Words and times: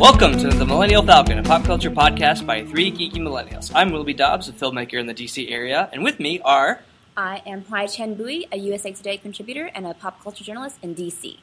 Welcome 0.00 0.38
to 0.38 0.48
the 0.48 0.64
Millennial 0.64 1.02
Falcon, 1.02 1.36
a 1.36 1.42
pop 1.42 1.62
culture 1.64 1.90
podcast 1.90 2.46
by 2.46 2.64
three 2.64 2.90
geeky 2.90 3.18
millennials. 3.18 3.70
I'm 3.74 3.92
Willoughby 3.92 4.14
Dobbs, 4.14 4.48
a 4.48 4.52
filmmaker 4.52 4.94
in 4.94 5.04
the 5.04 5.12
DC 5.12 5.50
area, 5.50 5.90
and 5.92 6.02
with 6.02 6.18
me 6.18 6.40
are 6.40 6.80
I 7.18 7.42
am 7.44 7.64
Hwai 7.64 7.94
Chen 7.94 8.14
Bui, 8.14 8.46
a 8.50 8.56
USA 8.56 8.92
Today 8.92 9.18
contributor 9.18 9.66
and 9.74 9.86
a 9.86 9.92
pop 9.92 10.22
culture 10.22 10.42
journalist 10.42 10.78
in 10.82 10.94
DC. 10.94 11.36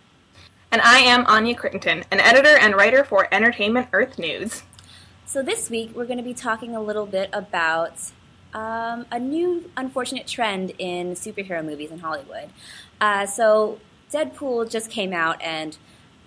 And 0.72 0.82
I 0.82 0.98
am 1.02 1.28
Anya 1.28 1.54
Crittenden, 1.54 2.04
an 2.10 2.20
editor 2.20 2.58
and 2.58 2.76
writer 2.76 3.04
for 3.04 3.28
Entertainment 3.32 3.90
Earth 3.94 4.18
News. 4.18 4.64
So 5.28 5.44
this 5.44 5.70
week 5.70 5.96
we're 5.96 6.06
going 6.06 6.18
to 6.18 6.24
be 6.24 6.34
talking 6.34 6.76
a 6.76 6.82
little 6.82 7.06
bit 7.06 7.30
about 7.34 8.00
um, 8.56 9.06
a 9.12 9.20
new 9.20 9.70
unfortunate 9.78 10.26
trend 10.26 10.74
in 10.80 11.12
superhero 11.12 11.64
movies 11.64 11.92
in 11.92 12.00
Hollywood. 12.00 12.50
Uh, 13.00 13.28
so 13.28 13.80
Deadpool 14.12 14.68
just 14.68 14.90
came 14.90 15.14
out 15.14 15.40
and 15.44 15.78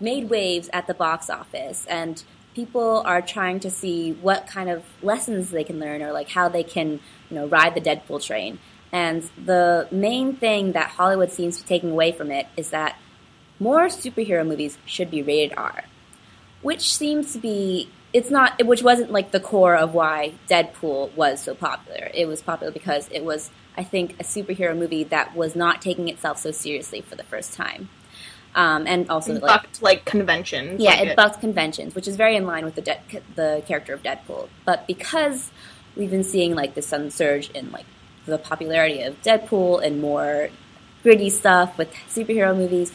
made 0.01 0.31
waves 0.31 0.69
at 0.73 0.87
the 0.87 0.95
box 0.95 1.29
office, 1.31 1.87
and 1.87 2.23
people 2.55 3.03
are 3.07 3.23
trying 3.23 3.61
to 3.61 3.71
see 3.71 4.13
what 4.15 4.47
kind 4.47 4.69
of 4.69 4.85
lessons 5.03 5.51
they 5.51 5.65
can 5.65 5.79
learn 5.79 6.03
or 6.03 6.13
like 6.13 6.31
how 6.31 6.49
they 6.49 6.63
can 6.63 7.01
you 7.29 7.37
know 7.37 7.47
ride 7.47 7.75
the 7.75 7.81
Deadpool 7.81 8.23
train. 8.25 8.59
And 8.93 9.23
the 9.43 9.87
main 9.93 10.35
thing 10.35 10.73
that 10.73 10.91
Hollywood 10.91 11.31
seems 11.31 11.59
to 11.59 11.63
be 11.63 11.69
taking 11.69 11.91
away 11.93 12.11
from 12.11 12.31
it 12.31 12.49
is 12.57 12.71
that 12.71 12.97
more 13.61 13.87
superhero 13.87 14.45
movies 14.45 14.79
should 14.85 15.11
be 15.11 15.23
rated 15.23 15.57
R, 15.57 15.85
which 16.63 16.93
seems 16.93 17.33
to 17.35 17.39
be 17.39 17.89
it's 18.13 18.30
not 18.30 18.67
which 18.67 18.83
wasn't 18.83 19.13
like 19.13 19.30
the 19.30 19.39
core 19.39 19.77
of 19.77 19.95
why 19.95 20.35
Deadpool 20.49 21.15
was 21.15 21.43
so 21.43 21.55
popular. 21.55 22.11
It 22.13 22.27
was 22.27 22.43
popular 22.43 22.73
because 22.73 23.09
it 23.13 23.25
was 23.25 23.51
I 23.77 23.85
think 23.85 24.15
a 24.19 24.25
superhero 24.25 24.77
movie 24.77 25.05
that 25.05 25.37
was 25.37 25.55
not 25.55 25.80
taking 25.80 26.09
itself 26.09 26.39
so 26.39 26.51
seriously 26.51 27.01
for 27.01 27.15
the 27.15 27.23
first 27.23 27.55
time. 27.55 27.89
Um, 28.54 28.87
and 28.87 29.09
also 29.10 29.34
It 29.34 29.43
like 29.43 29.62
bucked 29.62 29.82
like 29.82 30.04
conventions. 30.04 30.80
yeah, 30.80 30.90
like 30.90 31.09
it 31.09 31.16
bucks 31.16 31.37
conventions, 31.37 31.95
which 31.95 32.09
is 32.09 32.16
very 32.16 32.34
in 32.37 32.46
line 32.46 32.65
with 32.65 32.74
the 32.74 32.82
de- 32.82 33.01
the 33.37 33.62
character 33.66 33.95
of 33.95 34.02
Deadpool. 34.02 34.48
But 34.65 34.87
because 34.88 35.51
we've 35.96 36.10
been 36.10 36.24
seeing 36.24 36.54
like 36.56 36.74
this 36.74 36.87
sudden 36.88 37.10
surge 37.12 37.51
in 37.51 37.71
like 37.71 37.87
the 38.26 38.38
popularity 38.38 39.02
of 39.02 39.21
Deadpool 39.23 39.84
and 39.84 40.01
more 40.01 40.48
gritty 41.04 41.30
stuff 41.30 41.78
with 41.78 41.93
superhero 42.09 42.56
movies, 42.56 42.93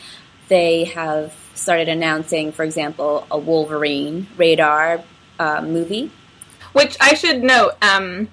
they 0.50 0.84
have 0.86 1.34
started 1.54 1.88
announcing, 1.88 2.52
for 2.52 2.64
example, 2.64 3.26
a 3.32 3.38
Wolverine 3.38 4.28
radar 4.38 5.02
uh, 5.40 5.62
movie. 5.62 6.12
Which 6.74 6.98
I 7.00 7.14
should 7.14 7.42
note, 7.44 7.72
um, 7.82 8.28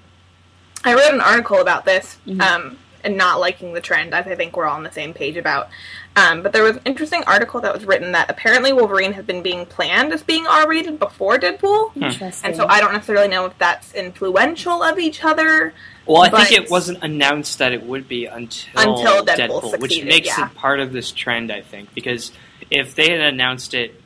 I 0.83 0.93
wrote 0.93 1.13
an 1.13 1.21
article 1.21 1.59
about 1.61 1.85
this 1.85 2.17
Mm-hmm. 2.27 2.41
um, 2.41 2.77
and 3.03 3.17
not 3.17 3.39
liking 3.39 3.73
the 3.73 3.81
trend, 3.81 4.13
as 4.13 4.27
I 4.27 4.35
think 4.35 4.55
we're 4.55 4.65
all 4.65 4.75
on 4.75 4.83
the 4.83 4.91
same 4.91 5.13
page 5.13 5.37
about. 5.37 5.69
Um, 6.15 6.43
but 6.43 6.53
there 6.53 6.63
was 6.63 6.77
an 6.77 6.83
interesting 6.85 7.23
article 7.25 7.61
that 7.61 7.73
was 7.73 7.85
written 7.85 8.11
that 8.11 8.29
apparently 8.29 8.71
Wolverine 8.71 9.13
has 9.13 9.25
been 9.25 9.41
being 9.41 9.65
planned 9.65 10.13
as 10.13 10.21
being 10.21 10.45
R 10.45 10.67
rated 10.67 10.99
before 10.99 11.39
Deadpool. 11.39 11.95
Interesting. 11.95 12.49
And 12.49 12.55
so 12.55 12.67
I 12.67 12.79
don't 12.79 12.93
necessarily 12.93 13.27
know 13.27 13.45
if 13.45 13.57
that's 13.57 13.93
influential 13.93 14.83
of 14.83 14.99
each 14.99 15.23
other. 15.23 15.73
Well, 16.05 16.21
I 16.21 16.29
think 16.29 16.63
it 16.65 16.69
wasn't 16.69 17.03
announced 17.03 17.59
that 17.59 17.71
it 17.71 17.83
would 17.83 18.07
be 18.07 18.25
until, 18.25 18.69
Until 18.75 19.25
Deadpool 19.25 19.79
which 19.79 20.03
makes 20.03 20.27
yeah. 20.27 20.47
it 20.47 20.55
part 20.55 20.79
of 20.79 20.91
this 20.91 21.11
trend. 21.11 21.51
I 21.51 21.61
think 21.61 21.93
because 21.93 22.31
if 22.69 22.95
they 22.95 23.09
had 23.09 23.21
announced 23.21 23.73
it, 23.73 23.99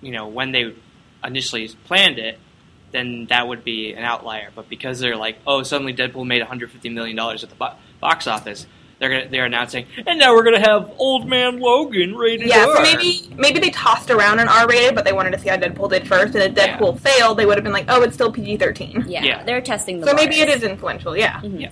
you 0.00 0.12
know, 0.12 0.28
when 0.28 0.52
they 0.52 0.74
initially 1.22 1.68
planned 1.86 2.18
it, 2.18 2.38
then 2.92 3.26
that 3.26 3.46
would 3.48 3.64
be 3.64 3.92
an 3.92 4.04
outlier. 4.04 4.50
But 4.54 4.68
because 4.68 5.00
they're 5.00 5.16
like, 5.16 5.36
oh, 5.46 5.62
suddenly 5.62 5.92
Deadpool 5.92 6.26
made 6.26 6.40
150 6.40 6.88
million 6.90 7.16
dollars 7.16 7.42
at 7.44 7.50
the 7.50 7.56
bo- 7.56 7.74
box 8.04 8.26
office, 8.26 8.66
they're 8.98 9.08
gonna, 9.08 9.28
they're 9.30 9.46
announcing, 9.46 9.86
and 10.06 10.18
now 10.18 10.34
we're 10.34 10.44
gonna 10.44 10.60
have 10.60 10.92
Old 10.98 11.26
Man 11.26 11.58
Logan 11.58 12.14
rated 12.14 12.48
Yeah, 12.48 12.66
R. 12.66 12.76
so 12.76 12.82
maybe 12.82 13.28
maybe 13.34 13.58
they 13.58 13.70
tossed 13.70 14.10
around 14.10 14.38
an 14.40 14.48
R 14.48 14.68
rated, 14.68 14.94
but 14.94 15.04
they 15.06 15.12
wanted 15.14 15.32
to 15.32 15.38
see 15.38 15.48
how 15.48 15.56
Deadpool 15.56 15.88
did 15.90 16.06
first, 16.06 16.34
and 16.34 16.42
if 16.44 16.54
Yeah. 16.56 16.78
Deadpool 16.78 17.00
failed, 17.00 17.38
they 17.38 17.46
would 17.46 17.56
have 17.56 17.64
been 17.64 17.72
like, 17.72 17.86
oh, 17.88 18.02
it's 18.02 18.14
still 18.14 18.30
PG 18.30 18.58
thirteen. 18.58 19.04
yeah, 19.08 19.22
Yeah. 19.24 19.42
they're 19.42 19.60
testing 19.62 20.00
the 20.00 20.06
So 20.06 20.14
maybe 20.14 20.34
it 20.36 20.48
is 20.48 20.56
waters. 20.56 20.62
is 20.64 20.68
influential, 20.70 21.16
yeah. 21.16 21.40
Yeah. 21.42 21.70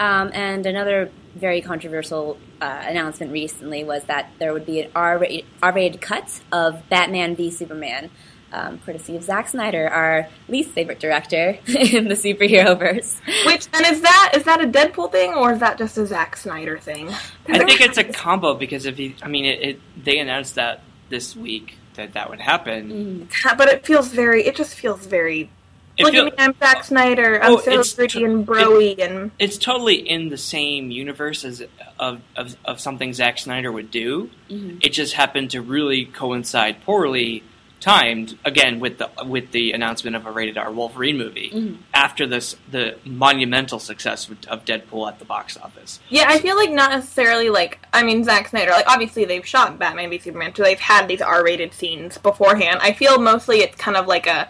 Um, 0.00 0.30
and 0.32 0.64
another 0.66 1.10
very 1.34 1.60
controversial 1.60 2.38
uh, 2.60 2.82
announcement 2.86 3.32
recently 3.32 3.82
was 3.84 4.04
that 4.04 4.30
there 4.38 4.52
would 4.52 4.64
be 4.66 4.80
an 4.80 4.90
R-rated, 4.94 5.44
R-rated 5.62 6.00
cut 6.00 6.40
of 6.52 6.88
Batman 6.88 7.34
v 7.36 7.50
Superman, 7.50 8.10
um, 8.52 8.78
courtesy 8.78 9.16
of 9.16 9.22
Zack 9.22 9.48
Snyder, 9.48 9.88
our 9.88 10.28
least 10.48 10.70
favorite 10.70 11.00
director 11.00 11.58
in 11.66 12.08
the 12.08 12.14
superhero 12.14 12.78
verse. 12.78 13.20
Which 13.46 13.66
and 13.72 13.86
is 13.86 14.02
that 14.02 14.32
is 14.34 14.44
that 14.44 14.62
a 14.62 14.66
Deadpool 14.66 15.10
thing 15.10 15.34
or 15.34 15.52
is 15.52 15.60
that 15.60 15.78
just 15.78 15.96
a 15.98 16.06
Zack 16.06 16.36
Snyder 16.36 16.78
thing? 16.78 17.08
I 17.48 17.58
think 17.64 17.80
it's 17.80 17.98
a 17.98 18.04
combo 18.04 18.54
because 18.54 18.86
if 18.86 18.98
you, 18.98 19.14
I 19.22 19.28
mean, 19.28 19.44
it, 19.44 19.62
it 19.62 19.80
they 20.04 20.18
announced 20.18 20.54
that 20.56 20.82
this 21.08 21.34
week 21.36 21.76
that 21.94 22.14
that 22.14 22.30
would 22.30 22.40
happen. 22.40 23.28
But 23.56 23.68
it 23.68 23.84
feels 23.86 24.08
very. 24.08 24.44
It 24.46 24.56
just 24.56 24.74
feels 24.74 25.06
very. 25.06 25.50
It 25.98 26.04
Look 26.04 26.12
feel- 26.12 26.26
at 26.28 26.38
me, 26.38 26.44
I'm 26.44 26.54
Zack 26.58 26.84
Snyder. 26.84 27.42
I'm 27.42 27.52
Oh, 27.52 27.58
so 27.58 27.80
it's 27.80 27.94
gritty 27.94 28.24
and 28.24 28.46
broy 28.46 28.98
and 28.98 29.30
it's 29.38 29.58
totally 29.58 29.96
in 29.96 30.30
the 30.30 30.38
same 30.38 30.90
universe 30.90 31.44
as 31.44 31.62
of 31.98 32.22
of, 32.34 32.56
of 32.64 32.80
something 32.80 33.12
Zack 33.12 33.38
Snyder 33.38 33.70
would 33.70 33.90
do. 33.90 34.30
It 34.48 34.90
just 34.94 35.12
happened 35.14 35.50
to 35.50 35.60
really 35.60 36.06
coincide 36.06 36.82
poorly 36.84 37.42
timed 37.82 38.38
again 38.44 38.80
with 38.80 38.96
the 38.98 39.10
with 39.26 39.50
the 39.50 39.72
announcement 39.72 40.16
of 40.16 40.24
a 40.24 40.30
rated 40.30 40.56
R 40.56 40.70
Wolverine 40.70 41.18
movie 41.18 41.78
after 41.92 42.26
this 42.26 42.56
the 42.70 42.96
monumental 43.04 43.78
success 43.78 44.30
of- 44.48 44.64
Deadpool 44.64 45.08
at 45.08 45.18
the 45.18 45.24
box 45.24 45.56
office. 45.56 45.98
yeah. 46.08 46.26
I 46.28 46.38
feel 46.38 46.56
like 46.56 46.70
not 46.70 46.90
necessarily 46.92 47.50
like. 47.50 47.80
I 47.92 48.02
mean, 48.04 48.22
Zack 48.24 48.48
Snyder. 48.48 48.70
Like 48.70 48.86
obviously 48.86 49.24
they've 49.24 49.44
shot 49.44 49.78
Batman 49.78 50.08
v 50.08 50.18
Superman, 50.18 50.54
so 50.54 50.62
they've 50.62 50.78
had 50.78 51.08
these 51.08 51.20
R-rated 51.20 51.74
scenes 51.74 52.16
beforehand. 52.18 52.78
I 52.80 52.92
feel 52.92 53.18
mostly 53.20 53.58
it's 53.58 53.76
kind 53.76 53.96
of 53.96 54.06
like 54.06 54.26
a. 54.26 54.48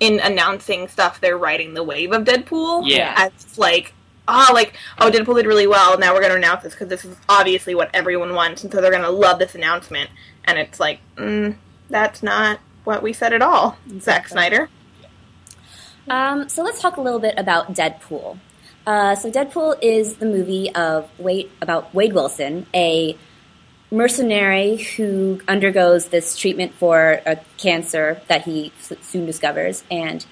In 0.00 0.20
announcing 0.20 0.88
stuff, 0.88 1.20
they're 1.20 1.38
riding 1.38 1.72
the 1.72 1.82
wave 1.82 2.12
of 2.12 2.24
Deadpool. 2.24 2.82
Yeah. 2.86 3.14
as 3.16 3.56
like 3.56 3.94
ah 4.28 4.50
like 4.52 4.74
oh 4.98 5.10
Deadpool 5.10 5.36
did 5.36 5.46
really 5.46 5.66
well. 5.66 5.98
Now 5.98 6.12
we're 6.12 6.20
going 6.20 6.32
to 6.32 6.36
announce 6.36 6.62
this 6.64 6.74
because 6.74 6.88
this 6.88 7.04
is 7.04 7.16
obviously 7.28 7.74
what 7.74 7.90
everyone 7.94 8.34
wants, 8.34 8.64
and 8.64 8.72
so 8.72 8.80
they're 8.82 8.90
going 8.90 9.02
to 9.04 9.10
love 9.10 9.38
this 9.38 9.54
announcement. 9.54 10.10
And 10.44 10.58
it's 10.58 10.78
like, 10.78 10.98
mm, 11.16 11.56
that's 11.94 12.24
not 12.24 12.58
what 12.82 13.04
we 13.04 13.12
said 13.12 13.32
at 13.32 13.40
all, 13.40 13.78
Zack 14.00 14.26
Snyder. 14.26 14.68
Um, 16.08 16.48
so 16.48 16.64
let's 16.64 16.82
talk 16.82 16.96
a 16.96 17.00
little 17.00 17.20
bit 17.20 17.34
about 17.38 17.72
Deadpool. 17.72 18.38
Uh, 18.84 19.14
so 19.14 19.30
Deadpool 19.30 19.78
is 19.80 20.16
the 20.16 20.26
movie 20.26 20.74
of 20.74 21.08
Wade 21.18 21.50
about 21.62 21.94
Wade 21.94 22.12
Wilson, 22.12 22.66
a 22.74 23.16
mercenary 23.92 24.76
who 24.76 25.40
undergoes 25.46 26.06
this 26.06 26.36
treatment 26.36 26.74
for 26.74 27.22
a 27.24 27.36
cancer 27.58 28.20
that 28.26 28.42
he 28.42 28.72
soon 29.00 29.24
discovers, 29.24 29.84
and 29.88 30.26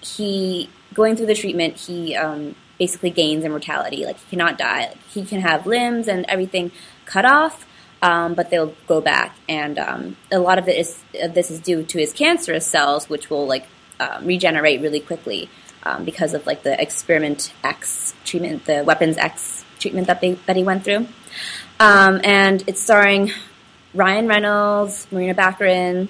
he 0.00 0.68
going 0.92 1.16
through 1.16 1.26
the 1.26 1.34
treatment, 1.34 1.78
he 1.78 2.14
um, 2.14 2.54
basically 2.78 3.10
gains 3.10 3.46
immortality. 3.46 4.04
Like 4.04 4.18
he 4.18 4.36
cannot 4.36 4.58
die. 4.58 4.88
Like, 4.88 5.02
He 5.08 5.24
can 5.24 5.40
have 5.40 5.66
limbs 5.66 6.06
and 6.06 6.26
everything 6.28 6.70
cut 7.06 7.24
off, 7.24 7.64
um, 8.02 8.34
but 8.34 8.50
they'll 8.50 8.74
go 8.86 9.00
back. 9.00 9.36
And 9.48 9.78
um, 9.78 10.16
a 10.30 10.38
lot 10.38 10.58
of 10.58 10.68
it 10.68 10.76
is 10.78 11.02
of 11.20 11.34
this 11.34 11.50
is 11.50 11.60
due 11.60 11.82
to 11.84 11.98
his 11.98 12.12
cancerous 12.12 12.66
cells, 12.66 13.08
which 13.08 13.30
will 13.30 13.46
like 13.46 13.66
um, 14.00 14.26
regenerate 14.26 14.80
really 14.80 15.00
quickly 15.00 15.48
um, 15.82 16.04
because 16.04 16.34
of 16.34 16.46
like 16.46 16.62
the 16.62 16.80
experiment 16.80 17.52
X 17.64 18.14
treatment, 18.24 18.64
the 18.66 18.84
weapons 18.84 19.16
X 19.16 19.64
treatment 19.78 20.06
that 20.06 20.20
they 20.20 20.34
that 20.46 20.56
he 20.56 20.62
went 20.62 20.84
through. 20.84 21.06
Um, 21.80 22.20
and 22.24 22.64
it's 22.66 22.80
starring 22.80 23.30
Ryan 23.94 24.26
Reynolds, 24.26 25.06
Morena 25.10 25.34
Baccarin, 25.34 26.08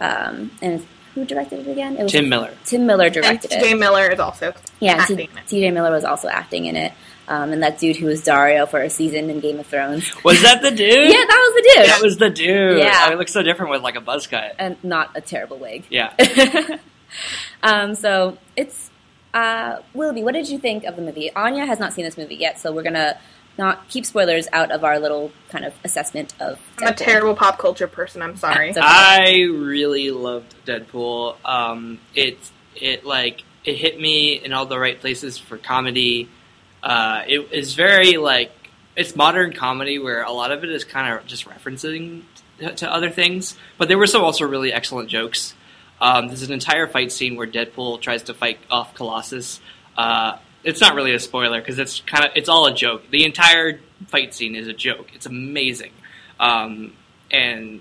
um, 0.00 0.50
and 0.62 0.84
who 1.14 1.24
directed 1.24 1.60
it 1.66 1.70
again? 1.70 1.96
It 1.96 2.02
was 2.02 2.12
Tim 2.12 2.28
Miller. 2.28 2.52
Tim 2.64 2.86
Miller 2.86 3.04
And 3.04 3.14
directed 3.14 3.52
it. 3.52 3.60
T.J. 3.60 3.74
Miller 3.74 4.10
is 4.10 4.18
also 4.18 4.52
Yeah, 4.80 4.94
acting 4.94 5.16
T- 5.18 5.22
in 5.24 5.38
it. 5.38 5.46
T.J. 5.46 5.70
Miller 5.70 5.92
was 5.92 6.04
also 6.04 6.28
acting 6.28 6.66
in 6.66 6.74
it, 6.74 6.92
um, 7.28 7.52
and 7.52 7.62
that 7.62 7.78
dude 7.78 7.96
who 7.96 8.06
was 8.06 8.22
Daario 8.22 8.68
for 8.68 8.80
a 8.80 8.90
season 8.90 9.30
in 9.30 9.40
Game 9.40 9.58
of 9.58 9.66
Thrones. 9.66 10.12
Was 10.24 10.42
that 10.42 10.62
the 10.62 10.70
dude? 10.70 10.78
yeah, 10.88 11.24
that 11.26 11.52
was 11.54 11.54
the 11.54 11.74
dude, 11.74 11.88
that 11.88 12.02
was 12.02 12.16
the 12.18 12.30
dude. 12.30 12.78
Yeah. 12.78 12.90
I 12.92 13.04
mean, 13.06 13.14
it 13.14 13.18
looks 13.18 13.32
so 13.32 13.42
different 13.42 13.70
with 13.70 13.82
like 13.82 13.96
a 13.96 14.00
buzz 14.00 14.26
cut. 14.26 14.54
and 14.58 14.76
not 14.82 15.10
a 15.14 15.20
terrible 15.20 15.58
wig. 15.58 15.84
Yeah. 15.90 16.12
um, 17.62 17.94
so 17.94 18.38
it's 18.56 18.90
uh, 19.32 19.78
Willoughby. 19.94 20.22
What 20.22 20.32
did 20.32 20.48
you 20.48 20.58
think 20.58 20.84
of 20.84 20.96
the 20.96 21.02
movie? 21.02 21.32
Anya 21.34 21.66
has 21.66 21.78
not 21.78 21.92
seen 21.92 22.04
this 22.04 22.16
movie 22.16 22.36
yet, 22.36 22.58
so 22.58 22.72
we're 22.72 22.82
gonna 22.82 23.18
not 23.58 23.88
keep 23.88 24.04
spoilers 24.04 24.48
out 24.52 24.70
of 24.70 24.84
our 24.84 24.98
little 24.98 25.32
kind 25.48 25.64
of 25.64 25.74
assessment 25.84 26.34
of. 26.40 26.58
I'm 26.78 26.88
a 26.88 26.94
terrible 26.94 27.34
pop 27.34 27.58
culture 27.58 27.86
person. 27.86 28.22
I'm 28.22 28.36
sorry. 28.36 28.70
Okay. 28.70 28.80
I 28.80 29.42
really 29.42 30.10
loved 30.10 30.54
Deadpool. 30.66 31.36
Um, 31.44 32.00
it 32.14 32.38
it 32.76 33.04
like 33.04 33.42
it 33.64 33.76
hit 33.76 34.00
me 34.00 34.34
in 34.34 34.52
all 34.52 34.66
the 34.66 34.78
right 34.78 34.98
places 35.00 35.38
for 35.38 35.58
comedy. 35.58 36.28
Uh, 36.84 37.22
it 37.26 37.50
is 37.50 37.74
very 37.74 38.18
like 38.18 38.52
it's 38.94 39.16
modern 39.16 39.54
comedy 39.54 39.98
where 39.98 40.22
a 40.22 40.30
lot 40.30 40.52
of 40.52 40.62
it 40.62 40.70
is 40.70 40.84
kind 40.84 41.14
of 41.14 41.26
just 41.26 41.46
referencing 41.48 42.22
to, 42.58 42.92
other 42.92 43.08
things, 43.08 43.56
but 43.78 43.88
there 43.88 43.96
were 43.96 44.06
some 44.06 44.22
also 44.22 44.46
really 44.46 44.70
excellent 44.70 45.08
jokes. 45.08 45.54
Um, 45.98 46.28
there's 46.28 46.42
an 46.42 46.52
entire 46.52 46.86
fight 46.86 47.10
scene 47.10 47.36
where 47.36 47.46
Deadpool 47.46 48.02
tries 48.02 48.24
to 48.24 48.34
fight 48.34 48.58
off 48.70 48.94
Colossus. 48.94 49.60
Uh, 49.96 50.36
it's 50.62 50.80
not 50.82 50.94
really 50.94 51.14
a 51.14 51.18
spoiler 51.18 51.58
because 51.58 51.78
it's 51.78 52.00
kind 52.00 52.26
of 52.26 52.32
it's 52.34 52.50
all 52.50 52.66
a 52.66 52.74
joke. 52.74 53.10
The 53.10 53.24
entire 53.24 53.80
fight 54.08 54.34
scene 54.34 54.54
is 54.54 54.68
a 54.68 54.74
joke. 54.74 55.08
It's 55.14 55.24
amazing, 55.24 55.92
um, 56.38 56.92
and 57.30 57.80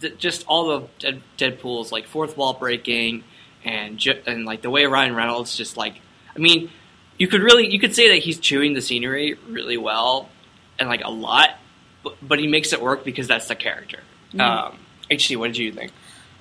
th- 0.00 0.16
just 0.16 0.46
all 0.46 0.70
of 0.70 0.88
Dead- 1.00 1.22
Deadpool's 1.36 1.90
like 1.90 2.06
fourth 2.06 2.36
wall 2.36 2.54
breaking 2.54 3.24
and 3.64 4.00
and 4.26 4.44
like 4.44 4.62
the 4.62 4.70
way 4.70 4.84
Ryan 4.86 5.16
Reynolds 5.16 5.56
just 5.56 5.76
like 5.76 5.94
I 6.36 6.38
mean 6.38 6.70
you 7.18 7.28
could 7.28 7.42
really 7.42 7.70
you 7.70 7.78
could 7.78 7.94
say 7.94 8.08
that 8.08 8.18
he's 8.18 8.38
chewing 8.38 8.74
the 8.74 8.82
scenery 8.82 9.34
really 9.48 9.76
well 9.76 10.28
and 10.78 10.88
like 10.88 11.02
a 11.04 11.10
lot, 11.10 11.50
but, 12.02 12.16
but 12.20 12.38
he 12.38 12.46
makes 12.46 12.72
it 12.72 12.82
work 12.82 13.04
because 13.04 13.28
that's 13.28 13.48
the 13.48 13.54
character. 13.54 14.00
Um, 14.38 14.78
HC, 15.10 15.36
what 15.36 15.48
did 15.48 15.58
you 15.58 15.72
think? 15.72 15.92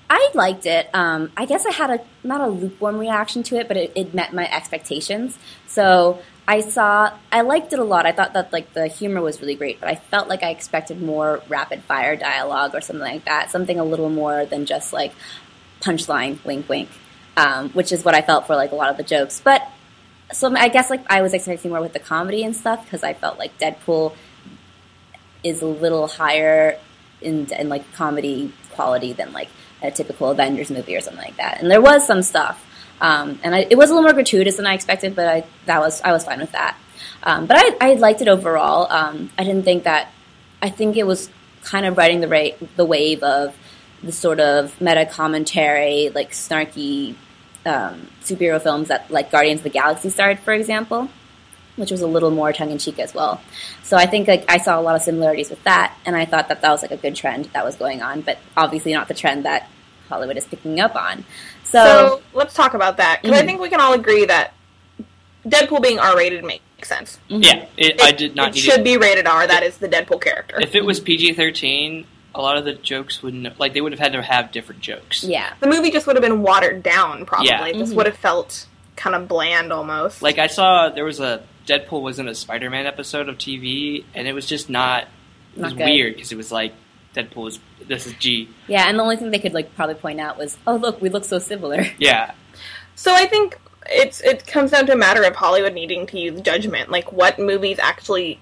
I 0.09 0.29
liked 0.33 0.65
it. 0.65 0.89
Um, 0.93 1.31
I 1.37 1.45
guess 1.45 1.65
I 1.65 1.71
had 1.71 1.89
a 1.89 1.99
not 2.23 2.41
a 2.41 2.47
lukewarm 2.47 2.97
reaction 2.97 3.43
to 3.43 3.55
it, 3.57 3.67
but 3.67 3.77
it, 3.77 3.91
it 3.95 4.13
met 4.13 4.33
my 4.33 4.51
expectations. 4.51 5.37
So 5.67 6.21
I 6.47 6.59
saw, 6.61 7.13
I 7.31 7.41
liked 7.41 7.71
it 7.71 7.79
a 7.79 7.83
lot. 7.83 8.05
I 8.05 8.11
thought 8.11 8.33
that 8.33 8.51
like 8.51 8.73
the 8.73 8.87
humor 8.87 9.21
was 9.21 9.39
really 9.41 9.55
great, 9.55 9.79
but 9.79 9.89
I 9.89 9.95
felt 9.95 10.27
like 10.27 10.43
I 10.43 10.49
expected 10.49 11.01
more 11.01 11.41
rapid 11.47 11.83
fire 11.83 12.15
dialogue 12.15 12.75
or 12.75 12.81
something 12.81 13.01
like 13.01 13.25
that, 13.25 13.49
something 13.49 13.79
a 13.79 13.83
little 13.83 14.09
more 14.09 14.45
than 14.45 14.65
just 14.65 14.91
like 14.91 15.13
punchline, 15.81 16.43
wink, 16.43 16.67
wink, 16.67 16.89
um, 17.37 17.69
which 17.69 17.91
is 17.91 18.03
what 18.03 18.13
I 18.13 18.21
felt 18.21 18.45
for 18.45 18.55
like 18.55 18.71
a 18.71 18.75
lot 18.75 18.89
of 18.89 18.97
the 18.97 19.03
jokes. 19.03 19.41
But 19.43 19.67
so 20.33 20.53
I 20.55 20.67
guess 20.67 20.89
like 20.89 21.03
I 21.09 21.21
was 21.21 21.33
expecting 21.33 21.71
more 21.71 21.81
with 21.81 21.93
the 21.93 21.99
comedy 21.99 22.43
and 22.43 22.55
stuff 22.55 22.83
because 22.83 23.03
I 23.03 23.13
felt 23.13 23.39
like 23.39 23.57
Deadpool 23.57 24.15
is 25.43 25.61
a 25.61 25.67
little 25.67 26.07
higher 26.07 26.77
in, 27.21 27.51
in 27.53 27.69
like 27.69 27.91
comedy 27.93 28.51
quality 28.71 29.13
than 29.13 29.33
like 29.33 29.49
a 29.81 29.91
typical 29.91 30.31
Avengers 30.31 30.71
movie 30.71 30.95
or 30.95 31.01
something 31.01 31.23
like 31.23 31.37
that. 31.37 31.61
And 31.61 31.69
there 31.69 31.81
was 31.81 32.05
some 32.05 32.21
stuff, 32.21 32.63
um, 33.01 33.39
and 33.43 33.53
I, 33.55 33.67
it 33.69 33.77
was 33.77 33.89
a 33.89 33.93
little 33.93 34.03
more 34.03 34.13
gratuitous 34.13 34.57
than 34.57 34.65
I 34.65 34.73
expected, 34.73 35.15
but 35.15 35.27
I 35.27 35.45
that 35.65 35.79
was 35.79 36.01
I 36.01 36.11
was 36.11 36.23
fine 36.23 36.39
with 36.39 36.51
that. 36.51 36.77
Um, 37.23 37.45
but 37.45 37.57
I, 37.57 37.91
I 37.91 37.93
liked 37.93 38.21
it 38.21 38.27
overall. 38.27 38.87
Um, 38.89 39.29
I 39.37 39.43
didn't 39.43 39.63
think 39.63 39.83
that. 39.83 40.11
I 40.61 40.69
think 40.69 40.95
it 40.95 41.05
was 41.05 41.29
kind 41.63 41.85
of 41.85 41.97
riding 41.97 42.21
the 42.21 42.27
rate, 42.27 42.55
the 42.77 42.85
wave 42.85 43.21
of 43.23 43.55
the 44.01 44.11
sort 44.11 44.39
of 44.39 44.79
meta 44.79 45.05
commentary, 45.05 46.09
like 46.09 46.31
snarky 46.31 47.15
um, 47.65 48.07
superhero 48.21 48.61
films 48.61 48.87
that 48.89 49.09
like 49.11 49.31
Guardians 49.31 49.59
of 49.61 49.63
the 49.63 49.69
Galaxy 49.69 50.09
started, 50.09 50.39
for 50.39 50.53
example, 50.53 51.09
which 51.75 51.91
was 51.91 52.01
a 52.01 52.07
little 52.07 52.31
more 52.31 52.53
tongue 52.53 52.71
in 52.71 52.77
cheek 52.77 52.99
as 52.99 53.13
well. 53.13 53.41
So 53.83 53.97
I 53.97 54.05
think 54.05 54.27
like 54.27 54.45
I 54.49 54.57
saw 54.57 54.79
a 54.79 54.81
lot 54.81 54.95
of 54.95 55.01
similarities 55.01 55.49
with 55.49 55.63
that, 55.63 55.95
and 56.05 56.15
I 56.15 56.25
thought 56.25 56.47
that 56.49 56.61
that 56.61 56.69
was 56.71 56.81
like 56.81 56.91
a 56.91 56.97
good 56.97 57.15
trend 57.15 57.45
that 57.53 57.65
was 57.65 57.75
going 57.75 58.01
on, 58.01 58.21
but 58.21 58.37
obviously 58.55 58.93
not 58.93 59.07
the 59.07 59.13
trend 59.13 59.45
that 59.45 59.69
Hollywood 60.09 60.37
is 60.37 60.45
picking 60.45 60.79
up 60.79 60.95
on. 60.95 61.25
So, 61.63 61.83
So 61.83 62.21
let's 62.33 62.53
talk 62.53 62.73
about 62.73 62.97
that 62.97 63.21
because 63.21 63.37
I 63.37 63.41
Mhm. 63.43 63.45
think 63.45 63.61
we 63.61 63.69
can 63.69 63.81
all 63.81 63.93
agree 63.93 64.25
that 64.25 64.53
Deadpool 65.47 65.81
being 65.81 65.99
R-rated 65.99 66.43
makes 66.43 66.63
sense. 66.87 67.17
mhm. 67.29 67.43
Yeah, 67.43 67.65
it, 67.77 68.01
I 68.01 68.11
did 68.11 68.35
not 68.35 68.49
It 68.49 68.55
need 68.55 68.61
should 68.61 68.79
it. 68.81 68.83
be 68.83 68.97
rated 68.97 69.25
R. 69.27 69.47
That 69.47 69.63
is 69.63 69.77
the 69.77 69.87
Deadpool 69.89 70.21
character. 70.21 70.59
If 70.61 70.75
it 70.75 70.85
was 70.85 70.99
PG 70.99 71.33
thirteen, 71.33 72.05
a 72.35 72.41
lot 72.41 72.57
of 72.57 72.65
the 72.65 72.73
jokes 72.73 73.21
wouldn't 73.21 73.59
like 73.59 73.73
they 73.73 73.81
would 73.81 73.91
have 73.91 73.99
had 73.99 74.13
to 74.13 74.21
have 74.21 74.51
different 74.51 74.81
jokes. 74.81 75.23
yeah, 75.23 75.53
the 75.59 75.67
movie 75.67 75.91
just 75.91 76.07
would 76.07 76.15
have 76.15 76.23
been 76.23 76.41
watered 76.41 76.81
down. 76.83 77.25
Probably 77.25 77.47
Yeah. 77.49 77.65
It 77.65 77.75
just 77.75 77.93
Mhm. 77.93 77.97
would 77.97 78.05
have 78.07 78.17
felt 78.17 78.65
kind 78.95 79.15
of 79.15 79.27
bland 79.27 79.71
almost. 79.73 80.21
Like 80.21 80.37
I 80.39 80.47
saw 80.47 80.89
there 80.89 81.05
was 81.05 81.19
a 81.19 81.41
Deadpool 81.67 82.01
was 82.01 82.19
in 82.19 82.27
a 82.27 82.35
Spider 82.35 82.69
Man 82.69 82.85
episode 82.85 83.29
of 83.29 83.37
TV, 83.37 84.03
and 84.13 84.27
it 84.27 84.33
was 84.33 84.45
just 84.45 84.69
not. 84.69 85.03
It 85.55 85.61
was 85.61 85.71
Not 85.73 85.77
good. 85.77 85.85
weird 85.85 86.13
because 86.15 86.31
it 86.31 86.35
was 86.37 86.51
like 86.51 86.73
Deadpool 87.15 87.47
is 87.49 87.59
this 87.87 88.05
is 88.07 88.13
G. 88.13 88.49
yeah, 88.67 88.87
and 88.89 88.97
the 88.97 89.03
only 89.03 89.15
thing 89.17 89.29
they 89.31 89.39
could 89.39 89.53
like 89.53 89.75
probably 89.75 89.95
point 89.95 90.19
out 90.19 90.37
was, 90.37 90.57
oh 90.67 90.75
look, 90.75 91.01
we 91.01 91.09
look 91.09 91.23
so 91.25 91.37
similar. 91.39 91.85
Yeah, 91.99 92.31
So 92.95 93.13
I 93.13 93.25
think 93.27 93.57
it's 93.89 94.19
it 94.21 94.47
comes 94.47 94.71
down 94.71 94.85
to 94.87 94.93
a 94.93 94.95
matter 94.97 95.23
of 95.23 95.35
Hollywood 95.35 95.73
needing 95.73 96.07
to 96.07 96.19
use 96.19 96.41
judgment, 96.41 96.89
like 96.89 97.11
what 97.11 97.37
movies 97.39 97.77
actually 97.79 98.39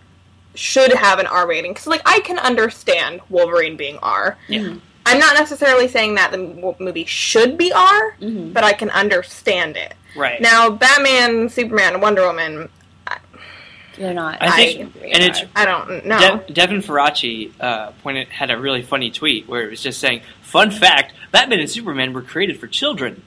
should 0.56 0.92
have 0.94 1.20
an 1.20 1.28
R 1.28 1.48
rating. 1.48 1.72
Because 1.72 1.88
like 1.88 2.02
I 2.06 2.20
can 2.22 2.38
understand 2.40 3.22
Wolverine 3.30 3.78
being 3.78 3.98
R. 4.00 4.38
Yeah. 4.48 4.76
I'm 5.06 5.18
not 5.20 5.34
necessarily 5.36 5.88
saying 5.88 6.16
that 6.16 6.32
the 6.32 6.38
movie 6.80 7.06
should 7.06 7.58
be 7.58 7.72
R, 7.74 8.16
Mhm. 8.22 8.54
but 8.54 8.64
I 8.64 8.74
can 8.74 8.90
understand 8.92 9.76
it. 9.78 9.94
right. 10.16 10.40
Now, 10.42 10.70
Batman, 10.70 11.48
Superman, 11.50 12.02
Wonder 12.02 12.26
Woman, 12.28 12.70
They're 13.98 14.14
not. 14.14 14.38
I 14.42 14.52
think- 14.56 14.94
super 14.94 15.06
and 15.06 15.24
it's, 15.24 15.42
I 15.56 15.66
don't 15.66 16.06
know. 16.06 16.44
De- 16.48 16.54
Devin 16.54 16.82
Faraci 16.82 17.52
uh, 17.60 17.92
pointed 18.04 18.30
had 18.30 18.50
a 18.52 18.58
really 18.58 18.82
funny 18.82 19.12
tweet 19.12 19.48
where 19.48 19.64
it 19.64 19.70
was 19.70 19.82
just 19.82 20.00
saying, 20.00 20.22
"Fun 20.42 20.72
fact: 20.72 21.14
Batman 21.32 21.60
and 21.60 21.70
Superman 21.70 22.14
were 22.14 22.22
created 22.22 22.60
for 22.60 22.68
children." 22.68 23.22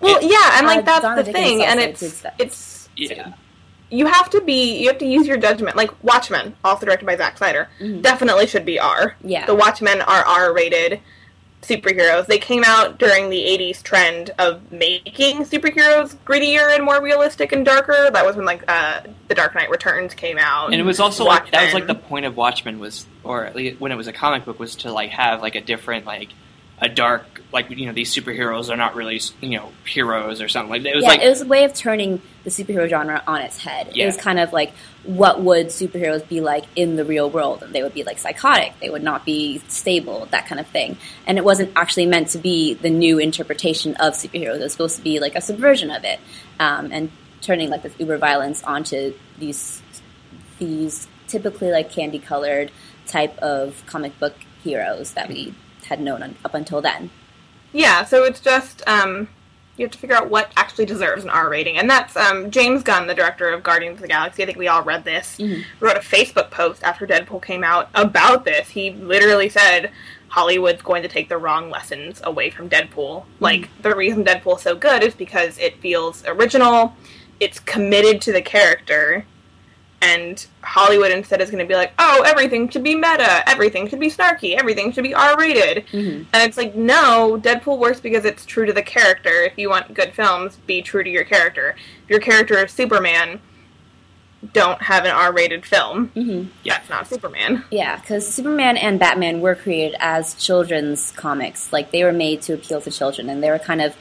well, 0.00 0.18
yeah, 0.22 0.58
and 0.58 0.66
like 0.66 0.78
Uh, 0.80 0.82
that's 0.82 1.00
Donna 1.02 1.16
the 1.22 1.32
Dickens 1.32 1.44
thing, 1.46 1.62
and 1.64 1.80
it's 1.80 2.24
it's 2.38 2.88
Yeah, 2.96 3.32
you 3.90 4.06
have 4.06 4.30
to 4.30 4.40
be 4.40 4.78
you 4.80 4.88
have 4.88 4.98
to 4.98 5.06
use 5.06 5.26
your 5.26 5.36
judgment. 5.36 5.76
Like 5.76 5.90
Watchmen, 6.02 6.54
also 6.64 6.86
directed 6.86 7.06
by 7.06 7.16
Zack 7.16 7.38
Snyder, 7.38 7.68
Mhm. 7.80 8.02
definitely 8.02 8.46
should 8.46 8.64
be 8.64 8.78
R. 8.78 9.16
yeah, 9.22 9.46
The 9.46 9.54
Watchmen 9.54 10.00
are 10.02 10.24
R 10.24 10.52
rated 10.52 11.00
superheroes. 11.62 12.26
They 12.26 12.38
came 12.38 12.64
out 12.64 12.98
during 12.98 13.28
the 13.28 13.44
80s 13.44 13.82
trend 13.82 14.30
of 14.38 14.72
making 14.72 15.44
superheroes 15.44 16.16
grittier 16.24 16.74
and 16.74 16.82
more 16.84 17.02
realistic 17.02 17.52
and 17.52 17.66
darker. 17.66 18.10
That 18.10 18.24
was 18.24 18.34
when 18.36 18.46
like 18.46 18.62
uh, 18.66 19.00
The 19.28 19.34
Dark 19.34 19.54
Knight 19.54 19.68
Returns 19.70 20.14
came 20.14 20.38
out. 20.38 20.66
and 20.72 20.80
it 20.80 20.84
was 20.84 21.00
also 21.00 21.24
like 21.24 21.50
that 21.50 21.64
was 21.66 21.74
like 21.74 21.86
the 21.86 21.94
point 21.94 22.24
of 22.24 22.36
Watchmen 22.36 22.78
was, 22.78 23.06
or 23.24 23.44
at 23.44 23.54
least 23.54 23.78
when 23.80 23.92
it 23.92 23.96
was 23.96 24.06
a 24.06 24.12
comic 24.12 24.44
book, 24.46 24.58
was 24.58 24.74
to 24.76 24.92
like 24.92 25.10
have 25.10 25.42
like 25.42 25.54
a 25.54 25.60
different 25.60 26.06
like 26.06 26.30
a 26.80 26.88
dark 26.88 27.39
like 27.52 27.70
you 27.70 27.86
know 27.86 27.92
these 27.92 28.14
superheroes 28.14 28.70
are 28.70 28.76
not 28.76 28.94
really 28.94 29.20
you 29.40 29.58
know 29.58 29.70
heroes 29.84 30.40
or 30.40 30.48
something 30.48 30.70
like 30.70 30.82
that. 30.82 30.90
It 30.90 30.96
was 30.96 31.04
yeah, 31.04 31.10
like 31.10 31.22
it 31.22 31.28
was 31.28 31.42
a 31.42 31.46
way 31.46 31.64
of 31.64 31.74
turning 31.74 32.20
the 32.44 32.50
superhero 32.50 32.88
genre 32.88 33.22
on 33.26 33.40
its 33.40 33.58
head. 33.58 33.92
It 33.94 34.06
was 34.06 34.16
kind 34.16 34.38
of 34.38 34.52
like 34.52 34.72
what 35.04 35.42
would 35.42 35.68
superheroes 35.68 36.26
be 36.28 36.40
like 36.40 36.64
in 36.76 36.96
the 36.96 37.04
real 37.04 37.30
world? 37.30 37.64
They 37.70 37.82
would 37.82 37.94
be 37.94 38.04
like 38.04 38.18
psychotic. 38.18 38.74
They 38.80 38.90
would 38.90 39.02
not 39.02 39.24
be 39.24 39.58
stable, 39.68 40.28
that 40.30 40.46
kind 40.46 40.60
of 40.60 40.66
thing. 40.66 40.98
And 41.26 41.38
it 41.38 41.44
wasn't 41.44 41.72
actually 41.74 42.06
meant 42.06 42.28
to 42.28 42.38
be 42.38 42.74
the 42.74 42.90
new 42.90 43.18
interpretation 43.18 43.94
of 43.96 44.14
superheroes. 44.14 44.56
It 44.56 44.62
was 44.62 44.72
supposed 44.72 44.96
to 44.96 45.02
be 45.02 45.18
like 45.18 45.34
a 45.34 45.40
subversion 45.40 45.90
of 45.90 46.04
it, 46.04 46.20
um, 46.58 46.90
and 46.92 47.10
turning 47.40 47.70
like 47.70 47.82
this 47.82 47.94
uber 47.98 48.18
violence 48.18 48.62
onto 48.62 49.14
these 49.38 49.82
these 50.58 51.08
typically 51.26 51.70
like 51.70 51.90
candy 51.90 52.18
colored 52.18 52.70
type 53.06 53.36
of 53.38 53.82
comic 53.86 54.18
book 54.18 54.34
heroes 54.62 55.12
that 55.12 55.28
we 55.28 55.54
had 55.86 56.00
known 56.00 56.22
un- 56.22 56.36
up 56.44 56.54
until 56.54 56.80
then. 56.80 57.10
Yeah, 57.72 58.04
so 58.04 58.24
it's 58.24 58.40
just 58.40 58.82
um, 58.88 59.28
you 59.76 59.84
have 59.84 59.92
to 59.92 59.98
figure 59.98 60.16
out 60.16 60.28
what 60.28 60.52
actually 60.56 60.86
deserves 60.86 61.24
an 61.24 61.30
R 61.30 61.48
rating, 61.48 61.78
and 61.78 61.88
that's 61.88 62.16
um, 62.16 62.50
James 62.50 62.82
Gunn, 62.82 63.06
the 63.06 63.14
director 63.14 63.48
of 63.48 63.62
Guardians 63.62 63.96
of 63.96 64.02
the 64.02 64.08
Galaxy. 64.08 64.42
I 64.42 64.46
think 64.46 64.58
we 64.58 64.68
all 64.68 64.82
read 64.82 65.04
this. 65.04 65.36
Mhm. 65.38 65.64
Wrote 65.80 65.96
a 65.96 66.00
Facebook 66.00 66.50
post 66.50 66.82
after 66.82 67.06
Deadpool 67.06 67.42
came 67.42 67.64
out 67.64 67.88
about 67.94 68.44
this. 68.44 68.68
He 68.70 68.90
literally 68.90 69.48
said 69.48 69.90
Hollywood's 70.28 70.82
going 70.82 71.02
to 71.02 71.08
take 71.08 71.28
the 71.28 71.38
wrong 71.38 71.70
lessons 71.70 72.20
away 72.24 72.50
from 72.50 72.68
Deadpool. 72.68 73.24
Like 73.40 73.68
the 73.82 73.94
reason 73.94 74.24
Deadpool's 74.24 74.62
so 74.62 74.74
good 74.74 75.02
is 75.02 75.14
because 75.14 75.58
it 75.58 75.80
feels 75.80 76.24
original, 76.26 76.94
it's 77.40 77.58
committed 77.58 78.20
to 78.22 78.32
the 78.32 78.42
character. 78.42 79.24
And 80.02 80.46
Hollywood 80.62 81.10
instead 81.10 81.42
is 81.42 81.50
going 81.50 81.62
to 81.62 81.68
be 81.68 81.74
like, 81.74 81.92
oh, 81.98 82.22
everything 82.26 82.70
should 82.70 82.82
be 82.82 82.94
meta, 82.94 83.46
everything 83.46 83.86
should 83.86 84.00
be 84.00 84.10
snarky, 84.10 84.56
everything 84.56 84.92
should 84.92 85.04
be 85.04 85.12
R 85.12 85.36
rated. 85.38 85.86
Mm-hmm. 85.88 86.22
And 86.32 86.48
it's 86.48 86.56
like, 86.56 86.74
no, 86.74 87.38
Deadpool 87.42 87.78
works 87.78 88.00
because 88.00 88.24
it's 88.24 88.46
true 88.46 88.64
to 88.64 88.72
the 88.72 88.82
character. 88.82 89.42
If 89.42 89.58
you 89.58 89.68
want 89.68 89.92
good 89.92 90.14
films, 90.14 90.56
be 90.66 90.80
true 90.80 91.04
to 91.04 91.10
your 91.10 91.24
character. 91.24 91.76
If 92.04 92.10
your 92.10 92.20
character 92.20 92.64
is 92.64 92.72
Superman, 92.72 93.40
don't 94.54 94.80
have 94.80 95.04
an 95.04 95.10
R 95.10 95.32
rated 95.32 95.66
film. 95.66 96.10
Mm-hmm. 96.16 96.48
That's 96.64 96.88
not 96.88 97.06
Superman. 97.06 97.64
Yeah, 97.70 97.96
because 97.96 98.26
Superman 98.26 98.78
and 98.78 98.98
Batman 98.98 99.42
were 99.42 99.54
created 99.54 99.96
as 100.00 100.34
children's 100.34 101.12
comics. 101.12 101.72
Like 101.74 101.90
they 101.90 102.04
were 102.04 102.12
made 102.12 102.40
to 102.42 102.54
appeal 102.54 102.80
to 102.80 102.90
children, 102.90 103.28
and 103.28 103.42
they 103.42 103.50
were 103.50 103.58
kind 103.58 103.82
of 103.82 103.94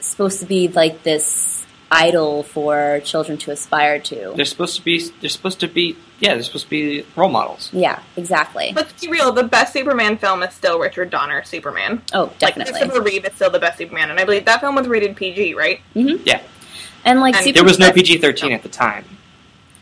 supposed 0.00 0.40
to 0.40 0.46
be 0.46 0.66
like 0.68 1.04
this 1.04 1.53
idol 1.94 2.42
for 2.42 3.00
children 3.04 3.38
to 3.38 3.50
aspire 3.50 3.98
to. 4.00 4.32
they're 4.36 4.44
supposed 4.44 4.76
to 4.76 4.82
be 4.82 5.08
they're 5.20 5.30
supposed 5.30 5.60
to 5.60 5.68
be 5.68 5.96
yeah 6.20 6.34
they're 6.34 6.42
supposed 6.42 6.64
to 6.64 6.70
be 6.70 7.06
role 7.16 7.28
models. 7.30 7.70
Yeah, 7.72 8.02
exactly. 8.16 8.72
Let's 8.74 8.92
be 9.00 9.08
real, 9.10 9.32
the 9.32 9.44
best 9.44 9.72
Superman 9.72 10.16
film 10.18 10.42
is 10.42 10.52
still 10.54 10.78
Richard 10.78 11.10
Donner 11.10 11.42
Superman. 11.44 12.02
oh, 12.12 12.24
Like, 12.24 12.38
definitely. 12.38 12.72
Christopher 12.72 13.02
Reeve 13.02 13.24
is 13.24 13.34
still 13.34 13.50
the 13.50 13.58
best 13.60 13.78
Superman, 13.78 14.10
and 14.10 14.18
I 14.18 14.24
believe 14.24 14.44
that 14.46 14.60
film 14.60 14.74
was 14.74 14.88
rated 14.88 15.16
PG, 15.16 15.54
right? 15.54 15.80
Yeah, 15.94 16.42
and 17.04 17.20
like 17.20 17.34
and 17.36 17.44
Super- 17.44 17.54
there 17.58 17.64
was 17.64 17.78
no 17.78 17.92
PG 17.92 18.18
thirteen 18.18 18.52
at 18.52 18.62
the 18.62 18.68
time. 18.68 19.04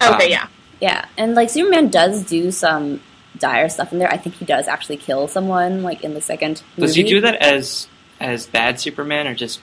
Okay, 0.02 0.24
Um, 0.26 0.30
yeah. 0.30 0.46
yeah, 0.80 1.04
and 1.16 1.34
like 1.34 1.48
Superman 1.50 1.88
does 1.88 2.24
do 2.24 2.50
some 2.50 3.00
dire 3.38 3.68
stuff 3.68 3.92
in 3.92 3.98
there. 3.98 4.10
I 4.12 4.16
think 4.18 4.34
he 4.36 4.44
does 4.44 4.68
actually 4.68 4.96
kill 4.98 5.28
someone 5.28 5.82
like 5.82 6.02
in 6.04 6.14
the 6.14 6.20
second. 6.20 6.62
Does 6.78 6.94
he 6.94 7.02
do 7.02 7.20
that 7.22 7.36
as 7.36 7.88
as 8.20 8.46
bad 8.46 8.78
Superman 8.80 9.26
or 9.26 9.34
just 9.34 9.60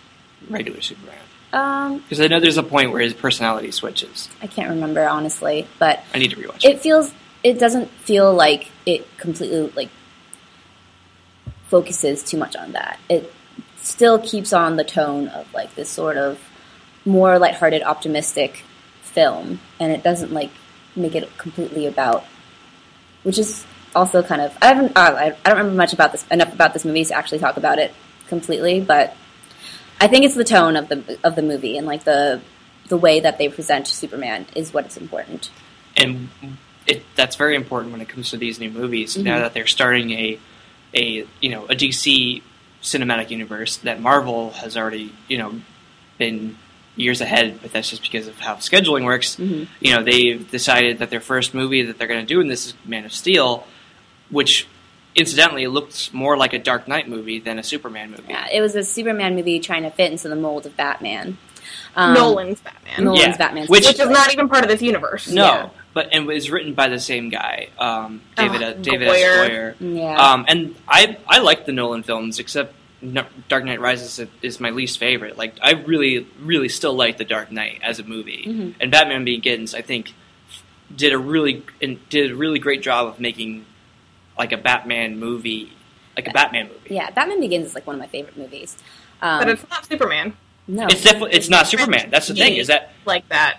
regular 0.49 0.81
Superman? 0.81 1.15
Um, 1.51 1.99
Because 1.99 2.21
I 2.21 2.27
know 2.27 2.39
there's 2.39 2.57
a 2.57 2.63
point 2.63 2.91
where 2.91 3.01
his 3.01 3.13
personality 3.13 3.71
switches. 3.71 4.29
I 4.41 4.47
can't 4.47 4.69
remember 4.69 5.07
honestly, 5.07 5.67
but 5.79 6.03
I 6.13 6.19
need 6.19 6.31
to 6.31 6.35
rewatch 6.35 6.63
it. 6.63 6.75
it 6.75 6.79
feels 6.81 7.13
it 7.43 7.57
doesn't 7.59 7.89
feel 7.89 8.33
like 8.33 8.69
it 8.85 9.07
completely 9.17 9.71
like 9.75 9.89
focuses 11.67 12.23
too 12.23 12.37
much 12.37 12.55
on 12.55 12.73
that. 12.73 12.99
It 13.09 13.31
still 13.77 14.19
keeps 14.19 14.53
on 14.53 14.75
the 14.75 14.83
tone 14.83 15.27
of 15.29 15.51
like 15.53 15.73
this 15.75 15.89
sort 15.89 16.17
of 16.17 16.39
more 17.05 17.39
lighthearted, 17.39 17.81
optimistic 17.83 18.63
film, 19.01 19.59
and 19.79 19.91
it 19.91 20.03
doesn't 20.03 20.31
like 20.31 20.51
make 20.95 21.15
it 21.15 21.35
completely 21.37 21.85
about, 21.85 22.25
which 23.23 23.39
is 23.39 23.65
also 23.95 24.21
kind 24.21 24.41
of 24.41 24.55
I 24.61 24.67
haven't 24.67 24.95
uh, 24.95 24.99
I, 24.99 25.25
I 25.25 25.49
don't 25.49 25.57
remember 25.57 25.77
much 25.77 25.93
about 25.93 26.11
this 26.11 26.25
enough 26.29 26.53
about 26.53 26.73
this 26.73 26.85
movie 26.85 27.05
to 27.05 27.13
actually 27.15 27.39
talk 27.39 27.57
about 27.57 27.79
it 27.79 27.93
completely, 28.27 28.79
but 28.81 29.15
I 30.01 30.07
think 30.07 30.25
it's 30.25 30.35
the 30.35 30.43
tone 30.43 30.75
of 30.75 30.87
the 30.89 31.17
of 31.23 31.35
the 31.35 31.41
movie 31.41 31.77
and 31.77 31.85
like 31.85 32.03
the 32.03 32.41
the 32.87 32.97
way 32.97 33.19
that 33.19 33.37
they 33.37 33.49
present 33.49 33.87
Superman 33.87 34.45
is 34.55 34.73
what 34.73 34.87
is 34.87 34.97
important. 34.97 35.49
and 35.97 36.29
it, 36.87 37.03
that's 37.15 37.35
very 37.35 37.55
important 37.55 37.91
when 37.91 38.01
it 38.01 38.09
comes 38.09 38.31
to 38.31 38.37
these 38.37 38.59
new 38.59 38.71
movies. 38.71 39.15
Mhm. 39.15 39.23
Now 39.23 39.39
that 39.39 39.53
they're 39.53 39.67
starting 39.67 40.11
a 40.11 40.39
a 40.95 41.25
you 41.41 41.49
know 41.49 41.65
a 41.65 41.75
DC 41.75 42.41
cinematic 42.81 43.29
universe 43.29 43.77
that 43.77 44.01
Marvel 44.01 44.51
has 44.51 44.75
already 44.77 45.13
you 45.27 45.37
know 45.37 45.61
been 46.17 46.57
years 46.95 47.21
ahead, 47.21 47.59
but 47.61 47.71
that's 47.71 47.89
just 47.89 48.01
because 48.01 48.27
of 48.27 48.39
how 48.39 48.55
scheduling 48.55 49.05
works. 49.05 49.35
hmm 49.35 49.63
You 49.81 49.93
know 49.95 50.03
they've 50.03 50.49
decided 50.49 50.99
that 50.99 51.09
their 51.09 51.21
first 51.21 51.53
movie 51.53 51.83
that 51.83 51.97
they're 51.97 52.07
going 52.07 52.25
to 52.25 52.33
do 52.33 52.39
in 52.41 52.47
this 52.47 52.67
is 52.67 52.73
Man 52.85 53.05
of 53.05 53.13
Steel, 53.13 53.65
which 54.29 54.65
incidentally 55.19 55.63
it 55.63 55.69
looks 55.69 56.11
more 56.13 56.37
like 56.37 56.53
a 56.53 56.59
Dark 56.59 56.87
Knight 56.87 57.07
movie 57.09 57.39
than 57.39 57.59
a 57.59 57.63
Superman 57.63 58.11
movie. 58.11 58.23
Yeah, 58.29 58.47
it 58.51 58.61
was 58.61 58.75
a 58.75 58.83
Superman 58.83 59.35
movie 59.35 59.59
trying 59.59 59.83
to 59.83 59.91
fit 59.91 60.11
into 60.11 60.29
the 60.29 60.35
mold 60.35 60.65
of 60.65 60.75
Batman. 60.77 61.37
Um, 61.95 62.13
Nolan's 62.13 62.61
Batman, 62.61 63.03
Nolan's 63.03 63.21
Yeah, 63.21 63.37
Batman, 63.37 63.67
which- 63.67 63.85
which 63.85 63.99
is 63.99 64.09
not 64.09 64.31
even 64.33 64.47
part 64.47 64.63
of 64.63 64.69
this 64.69 64.81
universe. 64.81 65.27
No, 65.27 65.43
Yeah. 65.43 65.69
but 65.93 66.09
and 66.11 66.23
it 66.29 66.33
was 66.33 66.49
written 66.49 66.73
by 66.73 66.87
the 66.87 66.99
same 66.99 67.29
guy, 67.29 67.69
um, 67.77 68.21
David 68.37 68.61
Oh, 68.63 68.73
David 68.79 69.07
Goyer. 69.09 69.13
S. 69.13 69.49
Goyer. 69.49 69.75
Yeah. 69.79 70.15
Um, 70.15 70.45
and 70.47 70.75
I 70.87 71.17
I 71.27 71.39
like 71.39 71.65
the 71.65 71.71
Nolan 71.71 72.03
films, 72.03 72.39
except 72.39 72.73
no, 73.01 73.23
Dark 73.47 73.63
Knight 73.65 73.79
Rises 73.79 74.19
is 74.41 74.59
my 74.59 74.69
least 74.69 74.99
favorite. 74.99 75.37
Like 75.37 75.55
I 75.61 75.71
really 75.71 76.27
really 76.41 76.69
still 76.69 76.93
like 76.93 77.17
the 77.17 77.25
Dark 77.25 77.51
Knight 77.51 77.79
as 77.83 77.99
a 77.99 78.03
movie, 78.03 78.45
Mhm. 78.47 78.73
and 78.79 78.91
Batman 78.91 79.25
Begins 79.25 79.73
I 79.75 79.81
think 79.81 80.13
did 80.95 81.11
a 81.13 81.17
really 81.17 81.63
and 81.81 81.97
did 82.09 82.31
a 82.31 82.35
really 82.35 82.59
great 82.59 82.81
job 82.81 83.07
of 83.07 83.19
making 83.19 83.65
like 84.39 84.51
a 84.51 84.57
Batman 84.57 85.19
movie, 85.19 85.71
like 86.17 86.27
a 86.27 86.31
Batman 86.31 86.69
movie. 86.69 86.95
yeah, 86.95 87.11
Batman 87.11 87.39
Begins 87.39 87.67
is 87.67 87.75
like 87.75 87.85
one 87.85 87.95
of 87.95 87.99
my 87.99 88.07
favorite 88.07 88.37
movies. 88.37 88.75
Um, 89.21 89.39
but 89.39 89.49
it's 89.49 89.69
not 89.69 89.85
Superman 89.85 90.33
no, 90.69 90.85
It's 90.87 91.01
definitely 91.03 91.31
it's 91.31 91.49
not 91.49 91.67
Superman. 91.67 92.09
That's 92.11 92.27
the 92.27 92.35
thing 92.35 92.57
is 92.57 92.67
that 92.67 92.91
like 93.05 93.27
that. 93.29 93.57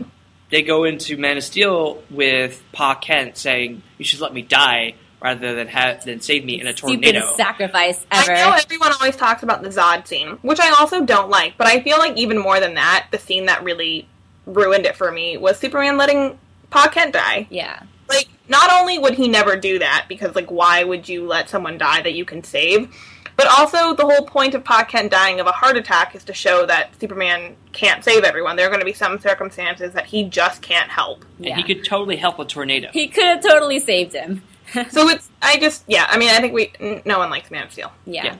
they 0.51 0.63
go 0.63 0.85
into 0.85 1.17
Man 1.17 1.37
of 1.37 1.43
Steel 1.43 2.03
with 2.09 2.63
Pa 2.73 2.95
Kent 2.95 3.37
saying 3.37 3.83
you 3.99 4.05
should 4.05 4.21
let 4.21 4.33
me 4.33 4.43
die 4.43 4.95
rather 5.21 5.55
than 5.57 5.67
have 5.67 6.05
than 6.05 6.21
save 6.21 6.45
me 6.45 6.61
in 6.61 6.69
a 6.69 6.73
tornado. 6.73 7.03
stupidest 7.03 7.37
sacrifice 7.37 8.07
ever. 8.13 8.33
I 8.33 8.35
know 8.51 8.57
everyone 8.57 8.93
always 8.93 9.17
talks 9.17 9.43
about 9.43 9.63
the 9.63 9.71
Zod 9.71 10.07
scene, 10.07 10.39
which 10.43 10.61
I 10.61 10.71
also 10.79 11.05
don't 11.05 11.31
like, 11.31 11.59
but 11.59 11.67
I 11.67 11.83
feel 11.83 11.99
like 11.99 12.17
even 12.17 12.39
more 12.39 12.61
than 12.61 12.75
that, 12.75 13.09
the 13.11 13.19
scene 13.19 13.47
that 13.47 13.65
really 13.65 14.09
ruined 14.47 14.87
it 14.87 14.97
for 14.97 15.11
me 15.11 15.37
was 15.37 15.59
Superman 15.59 15.97
letting 15.97 16.39
Pa 16.71 16.89
Kent 16.89 17.13
die. 17.15 17.49
yeah, 17.51 17.83
Like, 18.09 18.29
not 18.51 18.71
only 18.79 18.99
would 18.99 19.15
he 19.15 19.29
never 19.29 19.57
do 19.57 19.79
that, 19.79 20.05
because, 20.09 20.35
like, 20.35 20.51
why 20.51 20.85
would 20.85 21.09
you 21.09 21.27
let 21.27 21.49
someone 21.49 21.79
die 21.79 22.03
that 22.03 22.13
you 22.13 22.25
can 22.27 22.45
save? 22.45 22.95
But 23.37 23.47
also, 23.47 23.95
the 23.95 24.05
whole 24.05 24.27
point 24.27 24.55
of 24.55 24.63
Pa 24.65 24.85
Kent 24.85 25.11
dying 25.13 25.41
of 25.41 25.47
a 25.47 25.53
heart 25.53 25.77
attack 25.79 26.15
is 26.15 26.25
to 26.25 26.35
show 26.35 26.67
that 26.67 26.91
Superman 27.01 27.57
can't 27.73 28.05
save 28.05 28.23
everyone. 28.25 28.57
There 28.57 28.67
are 28.67 28.69
going 28.69 28.81
to 28.81 28.85
be 28.85 28.93
some 28.93 29.19
circumstances 29.19 29.95
that 29.95 30.05
he 30.05 30.25
just 30.25 30.61
can't 30.61 30.91
help. 30.91 31.25
and 31.39 31.47
he 31.55 31.63
could 31.63 31.83
totally 31.85 32.17
help 32.17 32.39
a 32.39 32.45
tornado. 32.45 32.89
He 32.93 33.09
could 33.09 33.25
have 33.25 33.43
totally 33.43 33.79
saved 33.81 34.13
him. 34.13 34.43
So 34.91 35.09
it's, 35.09 35.29
I 35.43 35.57
just, 35.59 35.83
yeah, 35.89 36.07
I 36.09 36.17
mean, 36.17 36.31
I 36.31 36.39
think 36.41 36.53
we, 36.53 36.71
n- 36.79 37.03
no 37.05 37.19
one 37.19 37.29
likes 37.29 37.51
Man 37.51 37.65
of 37.65 37.73
Steel. 37.73 37.91
yeah. 38.07 38.25
Yeah. 38.27 38.37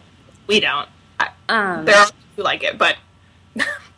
We 0.47 0.61
don't. 0.61 0.89
I, 1.19 1.31
Um, 1.49 1.85
there 1.87 1.97
are 1.97 2.07
who 2.37 2.43
like 2.45 2.63
it, 2.63 2.79
but 2.79 2.97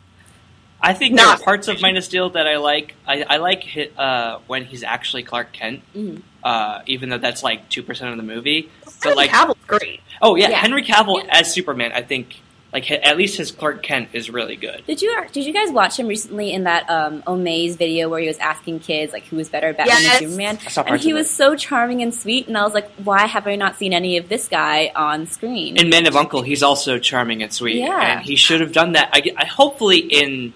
I 0.85 0.93
think 0.93 1.15
Not- 1.15 1.23
there 1.23 1.33
are 1.35 1.37
parts 1.39 1.67
of 1.69 1.81
Man 1.81 1.95
of 1.97 2.03
Steel 2.03 2.29
that 2.31 2.45
I 2.47 2.57
like. 2.57 2.93
I, 3.07 3.23
I 3.23 3.37
like 3.37 3.63
hit, 3.63 3.97
uh, 3.97 4.39
when 4.47 4.65
he's 4.65 4.83
actually 4.83 5.23
Clark 5.23 5.53
Kent, 5.53 5.81
mhm. 5.95 6.21
uh, 6.43 6.81
even 6.87 7.09
though 7.09 7.17
that's 7.17 7.41
like 7.41 7.69
two 7.69 7.83
percent 7.83 8.11
of 8.11 8.17
the 8.17 8.23
movie. 8.23 8.69
But 8.83 8.93
Henry 9.03 9.15
like, 9.15 9.29
Cavill's 9.31 9.57
great. 9.65 10.01
oh 10.21 10.35
yeah, 10.35 10.49
Yeah. 10.49 10.57
Henry 10.57 10.83
Cavill 10.83 11.23
Yeah. 11.23 11.39
as 11.39 11.53
Superman. 11.53 11.91
I 11.93 12.01
think 12.01 12.35
like 12.73 12.85
hi- 12.87 12.95
at 12.95 13.17
least 13.17 13.37
his 13.37 13.51
Clark 13.51 13.83
Kent 13.83 14.09
is 14.13 14.29
really 14.29 14.55
good. 14.55 14.83
Did 14.87 15.01
you 15.01 15.15
did 15.31 15.45
you 15.45 15.53
guys 15.53 15.69
watch 15.71 15.97
him 15.97 16.07
recently 16.07 16.51
in 16.51 16.63
that 16.65 16.89
um, 16.89 17.21
Omaze 17.27 17.77
video 17.77 18.09
where 18.09 18.19
he 18.19 18.27
was 18.27 18.37
asking 18.39 18.79
kids 18.81 19.13
like 19.13 19.23
who 19.25 19.35
was 19.37 19.47
better, 19.47 19.71
Batman 19.73 20.01
Yes. 20.01 20.15
or 20.21 20.25
Superman? 20.25 20.59
I 20.65 20.69
saw 20.69 20.83
And 20.83 20.99
he 20.99 21.11
of 21.11 21.17
was 21.17 21.27
it. 21.27 21.33
so 21.33 21.55
charming 21.55 22.01
and 22.01 22.13
sweet, 22.13 22.47
and 22.47 22.57
I 22.57 22.63
was 22.63 22.73
like, 22.73 22.89
why 22.95 23.25
have 23.27 23.45
I 23.47 23.55
not 23.55 23.77
seen 23.77 23.93
any 23.93 24.17
of 24.17 24.27
this 24.27 24.47
guy 24.47 24.91
on 24.95 25.27
screen? 25.27 25.77
In 25.77 25.89
Men 25.89 26.07
of 26.07 26.15
Uncle, 26.15 26.41
he's 26.41 26.63
also 26.63 26.97
charming 26.97 27.41
and 27.43 27.53
sweet, 27.53 27.77
Yeah. 27.77 28.17
and 28.17 28.25
he 28.25 28.35
should 28.35 28.59
have 28.59 28.71
done 28.73 28.93
that. 28.93 29.09
I, 29.13 29.19
get- 29.21 29.35
I 29.37 29.45
hopefully 29.45 29.99
in 29.99 30.53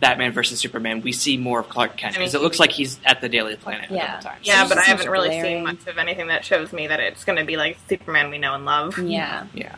Batman 0.00 0.32
versus 0.32 0.58
Superman, 0.58 1.02
we 1.02 1.12
see 1.12 1.36
more 1.36 1.60
of 1.60 1.68
Clark 1.68 1.96
Kent 1.96 2.14
because 2.16 2.34
it 2.34 2.40
looks 2.40 2.58
like 2.58 2.72
he's 2.72 2.98
at 3.04 3.20
the 3.20 3.28
Daily 3.28 3.54
Planet 3.56 3.90
Yeah. 3.90 4.04
at 4.04 4.22
the 4.22 4.28
times. 4.28 4.40
Yeah, 4.46 4.62
It's 4.62 4.68
but 4.70 4.78
I 4.78 4.82
haven't 4.82 5.10
really 5.10 5.28
glaring. 5.28 5.56
seen 5.58 5.64
much 5.64 5.86
of 5.86 5.98
anything 5.98 6.28
that 6.28 6.44
shows 6.44 6.72
me 6.72 6.86
that 6.86 7.00
it's 7.00 7.24
going 7.24 7.38
to 7.38 7.44
be 7.44 7.56
like 7.56 7.78
Superman 7.88 8.30
we 8.30 8.38
know 8.38 8.54
and 8.54 8.64
love. 8.64 8.98
yeah, 8.98 9.46
yeah. 9.54 9.76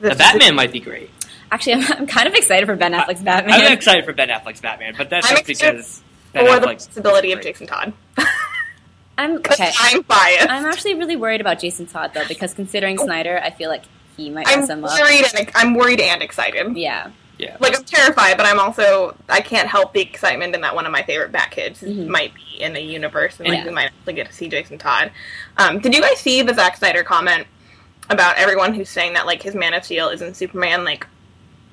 This 0.00 0.12
The 0.12 0.18
Batman 0.18 0.54
might 0.54 0.72
be 0.72 0.80
great. 0.80 1.10
actually, 1.50 1.74
I'm, 1.74 1.92
I'm 1.92 2.06
kind 2.06 2.26
of 2.28 2.34
excited 2.34 2.66
for 2.66 2.76
Ben 2.76 2.92
Affleck's 2.92 3.22
Batman. 3.22 3.60
I'm 3.60 3.72
excited 3.72 4.04
for 4.04 4.12
Ben 4.12 4.28
Affleck's 4.28 4.60
Batman, 4.60 4.94
but 4.96 5.10
that's 5.10 5.28
I'm 5.28 5.36
just 5.36 5.46
because 5.46 6.02
Ben 6.32 6.46
for 6.46 6.60
the 6.60 6.66
possibility 6.66 7.32
of. 7.32 7.40
Jason 7.42 7.66
Todd. 7.66 7.92
I'm 9.18 9.40
'Cause 9.42 9.60
okay. 9.60 9.70
I'm 9.78 10.02
biased. 10.02 10.50
I'm 10.50 10.64
actually 10.66 10.94
really 10.94 11.14
worried 11.16 11.40
about 11.40 11.60
Jason 11.60 11.86
Todd 11.86 12.10
though, 12.14 12.26
because 12.26 12.52
considering 12.54 12.98
oh. 13.00 13.04
Snyder, 13.04 13.40
I 13.42 13.50
feel 13.50 13.70
like 13.70 13.82
he 14.16 14.28
might 14.30 14.46
I'm 14.48 14.60
mess 14.60 14.70
him 14.70 14.84
up. 14.84 14.98
worried 14.98 15.24
and 15.36 15.50
I'm 15.54 15.74
worried 15.74 16.00
and 16.00 16.20
excited. 16.22 16.76
Yeah, 16.76 17.10
Yeah, 17.38 17.56
Like 17.58 17.76
I'm 17.76 17.84
terrified, 17.84 18.36
but 18.36 18.46
I'm 18.46 18.60
also 18.60 19.16
I 19.28 19.40
can't 19.40 19.68
help 19.68 19.92
the 19.92 20.00
excitement 20.00 20.54
in 20.54 20.60
that 20.60 20.74
one 20.74 20.86
of 20.86 20.92
my 20.92 21.02
favorite 21.02 21.32
Bat 21.32 21.50
kids 21.50 21.80
Mhm. 21.82 22.06
might 22.06 22.32
be 22.34 22.60
in 22.60 22.72
the 22.72 22.80
universe, 22.80 23.40
and 23.40 23.48
like 23.48 23.58
Yeah. 23.58 23.64
we 23.64 23.70
might 23.70 23.86
actually 23.86 24.12
get 24.12 24.28
to 24.28 24.32
see 24.32 24.48
Jason 24.48 24.78
Todd. 24.78 25.10
Um, 25.56 25.80
did 25.80 25.94
you 25.94 26.00
guys 26.00 26.18
see 26.18 26.42
the 26.42 26.54
Zack 26.54 26.76
Snyder 26.76 27.02
comment 27.02 27.46
about 28.08 28.36
everyone 28.36 28.72
who's 28.74 28.88
saying 28.88 29.14
that 29.14 29.26
like 29.26 29.42
his 29.42 29.54
Man 29.54 29.74
of 29.74 29.84
Steel 29.84 30.10
isn't 30.10 30.36
Superman? 30.36 30.84
Like 30.84 31.06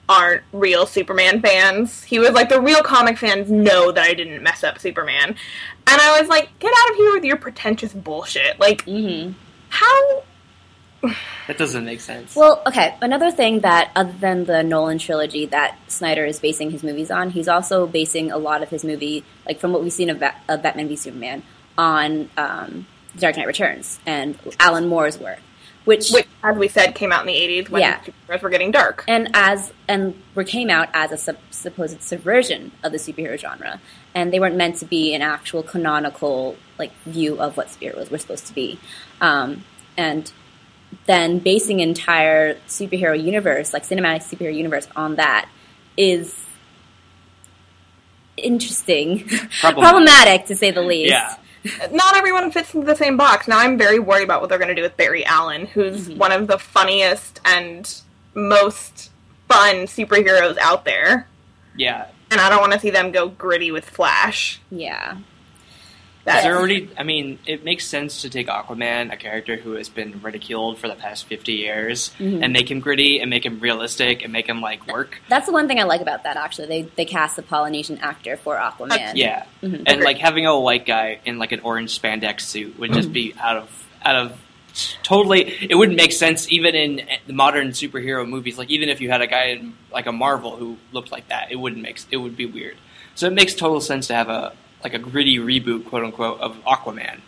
aren't 0.10 0.42
real 0.52 0.86
Superman 0.86 1.42
fans. 1.42 2.04
He 2.04 2.20
was 2.20 2.32
like 2.32 2.50
the 2.50 2.60
real 2.60 2.82
comic 2.82 3.18
fans 3.18 3.50
know 3.50 3.92
that 3.92 4.04
I 4.04 4.14
didn't 4.14 4.42
mess 4.44 4.64
up 4.64 4.80
Superman, 4.80 5.30
and 5.30 6.02
I 6.02 6.20
was 6.20 6.28
like, 6.28 6.50
get 6.60 6.74
out 6.76 6.90
of 6.92 6.96
here 6.98 7.14
with 7.14 7.24
your 7.24 7.38
pretentious 7.38 7.94
bullshit. 7.94 8.60
Like 8.60 8.86
mm-hmm. 8.86 9.34
how 9.70 10.24
that 11.48 11.58
doesn't 11.58 11.84
make 11.86 12.00
sense. 12.02 12.36
Well, 12.36 12.62
okay. 12.68 12.96
Another 13.02 13.32
thing 13.32 13.62
that, 13.62 13.92
other 13.96 14.12
than 14.20 14.46
the 14.46 14.64
Nolan 14.64 14.98
trilogy 15.00 15.46
that 15.48 15.78
Snyder 15.88 16.26
is 16.26 16.40
basing 16.40 16.72
his 16.72 16.84
movies 16.84 17.10
on, 17.12 17.32
he's 17.32 17.48
also 17.48 17.88
basing 17.88 18.32
a 18.32 18.38
lot 18.38 18.62
of 18.64 18.70
his 18.70 18.84
movie, 18.84 19.24
like 19.46 19.60
from 19.60 19.74
what 19.74 19.82
we've 19.82 19.94
seen 19.94 20.10
of, 20.10 20.20
Bat- 20.20 20.42
of 20.48 20.62
Batman 20.62 20.88
v 20.88 20.96
Superman, 20.96 21.44
on 21.78 22.30
um, 22.38 22.86
Dark 23.18 23.38
Knight 23.38 23.48
Returns 23.48 24.00
and 24.06 24.38
Alan 24.60 24.88
Moore's 24.88 25.18
work, 25.18 25.40
which, 25.86 26.12
which, 26.12 26.28
as 26.44 26.56
we 26.58 26.68
said, 26.68 26.94
came 26.94 27.12
out 27.12 27.22
in 27.22 27.28
the 27.28 27.34
80s 27.34 27.70
when 27.70 27.82
Yeah. 27.82 28.00
superheroes 28.02 28.42
were 28.44 28.50
getting 28.50 28.72
dark. 28.72 29.04
and 29.08 29.30
as 29.34 29.74
and 29.88 30.14
were 30.36 30.44
came 30.44 30.70
out 30.70 30.90
as 30.94 31.12
a 31.12 31.18
sub- 31.18 31.38
supposed 31.50 32.02
subversion 32.04 32.72
of 32.84 32.92
the 32.92 32.98
superhero 33.00 33.38
genre, 33.40 33.82
and 34.14 34.32
they 34.32 34.40
weren't 34.40 34.56
meant 34.56 34.76
to 34.78 34.86
be 34.86 35.14
an 35.16 35.22
actual 35.22 35.64
canonical 35.64 36.56
like 36.78 36.92
view 37.06 37.40
of 37.42 37.58
what 37.58 37.68
superheroes 37.68 38.12
were 38.12 38.18
supposed 38.20 38.46
to 38.48 38.54
be, 38.54 38.80
um, 39.20 39.64
and 39.98 40.32
then 41.08 41.40
basing 41.40 41.82
an 41.82 41.90
entire 41.90 42.56
superhero 42.68 43.22
universe, 43.22 43.74
like 43.74 43.84
cinematic 43.84 44.24
superhero 44.24 44.54
universe, 44.56 44.88
on 44.96 45.16
that 45.16 45.50
is 45.98 46.46
interesting, 48.38 49.28
problematic 49.62 50.46
to 50.48 50.56
say 50.56 50.72
the 50.72 50.82
least. 50.82 51.12
yeah, 51.12 51.36
Not 51.92 52.16
everyone 52.16 52.52
fits 52.52 52.74
into 52.74 52.88
the 52.88 52.96
same 52.96 53.18
box. 53.18 53.48
Now 53.48 53.60
I'm 53.60 53.78
very 53.78 54.00
worried 54.00 54.24
about 54.24 54.42
what 54.42 54.50
they're 54.50 54.58
going 54.58 54.70
to 54.70 54.76
do 54.76 54.82
with 54.82 54.98
Barry 54.98 55.26
Allen, 55.26 55.68
who's 55.68 56.10
Mhm. 56.10 56.18
one 56.18 56.32
of 56.32 56.48
the 56.48 56.58
funniest 56.58 57.40
and 57.46 57.94
most 58.34 59.12
fun 59.48 59.86
superheroes 59.86 60.58
out 60.58 60.86
there. 60.86 61.28
yeah. 61.76 62.08
And 62.32 62.40
I 62.40 62.50
don't 62.50 62.62
want 62.62 62.72
to 62.72 62.80
see 62.80 62.92
them 62.92 63.12
go 63.12 63.28
gritty 63.28 63.72
with 63.74 63.84
Flash. 63.90 64.62
Yeah. 64.72 65.18
That- 66.26 66.44
They're 66.44 66.56
already. 66.56 66.88
I 66.98 67.04
mean, 67.04 67.40
it 67.48 67.64
makes 67.66 67.86
sense 67.88 68.22
to 68.22 68.30
take 68.30 68.48
Aquaman, 68.48 69.12
a 69.12 69.18
character 69.18 69.56
who 69.56 69.72
has 69.74 69.90
been 69.90 70.22
ridiculed 70.22 70.78
for 70.78 70.88
the 70.88 70.94
past 70.94 71.26
fifty 71.26 71.54
years, 71.54 72.12
Mhm. 72.20 72.44
and 72.44 72.54
make 72.54 72.70
him 72.70 72.80
gritty 72.80 73.20
and 73.20 73.30
make 73.30 73.44
him 73.46 73.60
realistic 73.60 74.24
and 74.24 74.32
make 74.32 74.48
him 74.48 74.62
like 74.62 74.86
work. 74.88 75.20
That's 75.30 75.48
the 75.48 75.52
one 75.52 75.68
thing 75.68 75.80
I 75.80 75.84
like 75.84 76.02
about 76.02 76.24
that. 76.24 76.38
Actually, 76.38 76.68
they 76.68 76.82
they 76.96 77.06
cast 77.06 77.40
a 77.40 77.42
Polynesian 77.42 77.98
actor 78.04 78.38
for 78.38 78.56
Aquaman. 78.56 79.14
Yeah, 79.16 79.46
Mhm. 79.64 79.84
and 79.88 80.02
like 80.02 80.20
having 80.20 80.46
a 80.46 80.60
white 80.60 80.86
guy 80.86 81.20
in 81.26 81.40
like 81.40 81.52
an 81.54 81.62
orange 81.62 82.00
spandex 82.00 82.42
suit 82.42 82.78
would 82.78 82.94
just 82.94 83.12
be 83.12 83.34
out 83.40 83.58
of 83.58 83.88
out 84.06 84.16
of 84.16 84.38
totally. 85.04 85.58
It 85.70 85.76
wouldn't 85.76 85.98
make 85.98 86.12
sense 86.12 86.52
even 86.52 86.76
in 86.76 87.02
the 87.28 87.34
modern 87.34 87.70
superhero 87.70 88.28
movies. 88.28 88.58
Like 88.58 88.70
even 88.70 88.90
if 88.90 89.02
you 89.02 89.10
had 89.10 89.22
a 89.22 89.28
guy 89.28 89.46
in 89.48 89.74
like 89.92 90.06
a 90.06 90.12
Marvel 90.12 90.56
who 90.56 90.78
looked 90.92 91.12
like 91.12 91.28
that, 91.30 91.52
it 91.52 91.56
wouldn't 91.58 91.82
make 91.82 92.00
it 92.12 92.18
would 92.18 92.38
be 92.38 92.46
weird. 92.46 92.78
So 93.16 93.26
it 93.28 93.34
makes 93.34 93.54
total 93.56 93.82
sense 93.82 94.08
to 94.08 94.14
have 94.14 94.30
a 94.30 94.54
like 94.84 94.94
a 94.94 95.00
gritty 95.00 95.38
reboot, 95.38 95.86
quote 95.86 96.04
unquote, 96.04 96.40
of 96.40 96.58
Aquaman. 96.66 97.20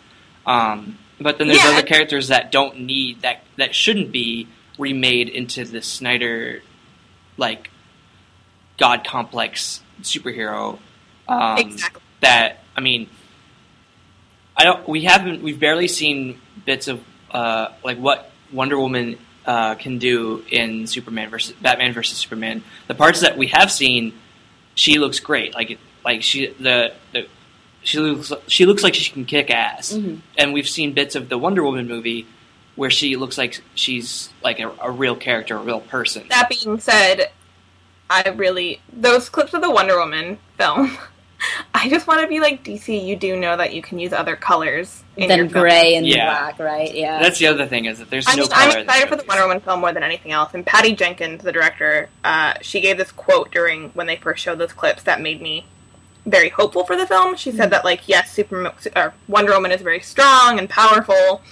Um, 0.46 0.98
but 1.20 1.38
then 1.38 1.48
there's 1.48 1.62
Yeah. 1.62 1.70
other 1.70 1.82
characters 1.86 2.28
that 2.28 2.50
don't 2.52 2.80
need 2.80 3.22
that 3.22 3.42
that 3.56 3.74
shouldn't 3.74 4.12
be 4.12 4.48
remade 4.78 5.28
into 5.28 5.64
the 5.64 5.80
Snyder 5.80 6.62
like 7.36 7.70
god 8.76 9.04
complex 9.06 9.80
superhero. 10.02 10.78
Um, 11.28 11.58
exactly. 11.58 12.02
that 12.20 12.62
I 12.76 12.80
mean, 12.80 13.08
I 14.56 14.64
don't. 14.64 14.88
We 14.88 15.02
haven't. 15.04 15.42
We've 15.42 15.58
barely 15.58 15.88
seen 15.88 16.40
bits 16.64 16.88
of 16.88 17.02
uh, 17.30 17.68
like 17.84 17.98
what 17.98 18.30
Wonder 18.52 18.78
Woman 18.78 19.18
uh, 19.46 19.74
can 19.76 19.98
do 19.98 20.44
in 20.50 20.86
Superman 20.86 21.30
versus 21.30 21.54
Batman 21.60 21.92
versus 21.92 22.18
Superman. 22.18 22.62
The 22.88 22.94
parts 22.94 23.20
that 23.20 23.36
we 23.38 23.48
have 23.48 23.70
seen, 23.72 24.12
she 24.74 24.98
looks 24.98 25.20
great. 25.20 25.54
Like 25.54 25.78
like 26.04 26.22
she 26.22 26.48
the, 26.48 26.92
the 27.12 27.26
she 27.84 27.98
looks 28.00 28.32
she 28.48 28.66
looks 28.66 28.82
like 28.82 28.94
she 28.94 29.12
can 29.12 29.24
kick 29.24 29.50
ass. 29.50 29.92
Mhm. 29.92 30.20
And 30.36 30.52
we've 30.52 30.68
seen 30.68 30.92
bits 30.92 31.14
of 31.14 31.28
the 31.28 31.38
Wonder 31.38 31.62
Woman 31.62 31.86
movie 31.86 32.26
where 32.76 32.90
she 32.90 33.14
looks 33.16 33.38
like 33.38 33.62
she's 33.74 34.30
like 34.42 34.58
a, 34.58 34.70
a 34.82 34.90
real 34.90 35.14
character, 35.14 35.56
a 35.56 35.60
real 35.60 35.80
person. 35.80 36.24
That 36.30 36.48
being 36.48 36.80
said, 36.80 37.30
I 38.10 38.28
really 38.30 38.80
those 38.92 39.28
clips 39.28 39.54
of 39.54 39.62
the 39.62 39.70
Wonder 39.70 39.96
Woman 39.98 40.38
film. 40.58 40.96
I 41.74 41.90
just 41.90 42.06
want 42.06 42.22
to 42.22 42.26
be 42.26 42.40
like 42.40 42.64
DC. 42.64 43.04
You 43.06 43.16
do 43.16 43.36
know 43.38 43.54
that 43.54 43.74
you 43.74 43.82
can 43.82 43.98
use 43.98 44.14
other 44.14 44.34
colors 44.34 45.02
in 45.16 45.28
your 45.30 45.46
gray 45.46 45.94
and 45.94 46.06
Yeah. 46.06 46.24
black, 46.30 46.58
right? 46.58 46.94
Yeah. 46.94 47.18
That's 47.20 47.38
the 47.38 47.48
other 47.48 47.66
thing 47.66 47.84
is 47.84 47.98
that 47.98 48.08
there's 48.08 48.26
I 48.26 48.34
no 48.34 48.42
mean, 48.44 48.50
color. 48.50 48.72
I'm 48.72 48.78
excited 48.78 49.08
for 49.10 49.16
the. 49.16 49.24
Wonder 49.28 49.42
Woman 49.42 49.60
film 49.60 49.80
more 49.80 49.92
than 49.92 50.02
anything 50.02 50.32
else. 50.32 50.54
And 50.54 50.64
Patty 50.64 50.94
Jenkins, 50.94 51.42
the 51.42 51.52
director, 51.52 52.08
uh, 52.24 52.54
she 52.62 52.80
gave 52.80 52.96
this 52.96 53.12
quote 53.12 53.50
during 53.50 53.90
when 53.90 54.06
they 54.06 54.16
first 54.16 54.42
showed 54.42 54.58
those 54.58 54.72
clips 54.72 55.02
that 55.02 55.20
made 55.20 55.42
me 55.42 55.66
very 56.26 56.48
hopeful 56.48 56.84
for 56.84 56.96
the 56.96 57.06
film. 57.06 57.36
She 57.36 57.52
said 57.52 57.70
that 57.70 57.84
like 57.84 58.08
yes, 58.08 58.32
Superman 58.32 58.72
or 58.96 59.14
Wonder 59.28 59.52
Woman 59.52 59.72
is 59.72 59.82
very 59.82 60.00
strong 60.00 60.58
and 60.58 60.68
powerful, 60.68 61.42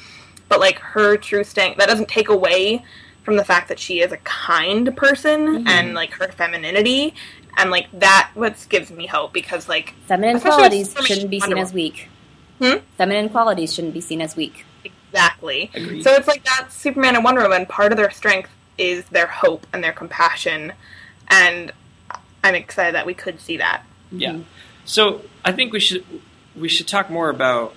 but 0.49 0.61
like 0.61 0.79
her 0.79 1.17
true 1.17 1.45
strength 1.45 1.79
that 1.79 1.89
doesn't 1.89 2.09
take 2.09 2.29
away 2.29 2.85
from 3.25 3.37
the 3.37 3.45
fact 3.45 3.69
that 3.69 3.79
she 3.79 4.01
is 4.01 4.11
a 4.13 4.17
kind 4.19 4.97
person 4.97 5.65
Mhm. 5.65 5.69
and 5.69 5.95
like 5.95 6.13
her 6.15 6.29
femininity. 6.29 7.15
And 7.57 7.71
like 7.71 7.87
that, 7.93 8.31
what 8.35 8.65
gives 8.71 8.91
me 8.91 9.07
hope 9.07 9.33
because 9.35 9.69
like 9.69 9.95
Feminine 10.09 10.41
qualities 10.41 10.89
Superman 10.89 11.07
shouldn't 11.07 11.31
be 11.31 11.39
seen 11.41 11.51
Wonder 11.51 11.63
as 11.63 11.73
weak. 11.75 12.09
Hmm? 12.61 12.77
Feminine 12.97 13.29
qualities 13.29 13.75
shouldn't 13.75 13.93
be 13.95 14.01
seen 14.01 14.21
as 14.23 14.37
weak. 14.37 14.65
Exactly. 14.85 15.71
Agreed. 15.75 16.03
So 16.03 16.13
it's 16.13 16.27
like 16.27 16.45
that 16.45 16.73
Superman 16.73 17.15
and 17.15 17.25
Wonder 17.25 17.43
Woman, 17.43 17.67
part 17.67 17.93
of 17.93 17.99
their 17.99 18.11
strength 18.11 18.49
is 18.79 19.05
their 19.07 19.27
hope 19.27 19.67
and 19.73 19.85
their 19.85 19.93
compassion. 19.93 20.73
And 21.29 21.73
I'm 22.43 22.55
excited 22.55 22.95
that 22.95 23.05
we 23.05 23.13
could 23.15 23.39
see 23.41 23.59
that. 23.59 23.83
Yeah. 24.11 24.39
So 24.93 25.23
I 25.43 25.53
think 25.53 25.73
we 25.73 25.81
should 25.81 26.05
we 26.55 26.69
should 26.69 26.87
talk 26.87 27.09
more 27.09 27.31
about 27.31 27.75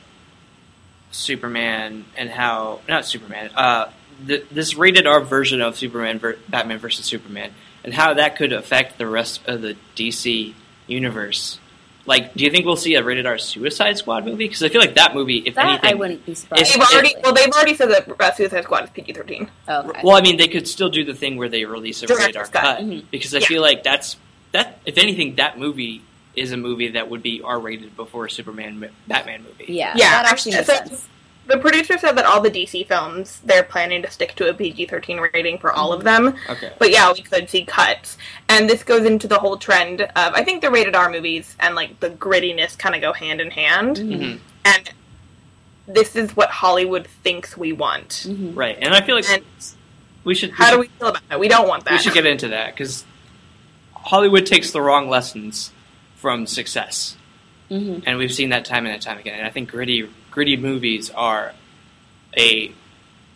Superman 1.12 2.04
and 2.18 2.30
how 2.30 2.82
not 2.90 3.06
Superman. 3.06 3.52
Uh, 3.56 3.90
th- 4.28 4.46
this 4.52 4.76
rated 4.76 5.08
R 5.08 5.22
version 5.22 5.62
of 5.62 5.78
Superman, 5.78 6.20
ver- 6.20 6.38
Batman 6.50 6.78
versus 6.78 7.06
Superman, 7.06 7.54
and 7.86 7.94
how 7.94 8.16
that 8.16 8.36
could 8.36 8.52
affect 8.52 8.98
the 8.98 9.08
rest 9.08 9.40
of 9.48 9.62
the 9.62 9.78
DC 9.96 10.54
universe. 10.88 11.58
Like, 12.06 12.34
do 12.36 12.44
you 12.44 12.52
think 12.52 12.66
we'll 12.66 12.76
see 12.76 12.96
a 12.96 13.04
rated 13.04 13.26
R 13.26 13.38
Suicide 13.38 13.98
Squad 13.98 14.26
movie? 14.26 14.46
Because 14.48 14.62
I 14.62 14.68
feel 14.68 14.82
like 14.82 14.96
that 14.96 15.16
movie, 15.16 15.38
if 15.38 15.56
That 15.56 15.68
anything, 15.68 15.90
I 15.92 15.94
wouldn't 15.94 16.26
be 16.26 16.36
surprised. 16.36 16.74
They've 16.74 16.82
already 16.84 17.16
well, 17.24 17.34
they've 17.34 17.50
already 17.54 17.76
said 17.76 17.90
that 17.92 18.10
uh, 18.22 18.34
Suicide 18.34 18.64
Squad 18.66 18.84
is 18.84 18.90
PG-13. 18.90 19.50
Oh, 19.70 19.90
okay. 19.90 20.02
Well, 20.04 20.18
I 20.18 20.22
mean, 20.22 20.36
they 20.36 20.50
could 20.50 20.68
still 20.68 20.90
do 20.90 21.06
the 21.06 21.14
thing 21.16 21.38
where 21.38 21.48
they 21.50 21.64
release 21.64 22.04
a 22.04 22.08
rated 22.08 22.36
R 22.36 22.44
Director's 22.44 22.50
cut. 22.50 22.62
cut 22.62 22.80
Mhm. 22.82 23.06
because 23.10 23.34
I 23.34 23.38
Yeah. 23.40 23.46
feel 23.48 23.62
like 23.62 23.84
that's 23.84 24.18
that. 24.52 24.80
If 24.86 24.98
anything, 24.98 25.36
that 25.36 25.58
movie 25.58 26.02
is 26.36 26.52
a 26.52 26.58
movie 26.58 26.90
that 26.90 27.10
would 27.10 27.22
be 27.24 27.42
R 27.42 27.60
rated 27.60 27.96
before 27.96 28.26
a 28.26 28.30
Superman 28.30 28.90
Batman 29.08 29.44
movie. 29.44 29.66
yeah, 29.74 29.94
Yeah, 29.96 30.22
that 30.22 30.32
actually 30.32 30.54
makes 30.56 30.68
so- 30.68 30.74
sense. 30.76 31.08
The 31.48 31.60
producer 31.60 31.96
said 32.00 32.14
that 32.18 32.26
all 32.26 32.42
the 32.42 32.50
DC 32.50 32.88
films 32.88 33.40
they're 33.46 33.62
planning 33.62 34.02
to 34.02 34.10
stick 34.10 34.34
to 34.38 34.50
a 34.50 34.54
PG-13 34.56 35.32
rating 35.32 35.60
for 35.60 35.72
all 35.72 35.94
of 35.94 36.04
them. 36.04 36.36
Okay. 36.50 36.72
But 36.80 36.90
yeah, 36.90 37.12
we 37.14 37.22
could 37.22 37.48
see 37.52 37.64
cuts. 37.64 38.18
And 38.50 38.68
this 38.68 38.82
goes 38.84 39.06
into 39.06 39.28
the 39.28 39.38
whole 39.38 39.56
trend 39.58 40.02
of 40.02 40.10
I 40.16 40.44
think 40.44 40.64
the 40.64 40.72
rated 40.72 40.96
R 40.96 41.08
movies 41.12 41.56
and 41.60 41.76
like 41.76 42.00
the 42.00 42.10
grittiness 42.10 42.76
kind 42.76 42.96
of 42.96 43.02
go 43.02 43.14
hand 43.14 43.42
in 43.42 43.52
hand. 43.52 43.98
Mhm. 43.98 44.40
And 44.66 44.92
this 45.88 46.16
is 46.16 46.36
what 46.36 46.50
Hollywood 46.50 47.06
thinks 47.06 47.56
we 47.56 47.72
want. 47.74 48.26
Mhm. 48.28 48.54
Right, 48.56 48.76
and 48.82 48.96
I 48.96 49.02
feel 49.02 49.16
like 49.16 49.30
And 49.30 49.44
we 50.24 50.34
should. 50.34 50.50
how 50.50 50.66
we 50.66 50.72
do 50.72 50.80
we 50.80 50.88
feel 50.98 51.08
about 51.10 51.30
that? 51.30 51.40
We 51.40 51.48
don't 51.48 51.68
want 51.68 51.86
that. 51.86 51.92
We 51.94 52.00
should 52.00 52.14
get 52.16 52.26
into 52.26 52.48
that 52.48 52.74
because 52.74 53.06
Hollywood 53.94 54.48
takes 54.48 54.72
the 54.72 54.82
wrong 54.82 55.10
lessons 55.10 55.72
from 56.26 56.48
success, 56.48 57.16
Mhm. 57.70 58.02
and 58.08 58.18
we've 58.18 58.34
seen 58.34 58.50
that 58.50 58.66
time 58.66 58.88
and 58.88 59.00
time 59.00 59.20
again. 59.20 59.36
And 59.38 59.46
I 59.46 59.52
think 59.52 59.70
gritty, 59.70 60.10
gritty 60.32 60.58
movies 60.58 61.12
are 61.12 61.54
a 62.36 62.72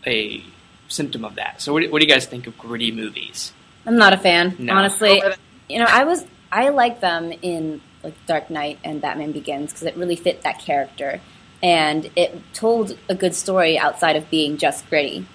a 0.07 0.43
symptom 0.87 1.23
of 1.23 1.35
that. 1.35 1.61
So, 1.61 1.71
what 1.71 1.83
do, 1.83 1.91
what 1.91 1.99
do 2.01 2.07
you 2.07 2.11
guys 2.11 2.25
think 2.25 2.47
of 2.47 2.57
gritty 2.57 2.91
movies? 2.91 3.53
I'm 3.85 3.95
not 3.95 4.13
a 4.13 4.17
fan, 4.17 4.55
No. 4.57 4.73
honestly. 4.73 5.21
You 5.69 5.77
know, 5.77 5.85
I 5.87 6.03
was 6.03 6.25
I 6.51 6.69
like 6.69 6.99
them 6.99 7.31
in 7.43 7.79
like 8.03 8.15
Dark 8.25 8.49
Knight 8.49 8.79
and 8.83 8.99
Batman 8.99 9.33
Begins 9.33 9.71
because 9.71 9.83
it 9.83 9.95
really 9.95 10.15
fit 10.15 10.41
that 10.41 10.57
character, 10.57 11.21
and 11.61 12.09
it 12.15 12.41
told 12.55 12.97
a 13.07 13.13
good 13.13 13.35
story 13.35 13.77
outside 13.77 14.15
of 14.15 14.31
being 14.31 14.57
just 14.57 14.89
gritty, 14.89 15.27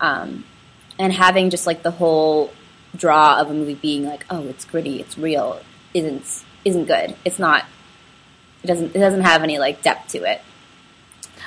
um, 0.00 0.42
and 0.98 1.12
having 1.12 1.50
just 1.50 1.68
like 1.68 1.84
the 1.84 1.92
whole 1.92 2.50
draw 2.96 3.38
of 3.40 3.48
a 3.48 3.54
movie 3.54 3.74
being 3.76 4.04
like, 4.06 4.26
oh, 4.28 4.48
it's 4.48 4.64
gritty, 4.64 4.98
it's 5.00 5.16
real, 5.16 5.60
isn't 5.94 6.42
isn't 6.66 6.84
good. 6.86 7.14
It's 7.24 7.38
not. 7.38 7.64
It 8.62 8.66
doesn't. 8.66 8.94
It 8.94 8.98
doesn't 8.98 9.22
have 9.22 9.42
any 9.42 9.58
like 9.58 9.82
depth 9.82 10.10
to 10.12 10.24
it. 10.30 10.40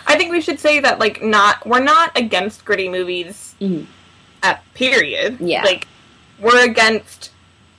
I 0.08 0.16
think 0.18 0.32
we 0.32 0.42
should 0.42 0.60
say 0.60 0.80
that 0.80 0.98
like 1.00 1.22
not 1.22 1.66
we're 1.68 1.84
not 1.84 2.18
against 2.18 2.66
gritty 2.66 2.90
movies 2.90 3.54
Mhm. 3.62 3.86
at 4.42 4.64
period. 4.74 5.38
Yeah. 5.40 5.64
Like 5.64 5.88
we're 6.40 6.64
against 6.64 7.32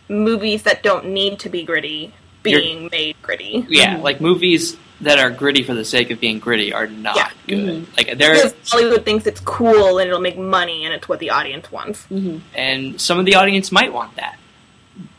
movies 0.08 0.62
that 0.64 0.82
don't 0.82 1.06
need 1.06 1.38
to 1.40 1.48
be 1.48 1.62
gritty 1.64 2.12
being 2.42 2.88
made 2.92 3.16
gritty. 3.22 3.66
Yeah, 3.68 3.96
Mhm. 3.96 4.02
like 4.02 4.20
movies 4.20 4.76
that 5.00 5.18
are 5.18 5.30
gritty 5.30 5.62
for 5.62 5.72
the 5.74 5.84
sake 5.84 6.10
of 6.10 6.20
being 6.20 6.38
gritty 6.38 6.72
are 6.74 6.86
not 6.86 7.16
Yeah. 7.16 7.30
good. 7.46 7.86
Like 7.96 8.18
they're 8.18 8.34
Because 8.34 8.54
Hollywood 8.68 9.04
thinks 9.04 9.26
it's 9.26 9.40
cool 9.40 9.98
and 9.98 10.08
it'll 10.08 10.20
make 10.20 10.36
money 10.38 10.84
and 10.84 10.92
it's 10.92 11.08
what 11.08 11.20
the 11.20 11.30
audience 11.30 11.72
wants. 11.72 12.04
hmm 12.04 12.38
and 12.54 13.00
some 13.00 13.18
of 13.18 13.24
the 13.24 13.34
audience 13.36 13.72
might 13.72 13.92
want 13.92 14.16
that, 14.16 14.36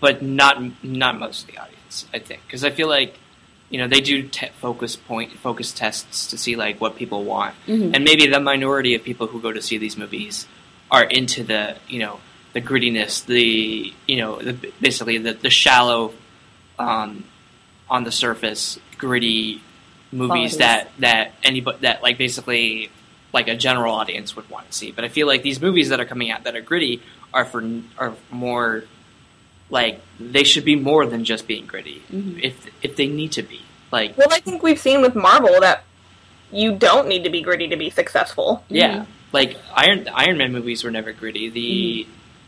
but 0.02 0.22
not 0.22 0.84
not 0.84 1.18
most 1.18 1.44
of 1.44 1.48
the 1.52 1.58
audience. 1.62 2.06
I 2.14 2.20
think 2.20 2.42
because 2.46 2.66
I 2.66 2.70
feel 2.72 2.90
like 2.90 3.18
you 3.70 3.78
know 3.78 3.88
they 3.88 4.02
do 4.02 4.24
te- 4.24 4.50
focus 4.60 4.98
point 4.98 5.32
focus 5.40 5.72
tests 5.72 6.28
to 6.28 6.38
see 6.38 6.56
like 6.58 6.82
what 6.82 6.98
people 6.98 7.24
want, 7.24 7.56
Mhm. 7.68 7.96
and 7.96 8.04
maybe 8.04 8.28
the 8.28 8.40
minority 8.42 8.96
of 8.96 9.04
people 9.04 9.28
who 9.28 9.40
go 9.40 9.52
to 9.54 9.62
see 9.62 9.78
these 9.78 9.96
movies 9.98 10.46
are 10.92 11.04
into 11.06 11.44
the 11.44 11.78
you 11.88 12.00
know 12.00 12.20
the 12.54 12.60
grittiness, 12.62 13.26
the 13.26 13.94
you 14.08 14.18
know 14.18 14.42
the, 14.42 14.54
basically 14.82 15.18
the 15.18 15.34
the 15.34 15.50
shallow, 15.50 16.14
um, 16.78 17.24
on 17.90 18.04
the 18.04 18.12
surface 18.12 18.78
gritty 18.98 19.62
movies 20.12 20.28
Qualities. 20.28 20.58
that 20.58 20.92
that 21.00 21.32
anybody 21.44 21.78
that 21.82 22.04
like 22.04 22.18
basically 22.18 22.90
like 23.34 23.48
a 23.48 23.56
general 23.56 23.94
audience 23.96 24.36
would 24.36 24.50
want 24.50 24.70
to 24.70 24.74
see. 24.78 24.92
But 24.92 25.06
I 25.06 25.08
feel 25.08 25.26
like 25.28 25.42
these 25.44 25.62
movies 25.62 25.88
that 25.90 26.00
are 26.02 26.06
coming 26.06 26.30
out 26.32 26.44
that 26.44 26.56
are 26.56 26.62
gritty 26.62 27.02
are 27.34 27.46
for 27.46 27.64
are 27.98 28.14
more 28.32 28.84
like 29.72 30.02
they 30.20 30.44
should 30.44 30.66
be 30.66 30.76
more 30.76 31.06
than 31.08 31.24
just 31.24 31.48
being 31.48 31.66
gritty. 31.66 32.04
Mhm. 32.14 32.40
If 32.44 32.68
if 32.84 32.96
they 32.96 33.08
need 33.08 33.32
to 33.34 33.42
be 33.42 33.62
like 33.92 34.16
Well, 34.18 34.28
I 34.32 34.40
think 34.40 34.62
we've 34.62 34.80
seen 34.80 35.02
with 35.02 35.16
Marvel 35.16 35.60
that 35.62 35.84
you 36.52 36.76
don't 36.76 37.08
need 37.08 37.24
to 37.24 37.30
be 37.30 37.42
gritty 37.42 37.68
to 37.70 37.78
be 37.78 37.90
successful. 37.90 38.64
yeah, 38.70 39.06
like 39.32 39.58
Iron 39.74 40.08
Iron 40.14 40.38
Man 40.38 40.52
movies 40.52 40.84
were 40.84 40.92
never 40.92 41.14
gritty. 41.14 41.50
The 41.50 42.08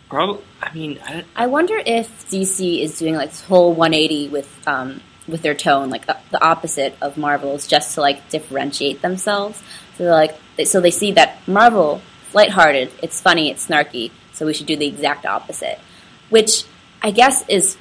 probably 0.10 0.44
I 0.62 0.74
mean 0.74 1.00
I 1.04 1.24
I 1.36 1.48
wonder 1.48 1.82
if 1.84 2.30
DC 2.30 2.84
is 2.84 3.00
doing 3.00 3.16
like 3.16 3.32
this 3.32 3.42
whole 3.42 3.74
180 3.74 4.30
with 4.30 4.68
um, 4.68 5.02
with 5.28 5.42
their 5.42 5.56
tone, 5.56 5.90
like 5.90 6.08
uh, 6.10 6.16
the 6.32 6.44
opposite 6.44 6.96
of 7.02 7.18
Marvel's, 7.18 7.66
just 7.68 7.96
to 7.96 8.02
like 8.02 8.30
differentiate 8.30 9.02
themselves. 9.02 9.58
So 9.98 10.04
they're 10.04 10.12
like, 10.12 10.36
they, 10.58 10.66
so 10.66 10.82
they 10.82 10.92
see 10.92 11.14
that 11.14 11.38
Marvel, 11.48 12.02
is 12.28 12.36
lighthearted, 12.36 12.92
it's 13.02 13.22
funny, 13.22 13.50
it's 13.50 13.66
snarky, 13.68 14.12
so 14.34 14.46
we 14.46 14.54
should 14.54 14.66
do 14.66 14.76
the 14.76 14.86
exact 14.88 15.26
opposite, 15.26 15.80
which 16.30 16.66
I 17.04 17.12
guess 17.12 17.44
is 17.50 17.78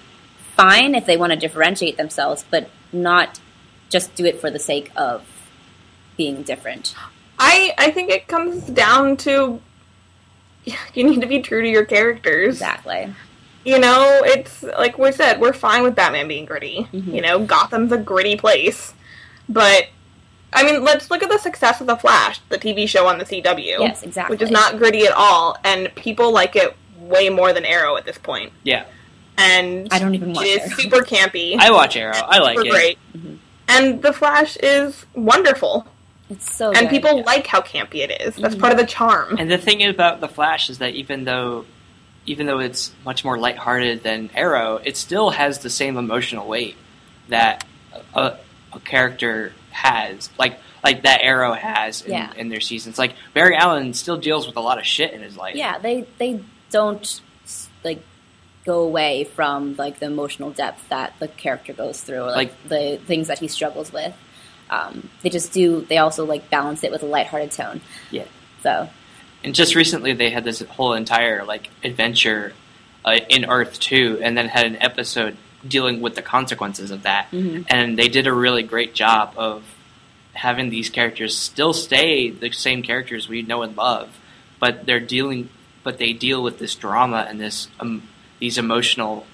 fine 0.57 0.95
if 0.95 1.07
they 1.07 1.17
want 1.17 1.33
to 1.33 1.39
differentiate 1.39 1.97
themselves, 1.97 2.45
but 2.51 2.69
not 2.93 3.41
just 3.89 4.15
do 4.15 4.25
it 4.25 4.41
for 4.41 4.51
the 4.51 4.59
sake 4.59 4.91
of 4.97 5.25
being 6.17 6.43
different. 6.43 6.95
I 7.39 7.73
I 7.79 7.91
think 7.91 8.11
it 8.11 8.27
comes 8.29 8.65
down 8.65 9.17
to 9.19 9.61
you 10.95 11.05
need 11.05 11.21
to 11.21 11.27
be 11.27 11.41
true 11.41 11.63
to 11.63 11.69
your 11.69 11.85
characters. 11.85 12.55
Exactly. 12.57 13.13
You 13.65 13.79
know, 13.79 14.21
it's 14.25 14.63
like 14.63 14.99
we 14.99 15.13
said, 15.13 15.41
we're 15.41 15.53
fine 15.53 15.83
with 15.85 15.95
Batman 15.95 16.27
being 16.29 16.45
gritty. 16.47 16.89
Mhm. 16.93 17.15
You 17.15 17.21
know, 17.21 17.39
Gotham's 17.45 17.93
a 17.93 17.99
gritty 17.99 18.37
place. 18.37 18.93
But 19.49 19.87
I 20.53 20.65
mean, 20.65 20.85
let's 20.85 21.11
look 21.11 21.23
at 21.23 21.31
the 21.31 21.39
success 21.39 21.81
of 21.81 21.87
The 21.87 21.97
Flash, 21.97 22.41
the 22.49 22.59
TV 22.59 22.87
show 22.89 23.07
on 23.07 23.19
the 23.19 23.25
CW. 23.25 23.79
Yes, 23.81 24.03
exactly. 24.03 24.35
Which 24.35 24.43
is 24.43 24.51
not 24.51 24.77
gritty 24.79 25.07
at 25.07 25.13
all, 25.13 25.57
and 25.65 25.93
people 25.95 26.31
like 26.33 26.57
it 26.57 26.77
way 26.99 27.29
more 27.31 27.53
than 27.53 27.65
Arrow 27.65 27.97
at 27.97 28.05
this 28.05 28.19
point. 28.19 28.53
yeah. 28.65 28.85
And 29.39 29.89
I 29.91 29.99
don't 29.99 30.15
even 30.15 30.33
watch 30.33 30.47
it 30.47 30.63
is 30.63 30.73
Arrow. 30.73 30.79
super 30.79 31.03
campy. 31.03 31.57
I 31.59 31.71
watch 31.71 31.97
Arrow. 31.97 32.13
I 32.17 32.39
like 32.39 32.59
super 32.59 32.69
it. 32.69 32.71
great. 32.71 32.99
Mhm. 33.17 33.39
And 33.69 34.03
The 34.03 34.13
Flash 34.13 34.57
is 34.59 35.07
wonderful. 35.15 35.87
It's 36.31 36.55
so 36.55 36.69
and 36.71 36.81
good. 36.81 36.91
people 36.91 37.19
yeah. 37.19 37.25
like 37.25 37.47
how 37.47 37.61
campy 37.61 37.97
it 37.97 38.21
is. 38.23 38.37
That's 38.37 38.55
Mhm. 38.55 38.61
part 38.61 38.73
of 38.73 38.79
the 38.79 38.87
charm. 38.87 39.37
And 39.39 39.51
the 39.51 39.59
thing 39.59 39.83
about 39.85 40.21
the 40.21 40.29
Flash 40.29 40.71
is 40.71 40.79
that 40.79 40.95
even 40.95 41.25
though 41.25 41.65
even 42.25 42.47
though 42.47 42.61
it's 42.61 42.93
much 43.05 43.25
more 43.25 43.37
lighthearted 43.37 44.05
than 44.05 44.31
Arrow, 44.35 44.81
it 44.85 44.97
still 44.97 45.31
has 45.31 45.59
the 45.59 45.69
same 45.71 45.97
emotional 45.97 46.47
weight 46.47 46.77
that 47.29 47.65
a, 48.15 48.35
a 48.73 48.79
character 48.85 49.53
has, 49.71 50.31
like 50.39 50.59
like 50.85 51.03
that 51.03 51.21
Arrow 51.23 51.53
has 51.53 52.03
in, 52.03 52.13
Yeah. 52.13 52.33
in 52.37 52.49
their 52.49 52.61
seasons. 52.61 52.97
Like 52.99 53.15
Barry 53.35 53.57
Allen 53.57 53.93
still 53.95 54.17
deals 54.19 54.47
with 54.47 54.57
a 54.57 54.61
lot 54.61 54.79
of 54.79 54.87
shit 54.87 55.13
in 55.13 55.21
his 55.23 55.37
life. 55.37 55.57
Yeah, 55.57 55.79
they 55.79 56.07
they 56.19 56.41
don't 56.71 57.21
like 57.83 58.03
go 58.65 58.81
away 58.81 59.25
from 59.25 59.75
like 59.77 59.99
the 59.99 60.07
emotional 60.07 60.51
depth 60.51 60.89
that 60.89 61.15
the 61.19 61.29
character 61.29 61.73
goes 61.73 62.01
through, 62.01 62.23
or, 62.23 62.31
like, 62.31 62.53
the 62.69 63.01
things 63.07 63.29
that 63.29 63.39
he 63.41 63.49
struggles 63.49 63.93
with. 63.93 64.15
Um, 64.71 65.11
they 65.23 65.29
just 65.31 65.53
do. 65.53 65.83
They 65.83 65.99
also 65.99 66.25
like 66.25 66.49
balance 66.49 66.83
it 66.85 66.91
with 66.91 67.03
a 67.03 67.07
lighthearted 67.07 67.51
tone. 67.51 67.81
Yeah. 68.11 68.25
So 68.63 68.89
And 69.45 69.55
just 69.55 69.75
recently, 69.75 70.13
they 70.13 70.31
had 70.31 70.45
this 70.45 70.61
whole 70.61 70.95
entire 70.95 71.45
like 71.45 71.69
adventure 71.83 72.53
uh, 73.05 73.19
in 73.29 73.45
Earth 73.45 73.79
Two, 73.81 74.21
and 74.23 74.37
then 74.39 74.49
had 74.49 74.65
an 74.67 74.77
episode 74.81 75.37
dealing 75.67 76.01
with 76.01 76.15
the 76.15 76.23
consequences 76.23 76.91
of 76.91 77.03
that. 77.03 77.31
Mhm. 77.31 77.67
And 77.69 77.99
they 77.99 78.09
did 78.09 78.27
a 78.27 78.33
really 78.33 78.63
great 78.63 78.95
job 78.95 79.35
of 79.37 79.65
having 80.35 80.71
these 80.71 80.89
characters 80.89 81.37
still 81.37 81.73
stay 81.73 82.31
the 82.31 82.51
same 82.51 82.83
characters 82.83 83.29
we 83.29 83.43
know 83.43 83.63
and 83.63 83.77
love, 83.77 84.19
but 84.59 84.87
they're 84.87 85.01
dealing, 85.01 85.51
but 85.85 85.99
they 85.99 86.13
deal 86.13 86.43
with 86.43 86.59
this 86.59 86.75
drama 86.75 87.27
and 87.29 87.39
this 87.39 87.69
um, 87.79 88.09
these 88.43 88.59
emotional 88.59 89.25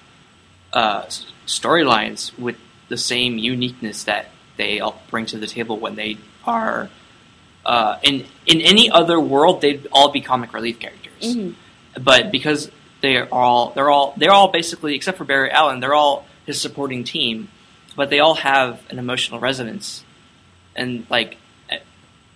uh, 0.71 1.01
storylines 1.47 2.37
with 2.37 2.57
the 2.89 2.97
same 2.97 3.39
uniqueness 3.39 4.03
that 4.03 4.27
they 4.55 4.79
all 4.79 5.01
bring 5.09 5.25
to 5.25 5.37
the 5.39 5.47
table 5.47 5.79
when 5.79 5.95
they 5.95 6.17
are 6.45 6.89
uh, 7.65 7.97
in 8.03 8.25
in 8.45 8.61
any 8.61 8.89
other 8.89 9.19
world 9.19 9.61
they'd 9.61 9.87
all 9.91 10.09
be 10.11 10.21
comic 10.21 10.53
relief 10.53 10.79
characters. 10.79 11.23
Mhm. 11.35 11.55
but 11.99 12.31
because 12.31 12.69
they're 13.01 13.27
all 13.33 13.71
they're 13.75 13.89
all 13.89 14.13
they're 14.15 14.31
all 14.31 14.49
basically 14.51 14.93
except 14.95 15.17
for 15.17 15.25
Barry 15.25 15.49
Allen 15.49 15.79
they're 15.79 15.95
all 15.95 16.25
his 16.45 16.61
supporting 16.61 17.03
team 17.03 17.47
but 17.95 18.09
they 18.11 18.19
all 18.19 18.35
have 18.35 18.79
an 18.91 18.99
emotional 18.99 19.39
resonance. 19.39 20.03
And 20.75 21.05
like 21.09 21.37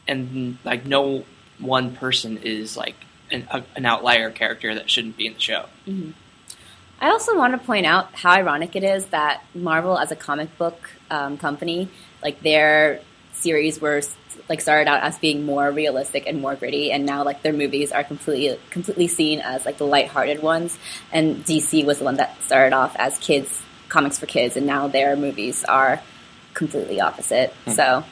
and 0.08 0.58
like 0.64 0.86
no 0.88 1.24
one 1.60 1.96
person 1.96 2.38
is 2.38 2.76
like 2.76 2.96
an, 3.32 3.48
a, 3.52 3.64
an 3.76 3.86
outlier 3.86 4.32
character 4.32 4.74
that 4.76 4.90
shouldn't 4.90 5.16
be 5.18 5.28
in 5.28 5.34
the 5.36 5.40
show 5.40 5.66
I 7.04 7.10
also 7.10 7.38
want 7.38 7.52
to 7.52 7.58
point 7.58 7.86
out 7.86 8.16
how 8.16 8.32
ironic 8.32 8.78
it 8.78 8.84
is 8.86 9.08
that 9.08 9.44
Marvel, 9.54 10.00
as 10.00 10.13
a 10.13 10.16
comic 10.16 10.58
book 10.58 10.89
um, 11.12 11.38
company, 11.38 11.89
like 12.24 12.42
their 12.42 13.02
series 13.34 13.82
were 13.82 14.02
like 14.48 14.62
started 14.62 14.89
out 14.89 15.04
as 15.04 15.20
being 15.20 15.46
more 15.46 15.70
realistic 15.70 16.24
and 16.28 16.39
more 16.42 16.56
gritty, 16.56 16.94
and 16.94 17.06
now 17.06 17.26
like 17.26 17.42
their 17.42 17.52
movies 17.52 17.92
are 17.92 18.06
completely 18.06 18.58
completely 18.70 19.10
seen 19.10 19.42
as 19.42 19.66
like 19.66 19.80
the 19.80 19.86
lighthearted 19.86 20.42
ones. 20.42 20.78
And 21.12 21.44
DC 21.44 21.86
was 21.86 22.00
the 22.00 22.06
one 22.06 22.16
that 22.16 22.42
started 22.42 22.74
off 22.74 22.96
as 22.98 23.20
kids 23.20 23.62
comics 23.89 24.18
for 24.18 24.26
kids, 24.26 24.56
and 24.56 24.66
now 24.66 24.88
their 24.88 25.18
movies 25.18 25.66
are 25.66 26.02
completely 26.54 27.02
opposite. 27.02 27.54
So, 27.68 28.06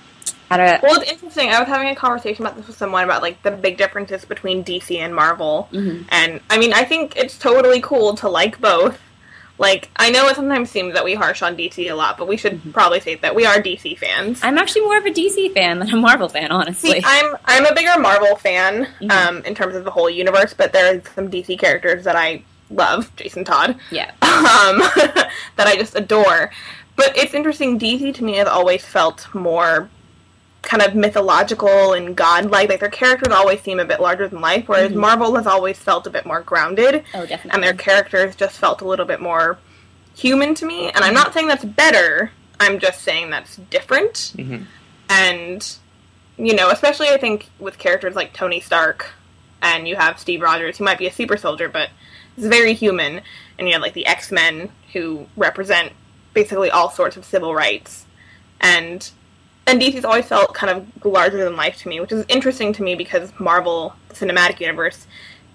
Well, 0.84 1.00
it's 1.02 1.12
interesting. 1.12 1.50
I 1.50 1.60
was 1.60 1.68
having 1.68 1.88
a 1.90 1.96
conversation 1.96 2.46
about 2.46 2.58
this 2.58 2.68
with 2.68 2.78
someone 2.78 3.04
about 3.04 3.22
like 3.22 3.42
the 3.44 3.52
big 3.52 3.78
differences 3.78 4.26
between 4.26 4.64
DC 4.64 4.98
and 5.00 5.16
Marvel, 5.16 5.70
Mhm. 5.72 6.06
and 6.10 6.42
I 6.50 6.58
mean, 6.58 6.74
I 6.74 6.84
think 6.84 7.16
it's 7.16 7.38
totally 7.38 7.82
cool 7.82 8.16
to 8.18 8.28
like 8.30 8.60
both. 8.60 9.00
Like, 9.58 9.90
I 9.96 10.10
know 10.10 10.28
it 10.28 10.36
sometimes 10.36 10.72
seems 10.72 10.96
that 10.96 11.04
we 11.06 11.14
harsh 11.14 11.44
on 11.44 11.56
DC 11.56 11.88
a 11.88 11.96
lot, 11.96 12.18
but 12.18 12.28
we 12.28 12.36
should 12.36 12.74
probably 12.74 13.00
say 13.00 13.14
that 13.16 13.36
we 13.36 13.46
are 13.46 13.62
DC 13.62 13.94
fans. 13.96 14.40
I'm 14.42 14.58
actually 14.58 14.82
more 14.82 14.98
of 14.98 15.06
a 15.06 15.12
DC 15.12 15.54
fan 15.54 15.78
than 15.80 15.90
a 15.92 15.98
Marvel 15.98 16.28
fan, 16.30 16.52
honestly. 16.52 16.94
See, 16.94 17.02
I'm 17.06 17.36
I'm 17.46 17.66
a 17.68 17.74
bigger 17.76 18.00
Marvel 18.00 18.36
fan 18.38 18.88
Mhm. 19.02 19.12
um, 19.12 19.44
in 19.46 19.54
terms 19.54 19.76
of 19.76 19.84
the 19.86 19.92
whole 19.92 20.10
universe, 20.10 20.54
but 20.56 20.74
there 20.74 20.96
are 20.96 21.02
some 21.16 21.30
DC 21.30 21.58
characters 21.60 22.04
that 22.06 22.16
I 22.16 22.42
love, 22.72 23.16
Jason 23.18 23.44
Todd, 23.44 23.76
yeah. 23.92 24.10
um, 24.24 24.80
that 25.58 25.68
I 25.68 25.76
just 25.76 25.96
adore. 25.96 26.50
But 26.96 27.16
it's 27.18 27.34
interesting. 27.36 27.78
DC 27.80 28.12
to 28.16 28.24
me 28.24 28.38
has 28.38 28.48
always 28.48 28.84
felt 28.84 29.28
more 29.34 29.90
kind 30.62 30.84
of 30.84 30.94
mythological 30.96 31.94
and 31.94 32.16
godlike. 32.16 32.70
Like 32.70 32.80
their 32.80 32.90
characters 32.90 33.34
always 33.34 33.62
seem 33.62 33.80
a 33.80 33.86
bit 33.86 34.00
larger 34.00 34.28
than 34.28 34.42
life, 34.42 34.68
whereas 34.68 34.92
Mhm. 34.92 34.96
Marvel 34.96 35.36
has 35.36 35.48
always 35.48 35.78
felt 35.78 36.06
a 36.08 36.10
bit 36.12 36.26
more 36.26 36.42
grounded, 36.42 37.04
Oh, 37.14 37.26
definitely. 37.26 37.52
and 37.52 37.64
their 37.64 37.74
characters 37.74 38.36
just 38.36 38.58
felt 38.58 38.82
a 38.82 38.88
little 38.88 39.06
bit 39.06 39.20
more 39.20 39.58
human 40.16 40.54
to 40.56 40.66
me. 40.66 40.90
And 40.92 41.04
I'm 41.04 41.14
not 41.14 41.34
saying 41.34 41.48
that's 41.48 41.66
better. 41.66 42.32
I'm 42.60 42.80
just 42.80 43.02
saying 43.02 43.32
that's 43.32 43.56
different 43.56 44.34
mm-hmm. 44.38 44.64
and 45.10 45.76
you 46.38 46.56
know, 46.56 46.70
especially 46.70 47.10
I 47.10 47.18
think 47.18 47.48
with 47.60 47.78
characters 47.78 48.16
like 48.16 48.34
Tony 48.34 48.60
Stark, 48.62 49.12
and 49.62 49.88
you 49.88 49.96
have 49.96 50.18
Steve 50.20 50.42
Rogers, 50.42 50.78
who 50.78 50.84
might 50.84 50.98
be 50.98 51.06
a 51.06 51.12
super 51.12 51.38
soldier, 51.38 51.70
but 51.70 51.90
is 52.38 52.46
very 52.48 52.74
human, 52.74 53.22
and 53.60 53.68
you 53.68 53.74
have 53.74 53.82
like 53.82 53.94
the 53.94 54.08
X 54.08 54.32
Men 54.32 54.70
who 54.94 55.28
represent 55.38 55.92
basically 56.34 56.72
all 56.72 56.90
sorts 56.90 57.16
of 57.18 57.26
civil 57.26 57.54
rights, 57.54 58.06
and 58.60 59.12
and 59.68 59.82
DC's 59.82 60.06
always 60.06 60.26
felt 60.26 60.54
kind 60.54 60.78
of 60.78 61.06
larger 61.06 61.44
than 61.44 61.56
life 61.56 61.78
to 61.78 61.90
me, 61.90 62.00
which 62.00 62.12
is 62.12 62.26
interesting 62.28 62.74
to 62.74 62.84
me 62.84 62.96
because 62.96 63.32
Marvel 63.40 63.96
the 64.10 64.16
cinematic 64.16 64.60
universe 64.60 65.08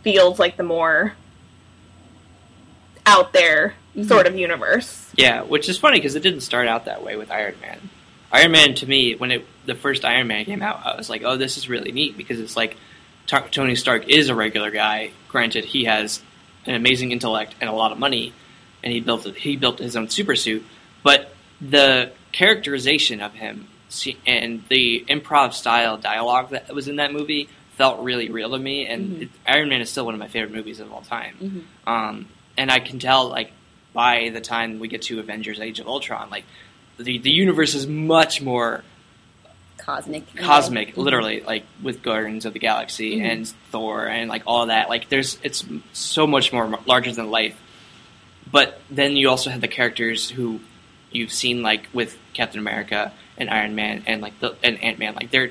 feels 0.03 0.39
like 0.39 0.57
the 0.57 0.63
more 0.63 1.15
out 3.05 3.33
there 3.33 3.75
mm-hmm. 3.95 4.09
sort 4.09 4.27
of 4.27 4.37
universe. 4.37 5.11
Yeah, 5.17 5.43
which 5.43 5.69
is 5.69 5.79
funny 5.79 5.99
because 5.99 6.15
it 6.15 6.23
didn't 6.23 6.41
start 6.41 6.69
out 6.69 6.85
that 6.87 7.03
way 7.03 7.17
with 7.17 7.31
Iron 7.31 7.57
Man. 7.61 7.91
Iron 8.33 8.53
Man 8.53 8.75
to 8.77 8.87
me, 8.87 9.15
when 9.15 9.31
it 9.31 9.47
the 9.67 9.75
first 9.75 10.05
Iron 10.05 10.27
Man 10.27 10.45
came 10.45 10.63
out, 10.63 10.85
I 10.85 10.97
was 10.97 11.11
like, 11.11 11.23
"Oh, 11.25 11.37
this 11.37 11.57
is 11.57 11.69
really 11.69 11.93
neat," 11.93 12.17
because 12.17 12.41
it's 12.41 12.57
like 12.57 12.77
T- 13.27 13.37
Tony 13.51 13.75
Stark 13.75 14.09
is 14.09 14.29
a 14.29 14.35
regular 14.35 14.71
guy. 14.71 15.11
Granted, 15.29 15.65
he 15.65 15.85
has 15.85 16.23
an 16.67 16.75
amazing 16.75 17.13
intellect 17.13 17.55
and 17.61 17.71
a 17.71 17.73
lot 17.73 17.93
of 17.93 17.99
money, 17.99 18.33
and 18.83 18.93
he 18.93 19.01
built 19.01 19.27
it, 19.27 19.37
he 19.37 19.57
built 19.57 19.79
his 19.79 19.97
own 19.97 20.09
super 20.09 20.37
suit. 20.37 20.65
But 21.03 21.33
the 21.61 22.13
characterization 22.33 23.21
of 23.21 23.35
him 23.35 23.69
and 24.27 24.63
the 24.69 25.05
improv 25.09 25.53
style 25.53 25.97
dialogue 25.97 26.51
that 26.51 26.75
was 26.75 26.89
in 26.89 26.97
that 26.97 27.13
movie 27.13 27.49
felt 27.77 28.01
really 28.01 28.31
real 28.31 28.51
to 28.51 28.59
me. 28.59 28.87
And 28.87 29.17
Mhm. 29.19 29.23
it, 29.23 29.29
Iron 29.47 29.69
Man 29.69 29.81
is 29.81 29.91
still 29.91 30.05
one 30.05 30.15
of 30.15 30.21
my 30.21 30.29
favorite 30.29 30.53
movies 30.53 30.81
of 30.81 30.93
all 30.93 31.03
time. 31.03 31.37
Mhm. 31.87 31.91
Um, 31.91 32.29
and 32.57 32.71
I 32.71 32.79
can 32.81 32.99
tell, 32.99 33.29
like, 33.29 33.53
by 33.93 34.31
the 34.33 34.41
time 34.41 34.79
we 34.79 34.89
get 34.89 35.03
to 35.03 35.21
Avengers: 35.21 35.61
Age 35.61 35.79
of 35.81 35.87
Ultron, 35.87 36.31
like, 36.31 36.45
the 36.99 37.19
the 37.19 37.31
universe 37.31 37.75
is 37.75 37.87
much 37.87 38.41
more 38.41 38.83
cosmic. 39.79 40.23
in 40.33 40.39
a 40.39 40.43
way. 40.43 40.47
cosmic, 40.47 40.95
Mhm. 40.95 40.97
literally, 41.05 41.41
like 41.43 41.65
with 41.83 42.03
Guardians 42.03 42.45
of 42.45 42.53
the 42.55 42.59
Galaxy 42.59 43.19
Mhm. 43.21 43.31
and 43.31 43.49
Thor 43.71 44.07
and 44.09 44.29
like 44.29 44.43
all 44.47 44.67
that. 44.67 44.89
Like, 44.89 45.09
there's 45.11 45.39
it's 45.43 45.65
so 45.93 46.27
much 46.27 46.53
more 46.53 46.79
larger 46.87 47.13
than 47.13 47.31
life. 47.31 47.55
But 48.51 48.81
then 48.91 49.17
you 49.17 49.29
also 49.29 49.51
have 49.51 49.61
the 49.61 49.69
characters 49.69 50.31
who 50.31 50.61
you've 51.13 51.33
seen, 51.33 51.63
like 51.63 51.89
with 51.93 52.17
Captain 52.33 52.59
America 52.61 53.13
and 53.39 53.51
Iron 53.51 53.75
Man 53.75 54.03
and 54.07 54.21
like 54.23 54.39
the 54.41 54.57
and 54.63 54.83
Ant 54.83 54.99
Man. 54.99 55.15
Like, 55.15 55.31
they're 55.31 55.51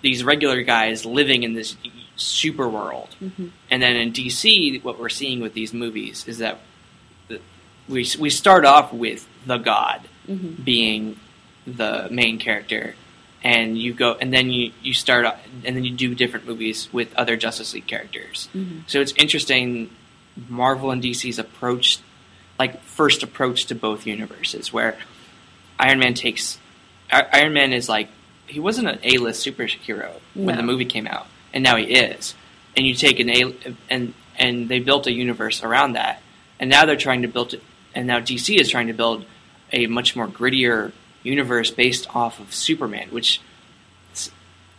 these 0.00 0.22
regular 0.22 0.62
guys 0.62 1.04
living 1.04 1.42
in 1.42 1.54
this 1.54 1.76
super 2.16 2.68
world. 2.68 3.08
Mhm. 3.22 3.50
And 3.70 3.82
then 3.82 3.96
in 3.96 4.12
DC, 4.12 4.78
what 4.82 4.98
we're 4.98 5.08
seeing 5.08 5.40
with 5.40 5.54
these 5.54 5.72
movies 5.72 6.24
is 6.28 6.38
that 6.38 6.60
the- 7.28 7.40
we 7.88 8.06
we 8.18 8.30
start 8.30 8.64
off 8.64 8.92
with 8.92 9.26
the 9.46 9.56
god 9.58 10.02
Mhm. 10.28 10.62
being 10.64 11.18
the 11.66 12.06
main 12.10 12.38
character, 12.38 12.94
and 13.42 13.76
you 13.78 13.92
go 13.92 14.16
and 14.20 14.32
then 14.32 14.50
you 14.50 14.72
you 14.82 14.92
start 14.92 15.26
and 15.64 15.74
then 15.76 15.84
you 15.84 15.90
do 15.90 16.14
different 16.14 16.46
movies 16.46 16.88
with 16.92 17.12
other 17.16 17.36
Justice 17.36 17.74
League 17.74 17.86
characters. 17.86 18.48
Mhm. 18.54 18.82
So 18.86 19.00
it's 19.00 19.12
interesting 19.16 19.90
Marvel 20.48 20.90
and 20.90 21.02
DC's 21.02 21.38
approach, 21.38 21.98
like 22.58 22.82
first 22.84 23.22
approach 23.22 23.66
to 23.66 23.74
both 23.74 24.06
universes, 24.06 24.72
where 24.72 24.96
Iron 25.78 25.98
Man 25.98 26.14
takes 26.14 26.58
Iron 27.12 27.52
Man 27.52 27.72
is 27.72 27.88
like 27.88 28.08
he 28.46 28.58
wasn't 28.60 28.88
an 28.88 28.98
A 29.02 29.18
list 29.18 29.46
superhero 29.46 30.12
when 30.34 30.46
No. 30.46 30.56
the 30.56 30.62
movie 30.62 30.84
came 30.84 31.06
out, 31.06 31.26
and 31.52 31.62
now 31.62 31.76
he 31.76 31.84
is. 31.84 32.34
And 32.76 32.86
you 32.86 32.94
take 32.94 33.20
an 33.20 33.28
A 33.30 33.54
and 33.90 34.14
and 34.38 34.68
they 34.68 34.78
built 34.80 35.06
a 35.06 35.12
universe 35.12 35.62
around 35.62 35.92
that, 35.92 36.22
and 36.58 36.70
now 36.70 36.86
they're 36.86 36.96
trying 36.96 37.22
to 37.22 37.28
build 37.28 37.54
it, 37.54 37.62
and 37.94 38.06
now 38.06 38.18
DC 38.20 38.58
is 38.58 38.68
trying 38.70 38.86
to 38.86 38.92
build 38.94 39.24
a 39.72 39.86
much 39.86 40.16
more 40.16 40.26
grittier 40.26 40.92
universe 41.22 41.70
based 41.70 42.06
off 42.14 42.40
of 42.40 42.54
Superman, 42.54 43.08
which 43.10 43.40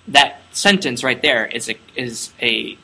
that 0.08 0.42
sentence 0.52 1.04
right 1.04 1.22
there 1.22 1.46
is 1.46 1.70
a 1.70 1.78
is 1.96 2.34
a, 2.42 2.78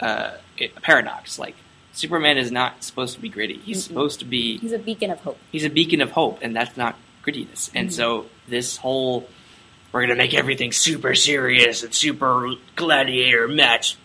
uh, 0.00 0.32
a 0.60 0.68
paradox. 0.82 1.38
Like 1.38 1.56
Superman 1.92 2.38
is 2.38 2.52
not 2.52 2.84
supposed 2.84 3.14
to 3.14 3.20
be 3.20 3.28
gritty; 3.28 3.54
he's 3.58 3.78
Mm-mm. 3.84 3.88
supposed 3.88 4.18
to 4.20 4.24
be 4.24 4.58
He's 4.58 4.72
a 4.72 4.78
beacon 4.78 5.10
of 5.10 5.20
hope. 5.20 5.38
he's 5.50 5.64
a 5.64 5.70
beacon 5.70 6.00
of 6.00 6.12
hope, 6.12 6.38
and 6.42 6.54
that's 6.54 6.76
not 6.76 6.96
grittiness. 7.26 7.70
And 7.74 7.88
Mhm. 7.88 7.92
so 7.92 8.26
this 8.48 8.76
whole 8.76 9.28
we're 9.92 10.02
gonna 10.02 10.16
make 10.16 10.34
everything 10.34 10.72
super 10.72 11.14
serious 11.14 11.82
and 11.82 11.94
super 11.94 12.50
gladiator 12.74 13.48
match, 13.48 13.96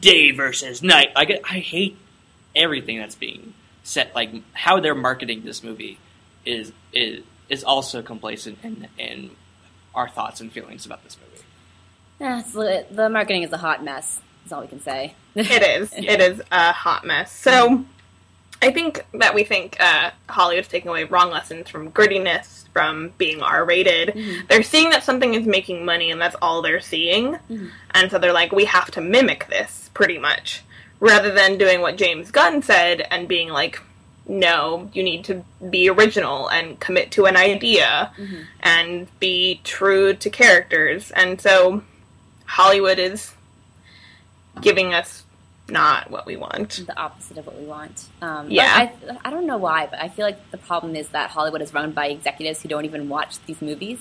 day 0.00 0.30
versus 0.30 0.82
night. 0.84 1.10
I 1.16 1.24
get, 1.24 1.40
I 1.44 1.58
hate 1.58 1.96
everything 2.54 2.98
that's 2.98 3.16
being 3.16 3.54
set. 3.82 4.14
Like 4.14 4.30
how 4.52 4.78
they're 4.78 4.94
marketing 4.94 5.42
this 5.44 5.62
movie 5.64 5.98
is 6.44 6.72
is 6.92 7.24
is 7.48 7.64
also 7.64 8.02
complacent 8.02 8.58
in 8.62 8.86
in 8.98 9.30
our 9.94 10.08
thoughts 10.08 10.40
and 10.40 10.52
feelings 10.52 10.86
about 10.86 11.02
this 11.02 11.16
movie. 11.20 11.42
Yeah, 12.20 12.38
it's, 12.40 12.52
the 12.52 12.86
the 12.90 13.08
marketing 13.08 13.42
is 13.42 13.52
a 13.52 13.58
hot 13.58 13.82
mess. 13.82 14.20
That's 14.44 14.52
all 14.52 14.60
we 14.60 14.68
can 14.68 14.80
say. 14.80 15.14
It 15.34 15.62
is. 15.62 15.92
Yeah. 15.98 16.12
It 16.12 16.20
is 16.20 16.42
a 16.52 16.72
hot 16.72 17.04
mess. 17.04 17.32
So, 17.36 17.84
I 18.62 18.70
think 18.70 19.04
that 19.14 19.34
we 19.34 19.42
think 19.44 19.76
uh, 19.80 20.10
Hollywood's 20.28 20.68
taking 20.68 20.88
away 20.88 21.04
wrong 21.04 21.30
lessons 21.30 21.68
from 21.68 21.90
grittiness, 21.90 22.68
from 22.72 23.12
being 23.18 23.42
R 23.42 23.64
rated. 23.64 24.10
Mhm. 24.14 24.48
They're 24.48 24.62
seeing 24.62 24.90
that 24.90 25.02
something 25.02 25.34
is 25.34 25.44
making 25.46 25.84
money 25.84 26.10
and 26.12 26.20
that's 26.20 26.36
all 26.40 26.62
they're 26.62 26.80
seeing. 26.80 27.38
Mhm. 27.50 27.70
And 27.90 28.10
so 28.10 28.18
they're 28.18 28.32
like, 28.32 28.52
we 28.52 28.64
have 28.66 28.90
to 28.92 29.00
mimic 29.00 29.48
this 29.48 29.90
pretty 29.94 30.16
much. 30.16 30.62
Rather 31.00 31.32
than 31.32 31.58
doing 31.58 31.80
what 31.80 31.96
James 31.96 32.30
Gunn 32.30 32.62
said 32.62 33.04
and 33.10 33.26
being 33.26 33.48
like, 33.48 33.80
no, 34.28 34.88
you 34.94 35.02
need 35.02 35.24
to 35.24 35.44
be 35.68 35.90
original 35.90 36.46
and 36.48 36.78
commit 36.78 37.10
to 37.10 37.26
an 37.26 37.36
idea 37.36 38.12
Mhm. 38.16 38.44
and 38.60 39.18
be 39.18 39.60
true 39.64 40.14
to 40.14 40.30
characters. 40.30 41.10
And 41.10 41.40
so 41.40 41.82
Hollywood 42.46 43.00
is 43.00 43.32
giving 44.60 44.94
us 44.94 45.21
not 45.72 46.10
what 46.10 46.26
we 46.26 46.36
want. 46.36 46.84
the 46.86 46.96
opposite 46.98 47.38
of 47.38 47.46
what 47.46 47.58
we 47.58 47.64
want. 47.66 48.04
Um, 48.20 48.50
Yeah. 48.50 48.72
I, 48.76 48.92
I 49.24 49.30
don't 49.30 49.46
know 49.46 49.56
why, 49.56 49.86
but 49.86 49.98
I 50.00 50.08
feel 50.08 50.24
like 50.26 50.50
the 50.50 50.58
problem 50.58 50.94
is 50.94 51.08
that 51.08 51.30
Hollywood 51.30 51.62
is 51.62 51.72
run 51.74 51.90
by 51.92 52.06
executives 52.08 52.62
who 52.62 52.68
don't 52.68 52.84
even 52.84 53.08
watch 53.08 53.38
these 53.46 53.60
movies. 53.62 53.98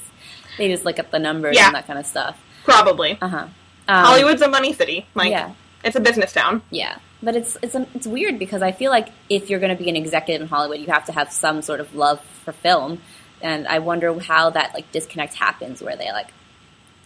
They 0.57 0.67
just 0.69 0.85
look 0.85 0.99
at 0.99 1.09
the 1.11 1.19
numbers 1.19 1.55
Yeah. 1.55 1.67
and 1.67 1.75
that 1.75 1.87
kind 1.87 1.97
of 1.97 2.05
stuff. 2.05 2.37
Probably. 2.65 3.17
Uh 3.21 3.27
huh. 3.27 3.47
Um, 3.87 4.05
Hollywood's 4.05 4.41
a 4.41 4.47
money 4.47 4.73
city. 4.73 5.07
Like 5.15 5.31
yeah, 5.31 5.53
it's 5.83 5.95
a 5.95 5.99
business 5.99 6.31
town. 6.33 6.61
yeah. 6.69 6.97
But 7.23 7.35
it's 7.35 7.57
it's 7.61 7.75
it's 7.95 8.07
weird 8.07 8.37
because 8.39 8.61
I 8.61 8.71
feel 8.71 8.89
like 8.91 9.09
if 9.29 9.49
you're 9.49 9.59
going 9.59 9.75
to 9.75 9.81
be 9.83 9.89
an 9.89 9.95
executive 9.95 10.41
in 10.41 10.47
Hollywood, 10.47 10.79
you 10.79 10.87
have 10.87 11.05
to 11.05 11.11
have 11.11 11.31
some 11.31 11.61
sort 11.61 11.79
of 11.79 11.93
love 11.95 12.19
for 12.43 12.51
film, 12.51 12.99
and 13.41 13.67
I 13.67 13.77
wonder 13.79 14.17
how 14.19 14.49
that 14.51 14.73
like 14.73 14.91
disconnect 14.91 15.35
happens, 15.35 15.81
where 15.83 15.95
they 15.95 16.11
like 16.11 16.29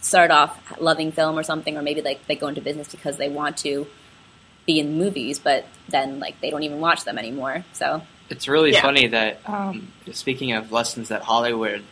start 0.00 0.30
off 0.30 0.58
loving 0.80 1.12
film 1.12 1.38
or 1.38 1.42
something, 1.42 1.76
or 1.76 1.82
maybe 1.82 2.00
like 2.02 2.26
they 2.28 2.34
go 2.36 2.46
into 2.48 2.60
business 2.62 2.88
because 2.88 3.16
they 3.18 3.28
want 3.28 3.58
to 3.58 3.86
be 4.66 4.80
in 4.80 4.98
movies, 4.98 5.38
but 5.38 5.64
then 5.88 6.18
like 6.18 6.40
they 6.40 6.50
don't 6.50 6.62
even 6.64 6.80
watch 6.80 7.04
them 7.04 7.18
anymore. 7.18 7.64
So 7.72 8.02
It's 8.28 8.48
really 8.48 8.72
Yeah. 8.72 8.82
funny 8.82 9.06
that 9.08 9.40
um, 9.46 9.92
speaking 10.12 10.52
of 10.52 10.72
lessons 10.72 11.08
that 11.08 11.22
Hollywood 11.22 11.84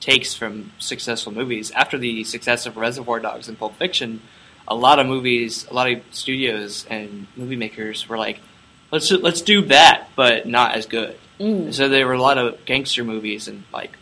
takes 0.00 0.34
from 0.34 0.72
successful 0.78 1.32
movies, 1.32 1.70
after 1.70 1.96
the 1.98 2.24
success 2.24 2.66
of 2.66 2.76
Reservoir 2.76 3.20
Dogs 3.20 3.48
and 3.48 3.58
Pulp 3.58 3.76
Fiction, 3.76 4.20
a 4.68 4.74
lot 4.74 4.98
of 4.98 5.06
movies, 5.06 5.66
a 5.70 5.74
lot 5.74 5.90
of 5.90 6.02
studios 6.10 6.84
and 6.90 7.26
movie 7.36 7.56
makers 7.56 8.08
were 8.08 8.18
like, 8.18 8.40
let's 8.90 9.10
let's 9.12 9.40
do 9.40 9.62
that, 9.66 10.08
but 10.16 10.46
not 10.46 10.74
as 10.74 10.86
good. 10.86 11.16
mm, 11.38 11.72
So 11.72 11.88
there 11.88 12.06
were 12.06 12.14
a 12.14 12.20
lot 12.20 12.36
of 12.38 12.64
gangster 12.64 13.04
movies 13.04 13.46
and 13.46 13.62
like 13.72 13.92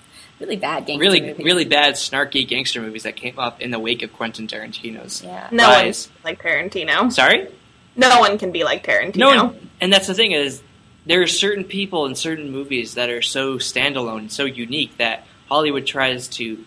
really 0.41 0.57
bad 0.57 0.87
gangster 0.87 1.01
really 1.01 1.21
movies. 1.21 1.45
really 1.45 1.65
bad 1.67 1.95
snarky 1.95 2.49
gangster 2.49 2.81
movies 2.81 3.03
that 3.05 3.15
came 3.17 3.39
up 3.39 3.61
in 3.61 3.71
the 3.71 3.79
wake 3.79 4.03
of 4.03 4.13
Quentin 4.15 4.47
Tarantino's. 4.49 5.23
yeah. 5.23 5.49
No 5.53 5.69
Rise. 5.69 6.09
one's 6.09 6.25
like 6.25 6.43
Tarantino. 6.43 7.13
Sorry. 7.13 7.49
No 7.97 8.21
one 8.21 8.39
can 8.39 8.51
be 8.53 8.65
like 8.65 8.85
Tarantino. 8.87 9.17
No, 9.17 9.45
one, 9.47 9.71
and 9.81 9.93
that's 9.93 10.07
the 10.07 10.15
thing 10.15 10.33
is 10.33 10.63
there 11.07 11.23
are 11.23 11.27
certain 11.27 11.65
people 11.65 12.07
in 12.07 12.15
certain 12.15 12.51
movies 12.51 12.95
that 12.95 13.11
are 13.11 13.23
so 13.23 13.57
standalone, 13.59 14.31
so 14.31 14.45
unique 14.45 14.97
that 14.99 15.27
Hollywood 15.49 15.87
tries 15.87 16.29
to 16.29 16.65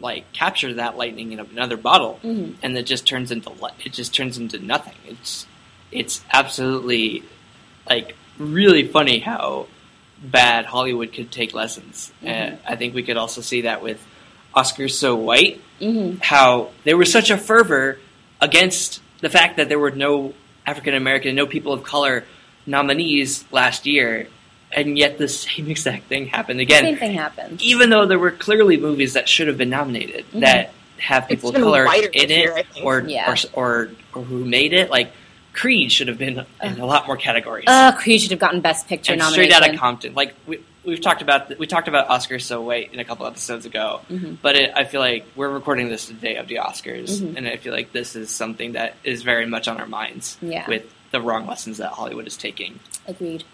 like 0.00 0.30
capture 0.32 0.74
that 0.74 0.96
lightning 0.96 1.32
in 1.32 1.38
another 1.40 1.76
bottle, 1.76 2.18
Mhm. 2.24 2.54
and 2.62 2.76
it 2.76 2.84
just 2.86 3.06
turns 3.06 3.30
into 3.30 3.50
it 3.84 3.92
just 3.92 4.14
turns 4.14 4.38
into 4.38 4.58
nothing. 4.58 4.94
It's 5.08 5.46
it's 5.92 6.22
absolutely 6.32 7.22
like 7.88 8.16
really 8.38 8.86
funny 8.88 9.20
how 9.20 9.66
bad 10.20 10.64
Hollywood 10.64 11.12
could 11.12 11.30
take 11.30 11.54
lessons, 11.54 12.12
and 12.22 12.58
I 12.66 12.76
think 12.76 12.94
we 12.94 13.02
could 13.02 13.16
also 13.16 13.40
see 13.40 13.62
that 13.62 13.82
with 13.82 14.04
Oscars 14.54 14.92
So 14.92 15.14
White 15.14 15.60
hmm 15.78 16.16
how 16.20 16.70
there 16.84 16.96
was 16.96 17.10
such 17.12 17.30
a 17.30 17.36
fervor 17.36 17.98
against 18.40 19.00
the 19.20 19.28
fact 19.30 19.56
that 19.56 19.68
there 19.68 19.78
were 19.78 19.90
no 19.90 20.32
African 20.66 20.94
American, 20.94 21.34
no 21.34 21.46
people 21.46 21.72
of 21.72 21.82
color 21.82 22.24
nominees 22.66 23.44
last 23.52 23.86
year, 23.86 24.28
and 24.72 24.96
yet 24.98 25.18
the 25.18 25.28
same 25.28 25.70
exact 25.74 26.04
thing 26.04 26.26
happened 26.26 26.60
again. 26.60 26.84
Same 26.84 26.96
thing 26.96 27.14
happened. 27.14 27.60
Even 27.62 27.90
though 27.90 28.06
there 28.06 28.18
were 28.18 28.30
clearly 28.30 28.76
movies 28.76 29.12
that 29.14 29.28
should 29.28 29.48
have 29.48 29.58
been 29.58 29.70
nominated 29.70 30.24
Mhm. 30.32 30.40
that 30.40 30.72
have 30.98 31.28
people 31.28 31.50
of 31.50 31.56
color 31.56 31.84
in 31.84 31.90
this 32.12 32.22
it, 32.22 32.30
year, 32.30 32.62
or, 32.82 33.00
Yeah. 33.06 33.30
or 33.30 33.36
or 33.52 33.90
or 34.14 34.22
who 34.22 34.44
made 34.44 34.72
it, 34.72 34.90
like. 34.90 35.12
Creed 35.56 35.92
should 35.92 36.08
have 36.08 36.18
been 36.18 36.44
in 36.64 36.80
a 36.80 36.84
lot 36.84 37.06
more 37.06 37.16
categories. 37.16 37.66
Uh, 37.68 37.92
Creed 37.92 38.20
should 38.20 38.32
have 38.32 38.40
gotten 38.40 38.60
Best 38.60 38.88
Picture 38.88 39.12
and 39.12 39.20
nomination. 39.20 39.52
straight 39.52 39.68
out 39.68 39.72
of 39.72 39.78
Compton, 39.78 40.12
like 40.12 40.34
we, 40.48 40.58
we've 40.84 41.00
talked 41.00 41.22
about, 41.22 41.58
we 41.58 41.66
talked 41.66 41.88
about 41.88 42.08
Oscars 42.08 42.42
so 42.42 42.60
white 42.60 42.92
in 42.92 43.00
a 43.00 43.04
couple 43.04 43.26
episodes 43.26 43.66
ago. 43.66 44.00
Mhm. 44.10 44.38
But 44.42 44.56
it, 44.56 44.72
I 44.74 44.84
feel 44.84 45.00
like 45.00 45.26
we're 45.36 45.48
recording 45.48 45.88
this 45.88 46.06
the 46.06 46.14
day 46.14 46.36
of 46.36 46.48
the 46.48 46.56
Oscars, 46.56 47.20
Mhm. 47.20 47.36
and 47.36 47.48
I 47.48 47.56
feel 47.56 47.72
like 47.72 47.92
this 47.92 48.16
is 48.16 48.30
something 48.30 48.72
that 48.72 48.94
is 49.04 49.22
very 49.22 49.46
much 49.46 49.68
on 49.68 49.78
our 49.78 49.86
minds 49.86 50.36
Yeah. 50.42 50.66
with 50.68 50.84
the 51.10 51.20
wrong 51.20 51.46
lessons 51.46 51.78
that 51.78 51.92
Hollywood 51.92 52.26
is 52.26 52.36
taking. 52.36 52.80
Agreed. 53.06 53.44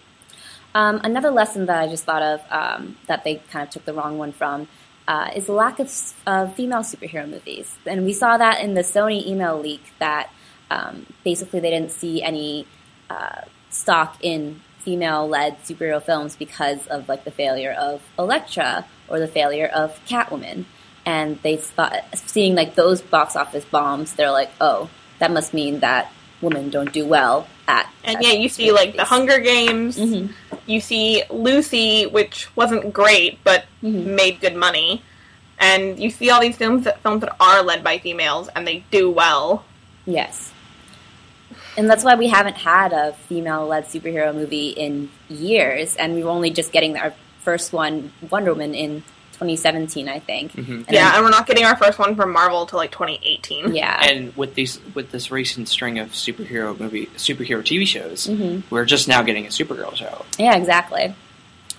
Um, 0.74 1.00
another 1.02 1.30
lesson 1.30 1.66
that 1.66 1.78
I 1.82 1.88
just 1.88 2.04
thought 2.04 2.22
of 2.22 2.40
um, 2.50 2.96
that 3.06 3.24
they 3.24 3.36
kind 3.50 3.66
of 3.66 3.70
took 3.70 3.84
the 3.84 3.92
wrong 3.92 4.18
one 4.18 4.32
from 4.32 4.68
uh, 5.08 5.28
is 5.34 5.46
the 5.46 5.52
lack 5.52 5.80
of 5.80 5.90
uh, 6.26 6.46
female 6.50 6.80
superhero 6.80 7.28
movies. 7.28 7.74
And 7.84 8.04
we 8.04 8.12
saw 8.12 8.36
that 8.36 8.60
in 8.62 8.74
the 8.74 8.82
Sony 8.82 9.26
email 9.26 9.58
leak 9.58 9.82
that 9.98 10.30
um, 10.70 11.06
basically 11.24 11.58
they 11.58 11.70
didn't 11.70 11.90
see 11.90 12.22
any 12.22 12.66
uh, 13.08 13.40
stock 13.70 14.16
in 14.20 14.60
female-led 14.80 15.62
superhero 15.64 16.02
films 16.02 16.36
because 16.36 16.86
of 16.88 17.08
like 17.08 17.24
the 17.24 17.30
failure 17.30 17.72
of 17.72 18.02
Elektra 18.18 18.86
or 19.08 19.18
the 19.18 19.28
failure 19.28 19.66
of 19.66 19.98
Catwoman. 20.06 20.64
And 21.06 21.40
they 21.42 21.56
thought, 21.56 22.04
seeing 22.14 22.54
like 22.54 22.74
those 22.74 23.00
box 23.00 23.34
office 23.36 23.64
bombs, 23.64 24.14
they're 24.14 24.30
like, 24.30 24.50
oh, 24.60 24.90
that 25.18 25.30
must 25.30 25.54
mean 25.54 25.80
that 25.80 26.12
women 26.40 26.70
don't 26.70 26.92
do 26.92 27.06
well 27.06 27.46
at. 27.68 27.90
And 28.04 28.16
at 28.16 28.22
yeah, 28.24 28.32
you 28.32 28.48
see 28.48 28.72
like 28.72 28.96
the. 28.96 29.04
Hunger 29.04 29.38
Games. 29.38 29.98
Mhm. 29.98 30.32
You 30.66 30.80
see 30.80 31.22
Lucy, 31.30 32.06
which 32.06 32.48
wasn't 32.56 32.92
great 32.92 33.42
but 33.44 33.64
Mhm. 33.82 34.06
made 34.16 34.40
good 34.40 34.56
money. 34.56 35.02
And 35.58 35.98
you 35.98 36.10
see 36.10 36.30
all 36.30 36.40
these 36.40 36.56
films 36.56 36.84
that 36.84 37.02
films 37.02 37.20
that 37.20 37.36
are 37.38 37.62
led 37.62 37.84
by 37.84 37.98
females 37.98 38.48
and 38.54 38.66
they 38.66 38.84
do 38.90 39.10
well. 39.10 39.64
Yes. 40.06 40.52
And 41.80 41.88
that's 41.88 42.04
why 42.04 42.14
we 42.14 42.28
haven't 42.28 42.58
had 42.58 42.92
a 42.92 43.14
female 43.26 43.66
led 43.66 43.86
superhero 43.86 44.34
movie 44.34 44.68
in 44.68 45.08
years, 45.30 45.96
and 45.96 46.14
we 46.14 46.22
were 46.22 46.28
only 46.28 46.50
just 46.50 46.72
getting 46.72 46.98
our 46.98 47.14
first 47.42 47.72
one, 47.72 48.12
Wonder 48.28 48.52
Woman, 48.52 48.74
in 48.74 49.00
2017, 49.32 50.06
I 50.06 50.18
think. 50.18 50.52
Mhm. 50.52 50.58
And 50.58 50.86
yeah, 50.90 51.06
then- 51.06 51.14
and 51.14 51.24
we're 51.24 51.30
not 51.30 51.46
getting 51.46 51.64
our 51.64 51.74
first 51.78 51.98
one 51.98 52.14
from 52.16 52.32
Marvel 52.34 52.66
till 52.66 52.78
like 52.78 52.90
2018. 52.90 53.74
yeah. 53.74 53.98
And 54.06 54.36
with 54.36 54.54
these, 54.56 54.78
with 54.94 55.10
this 55.10 55.30
recent 55.30 55.68
string 55.70 55.98
of 55.98 56.10
superhero 56.10 56.78
movie, 56.78 57.06
superhero 57.16 57.64
TV 57.64 57.86
shows, 57.86 58.26
Mhm. 58.26 58.62
we're 58.68 58.84
just 58.84 59.08
now 59.08 59.22
getting 59.22 59.46
a 59.46 59.48
Supergirl 59.48 59.96
show. 59.96 60.26
Yeah, 60.38 60.56
exactly. 60.56 61.14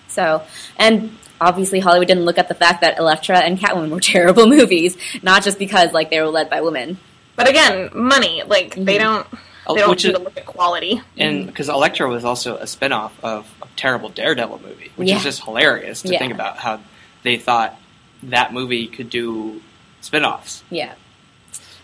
So, 0.07 0.41
and 0.79 1.15
obviously 1.39 1.79
Hollywood 1.79 2.07
didn't 2.07 2.25
look 2.25 2.39
at 2.39 2.47
the 2.47 2.55
fact 2.55 2.81
that 2.81 2.97
Elektra 2.97 3.37
and 3.37 3.59
Catwoman 3.59 3.91
were 3.91 3.99
terrible 4.15 4.47
movies, 4.47 4.97
not 5.21 5.43
just 5.43 5.59
because 5.59 5.93
like 5.93 6.09
they 6.09 6.19
were 6.19 6.27
led 6.29 6.49
by 6.49 6.61
women. 6.61 6.97
But 7.35 7.47
again, 7.47 7.91
money. 7.93 8.41
Like 8.47 8.73
they 8.73 8.97
Mhm. 8.97 8.99
don't 8.99 9.27
they 9.75 9.81
don't 9.81 9.89
which 9.91 10.05
is, 10.05 10.13
to 10.13 10.19
look 10.19 10.37
at 10.37 10.45
quality. 10.45 11.01
and 11.17 11.37
mm-hmm. 11.39 11.47
because 11.47 11.69
Elektra 11.69 12.09
was 12.09 12.23
also 12.25 12.57
a 12.57 12.63
spinoff 12.63 13.11
of 13.23 13.47
a 13.61 13.67
terrible 13.75 14.09
Daredevil 14.09 14.59
movie, 14.59 14.91
which 14.95 15.09
Yeah. 15.09 15.17
is 15.17 15.23
just 15.23 15.43
hilarious 15.43 16.01
to 16.03 16.09
Yeah. 16.11 16.19
think 16.19 16.33
about 16.33 16.57
how 16.57 16.79
they 17.23 17.37
thought 17.37 17.79
that 18.23 18.53
movie 18.53 18.87
could 18.87 19.09
do 19.09 19.61
spinoffs. 20.01 20.61
Yeah. 20.69 20.93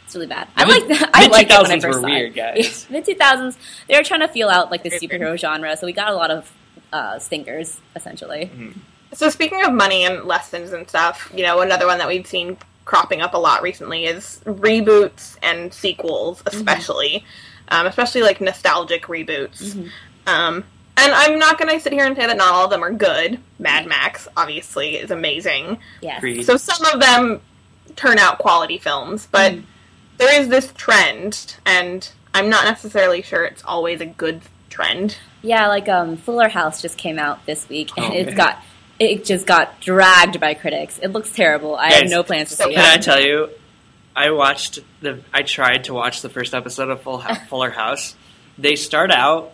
It's 0.06 0.16
really 0.16 0.28
bad. 0.28 0.48
I 0.56 0.66
mid- 0.66 0.88
like 0.90 1.10
I 1.14 1.22
mid- 1.22 1.32
liked 1.32 1.52
it 1.52 1.62
when 1.62 1.72
I 1.72 1.76
2000s 1.78 1.82
first 1.82 1.96
were 1.98 2.02
saw 2.02 2.08
weird, 2.08 2.32
it. 2.32 2.36
guys. 2.36 2.88
Mid 2.90 3.04
two 3.06 3.16
thousands, 3.16 3.58
they 3.90 3.98
were 3.98 4.04
trying 4.04 4.22
to 4.22 4.30
feel 4.30 4.48
out 4.50 4.72
like 4.72 4.84
the 4.84 4.90
superhero 4.92 5.38
genre, 5.38 5.76
so 5.76 5.86
we 5.86 5.92
got 5.94 6.12
a 6.12 6.16
lot 6.16 6.32
of 6.32 6.52
uh, 6.94 7.20
stinkers 7.20 7.82
essentially. 7.96 8.46
Mm-hmm. 8.46 8.80
So 9.14 9.30
speaking 9.30 9.64
of 9.66 9.74
money 9.74 10.06
and 10.06 10.24
lessons 10.24 10.72
and 10.72 10.88
stuff, 10.88 11.30
you 11.36 11.44
know, 11.44 11.60
another 11.62 11.88
one 11.88 11.98
that 11.98 12.08
we've 12.08 12.26
seen 12.28 12.58
cropping 12.86 13.22
up 13.22 13.34
a 13.34 13.38
lot 13.38 13.62
recently 13.62 14.06
is 14.06 14.42
reboots 14.46 15.38
and 15.44 15.74
sequels, 15.74 16.40
mm-hmm. 16.42 16.56
especially, 16.56 17.26
um, 17.70 17.86
especially 17.88 18.22
like 18.22 18.42
nostalgic 18.42 19.04
reboots. 19.08 19.74
Mhm. 19.74 19.90
Um, 20.28 20.64
and 20.98 21.14
I'm 21.14 21.38
not 21.40 21.58
going 21.60 21.70
to 21.74 21.80
sit 21.80 21.94
here 21.94 22.06
and 22.06 22.16
say 22.16 22.26
that 22.26 22.38
not 22.38 22.54
all 22.54 22.66
of 22.66 22.72
them 22.72 22.84
are 22.84 22.92
good. 22.92 23.40
Mad 23.60 23.86
Max, 23.86 24.28
obviously, 24.36 24.96
is 24.98 25.12
amazing. 25.12 25.78
Yes. 26.02 26.20
Creed. 26.20 26.46
So 26.46 26.58
some 26.58 26.84
of 26.94 27.00
them 27.00 27.42
turn 27.96 28.18
out 28.18 28.40
quality 28.40 28.78
films, 28.78 29.28
but 29.32 29.54
Mhm. 29.54 29.64
there 30.18 30.42
is 30.42 30.48
this 30.50 30.74
trend, 30.76 31.56
and 31.66 32.08
I'm 32.34 32.50
not 32.50 32.66
necessarily 32.66 33.22
sure 33.22 33.46
it's 33.46 33.64
always 33.64 34.02
a 34.02 34.06
good 34.06 34.42
trend. 34.70 35.18
Yeah, 35.44 35.68
like 35.68 35.88
um, 35.88 36.18
Fuller 36.18 36.50
House 36.50 36.82
just 36.82 36.98
came 36.98 37.18
out 37.20 37.46
this 37.46 37.70
week, 37.70 37.92
and 37.96 38.08
Oh, 38.08 38.12
it's 38.18 38.28
man. 38.28 38.36
got 38.38 38.58
it 39.00 39.24
just 39.26 39.46
got 39.46 39.80
dragged 39.80 40.40
by 40.40 40.56
critics. 40.56 40.98
It 41.02 41.10
looks 41.10 41.32
terrible. 41.32 41.76
I 41.76 41.92
have 41.94 42.10
no 42.10 42.24
plans 42.24 42.50
to 42.50 42.56
so 42.56 42.64
see 42.66 42.72
it. 42.72 42.76
Can 42.78 42.86
I 42.86 42.98
tell 42.98 43.22
you? 43.22 43.50
I 44.18 44.32
watched 44.32 44.80
the. 45.02 45.22
I 45.32 45.44
tried 45.44 45.86
to 45.86 45.94
watch 45.94 46.22
the 46.22 46.30
first 46.30 46.54
episode 46.54 46.90
of 46.90 47.02
Full 47.02 47.20
House, 47.20 47.38
Fuller 47.50 47.70
House. 47.70 48.16
They 48.58 48.76
start 48.76 49.12
out 49.12 49.54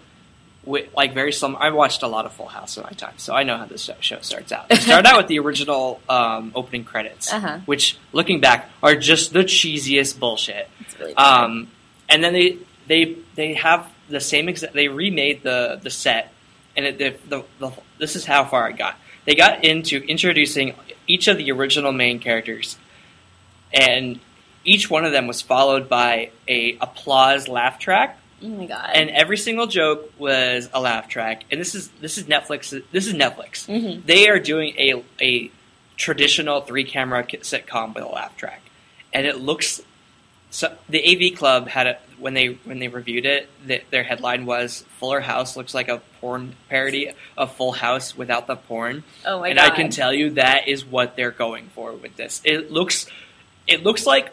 with 0.66 0.88
like 0.96 1.14
very 1.14 1.34
some. 1.34 1.58
I 1.60 1.72
watched 1.72 2.02
a 2.04 2.08
lot 2.08 2.26
of 2.26 2.32
Full 2.32 2.48
House 2.48 2.78
in 2.78 2.84
my 2.84 2.92
time, 2.92 3.16
so 3.18 3.34
I 3.36 3.44
know 3.44 3.58
how 3.58 3.66
this 3.66 3.90
show- 4.00 4.22
starts 4.22 4.52
out. 4.54 4.70
They 4.70 4.78
start 4.78 5.06
out 5.06 5.18
with 5.18 5.28
the 5.28 5.40
original 5.40 6.00
um, 6.08 6.54
opening 6.56 6.86
credits, 6.86 7.32
Uh-huh. 7.34 7.60
which, 7.66 7.98
looking 8.14 8.40
back, 8.40 8.70
are 8.82 8.96
just 8.96 9.34
the 9.34 9.44
cheesiest 9.44 10.18
bullshit. 10.20 10.70
It's 10.80 10.98
really. 10.98 11.14
Um, 11.16 11.70
and 12.08 12.24
then 12.24 12.32
they 12.34 12.58
they 12.88 13.18
they 13.36 13.54
have 13.56 13.92
the 14.08 14.22
same 14.22 14.48
exact. 14.48 14.74
They 14.74 14.88
remade 14.88 15.44
the 15.44 15.80
the 15.84 15.90
set 15.90 16.32
and 16.76 16.86
it, 16.88 16.98
the, 16.98 17.16
the, 17.30 17.44
the, 17.60 17.72
this 18.00 18.16
is 18.16 18.26
how 18.26 18.46
far 18.46 18.66
I 18.66 18.72
got. 18.72 18.96
They 19.26 19.36
got 19.36 19.64
into 19.64 19.98
introducing 20.06 20.74
each 21.06 21.28
of 21.28 21.38
the 21.38 21.52
original 21.52 21.92
main 21.92 22.20
characters, 22.20 22.78
and 23.74 24.20
each 24.64 24.90
one 24.90 25.06
of 25.06 25.12
them 25.12 25.28
was 25.28 25.42
followed 25.42 25.90
by 25.90 26.32
a 26.48 26.78
applause 26.82 27.48
laugh 27.48 27.80
track, 27.80 28.18
Oh 28.44 28.48
my 28.48 28.66
god. 28.66 28.92
and 28.94 29.10
every 29.10 29.38
single 29.38 29.68
joke 29.68 30.12
was 30.20 30.70
a 30.74 30.80
laugh 30.82 31.08
track. 31.08 31.44
And 31.52 31.60
this 31.62 31.76
is 31.76 31.90
this 32.02 32.18
is 32.18 32.26
Netflix. 32.26 32.70
This 32.92 33.08
is 33.08 33.14
Netflix. 33.14 33.68
Mhm. 33.68 34.06
They 34.06 34.30
are 34.30 34.40
doing 34.40 34.76
a 34.78 35.04
a 35.22 35.52
traditional 35.98 36.62
three 36.62 36.84
camera 36.84 37.24
sitcom 37.26 37.94
with 37.96 38.04
a 38.04 38.08
laugh 38.08 38.36
track, 38.38 38.62
and 39.14 39.26
it 39.26 39.38
looks. 39.38 39.82
So 40.50 40.76
the 40.88 41.02
AV 41.04 41.36
Club 41.36 41.68
had 41.68 41.88
a 41.88 41.98
when 42.20 42.36
they 42.36 42.58
when 42.64 42.78
they 42.80 42.88
reviewed 42.88 43.26
it, 43.26 43.50
the, 43.66 43.82
their 43.90 44.04
headline 44.04 44.46
was 44.46 44.84
"Fuller 45.00 45.20
House 45.22 45.58
looks 45.58 45.74
like 45.74 45.88
a 45.90 46.00
porn 46.22 46.56
parody 46.70 47.12
of 47.38 47.56
Full 47.56 47.72
House 47.72 48.16
without 48.16 48.46
the 48.48 48.56
porn." 48.56 49.04
oh 49.26 49.40
my 49.40 49.50
and 49.50 49.58
god. 49.58 49.72
I 49.72 49.76
can 49.76 49.90
tell 49.90 50.14
you 50.14 50.32
that 50.32 50.68
is 50.68 50.86
what 50.86 51.16
they're 51.16 51.32
going 51.32 51.70
for 51.74 51.94
with 51.94 52.16
this. 52.18 52.40
It 52.44 52.72
looks, 52.72 53.08
it 53.68 53.84
looks 53.84 54.06
like, 54.06 54.32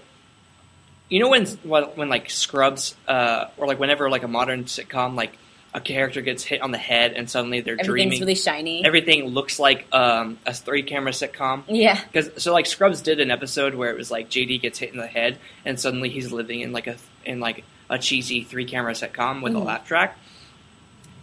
you 1.11 1.19
know 1.21 1.29
when 1.29 1.45
when, 1.47 2.09
like 2.09 2.31
Scrubs, 2.31 2.95
uh, 3.07 3.47
or 3.59 3.67
like 3.67 3.79
whenever 3.79 4.09
like 4.09 4.23
a 4.23 4.29
modern 4.29 4.65
sitcom, 4.65 5.15
like 5.17 5.37
a 5.75 5.81
character 5.81 6.21
gets 6.21 6.43
hit 6.43 6.63
on 6.63 6.71
the 6.73 6.79
head 6.79 7.13
and 7.13 7.31
suddenly 7.31 7.61
they're 7.61 7.75
Everything's 7.75 7.87
dreaming. 8.15 8.21
really 8.21 8.35
shiny. 8.35 8.85
Everything 8.85 9.27
looks 9.27 9.59
like 9.61 9.87
um, 9.93 10.37
a 10.45 10.53
three 10.55 10.83
camera 10.83 11.13
sitcom. 11.13 11.63
yeah. 11.69 12.01
Because 12.11 12.43
so 12.43 12.53
like 12.53 12.67
Scrubs 12.67 13.03
did 13.03 13.21
an 13.21 13.31
episode 13.31 13.75
where 13.77 13.89
it 13.91 13.97
was 13.97 14.11
like 14.11 14.29
JD 14.31 14.63
gets 14.63 14.79
hit 14.81 14.91
in 14.93 14.99
the 14.99 15.07
head 15.07 15.39
and 15.65 15.79
suddenly 15.79 16.09
he's 16.09 16.33
living 16.33 16.61
in 16.61 16.73
like 16.73 16.87
a 16.89 16.97
in 17.25 17.39
like 17.39 17.65
a 17.89 17.99
cheesy 17.99 18.43
three 18.43 18.65
camera 18.65 18.95
sitcom 18.95 19.43
with 19.43 19.53
Mhm. 19.53 19.61
a 19.61 19.65
laugh 19.65 19.87
track. 19.87 20.19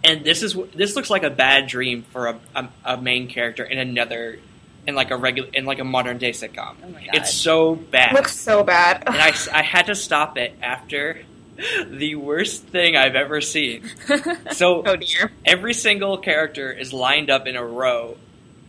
And 0.03 0.23
this 0.23 0.43
is 0.43 0.55
this 0.75 0.95
looks 0.95 1.09
like 1.09 1.23
a 1.23 1.29
bad 1.29 1.67
dream 1.67 2.03
for 2.11 2.27
a, 2.27 2.39
a, 2.55 2.69
a 2.85 2.97
main 3.01 3.27
character 3.27 3.63
in 3.65 3.77
another 3.79 4.39
in 4.87 4.95
like 4.95 5.11
a 5.11 5.17
regular 5.17 5.49
in 5.53 5.65
like 5.65 5.79
a 5.79 5.83
modern 5.83 6.17
day 6.17 6.31
sitcom. 6.31 6.75
Oh 6.83 6.89
my 6.89 7.05
god. 7.05 7.15
It's 7.15 7.33
so 7.33 7.75
bad, 7.75 8.13
It 8.13 8.15
looks 8.15 8.35
so 8.39 8.63
bad. 8.63 9.03
and 9.07 9.17
I, 9.17 9.33
I 9.53 9.61
had 9.61 9.87
to 9.87 9.95
stop 9.95 10.37
it 10.37 10.55
after 10.61 11.21
the 11.87 12.15
worst 12.15 12.63
thing 12.67 12.95
I've 12.95 13.15
ever 13.15 13.41
seen. 13.41 13.89
So 14.53 14.83
oh 14.85 14.95
dear. 14.95 15.31
every 15.45 15.73
single 15.73 16.17
character 16.17 16.71
is 16.71 16.93
lined 16.93 17.29
up 17.29 17.45
in 17.47 17.55
a 17.55 17.63
row 17.65 18.17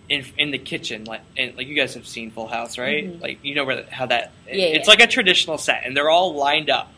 in 0.09 0.25
in 0.39 0.51
the 0.51 0.59
kitchen 0.59 1.05
like 1.05 1.21
and 1.37 1.55
like 1.57 1.67
you 1.67 1.75
guys 1.75 1.95
have 1.95 2.07
seen 2.07 2.31
Full 2.31 2.47
House 2.47 2.79
right 2.79 3.05
Mhm. 3.07 3.21
like 3.23 3.45
you 3.45 3.55
know 3.55 3.65
where 3.65 3.83
the, 3.83 3.91
how 3.95 4.07
that 4.07 4.33
Yeah, 4.47 4.55
it's 4.65 4.87
yeah. 4.89 4.91
like 4.91 5.01
a 5.03 5.07
traditional 5.07 5.59
set 5.59 5.83
and 5.85 5.95
they're 5.97 6.09
all 6.11 6.35
lined 6.35 6.71
up 6.71 6.91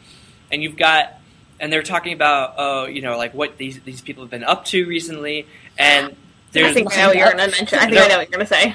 and 0.52 0.62
you've 0.62 0.76
got 0.76 1.14
and 1.59 1.72
they're 1.72 1.83
talking 1.83 2.12
about 2.12 2.54
oh 2.56 2.87
you 2.87 3.02
know 3.02 3.16
like 3.18 3.35
what 3.35 3.59
these 3.59 3.80
these 3.80 4.00
people 4.00 4.22
have 4.22 4.30
been 4.30 4.44
up 4.44 4.64
to 4.66 4.87
recently 4.87 5.46
and 5.76 6.12
I 6.12 6.14
there's 6.52 6.72
think 6.74 6.92
I 6.96 7.00
know 7.02 7.06
what 7.09 7.16
you're 7.16 7.30
gonna 7.33 7.48
mention. 7.48 7.78
I 7.78 7.87
think 7.87 7.98
I 8.00 8.06
know 8.09 8.18
what 8.18 8.28
you're 8.30 8.38
gonna 8.38 8.46
say. 8.46 8.74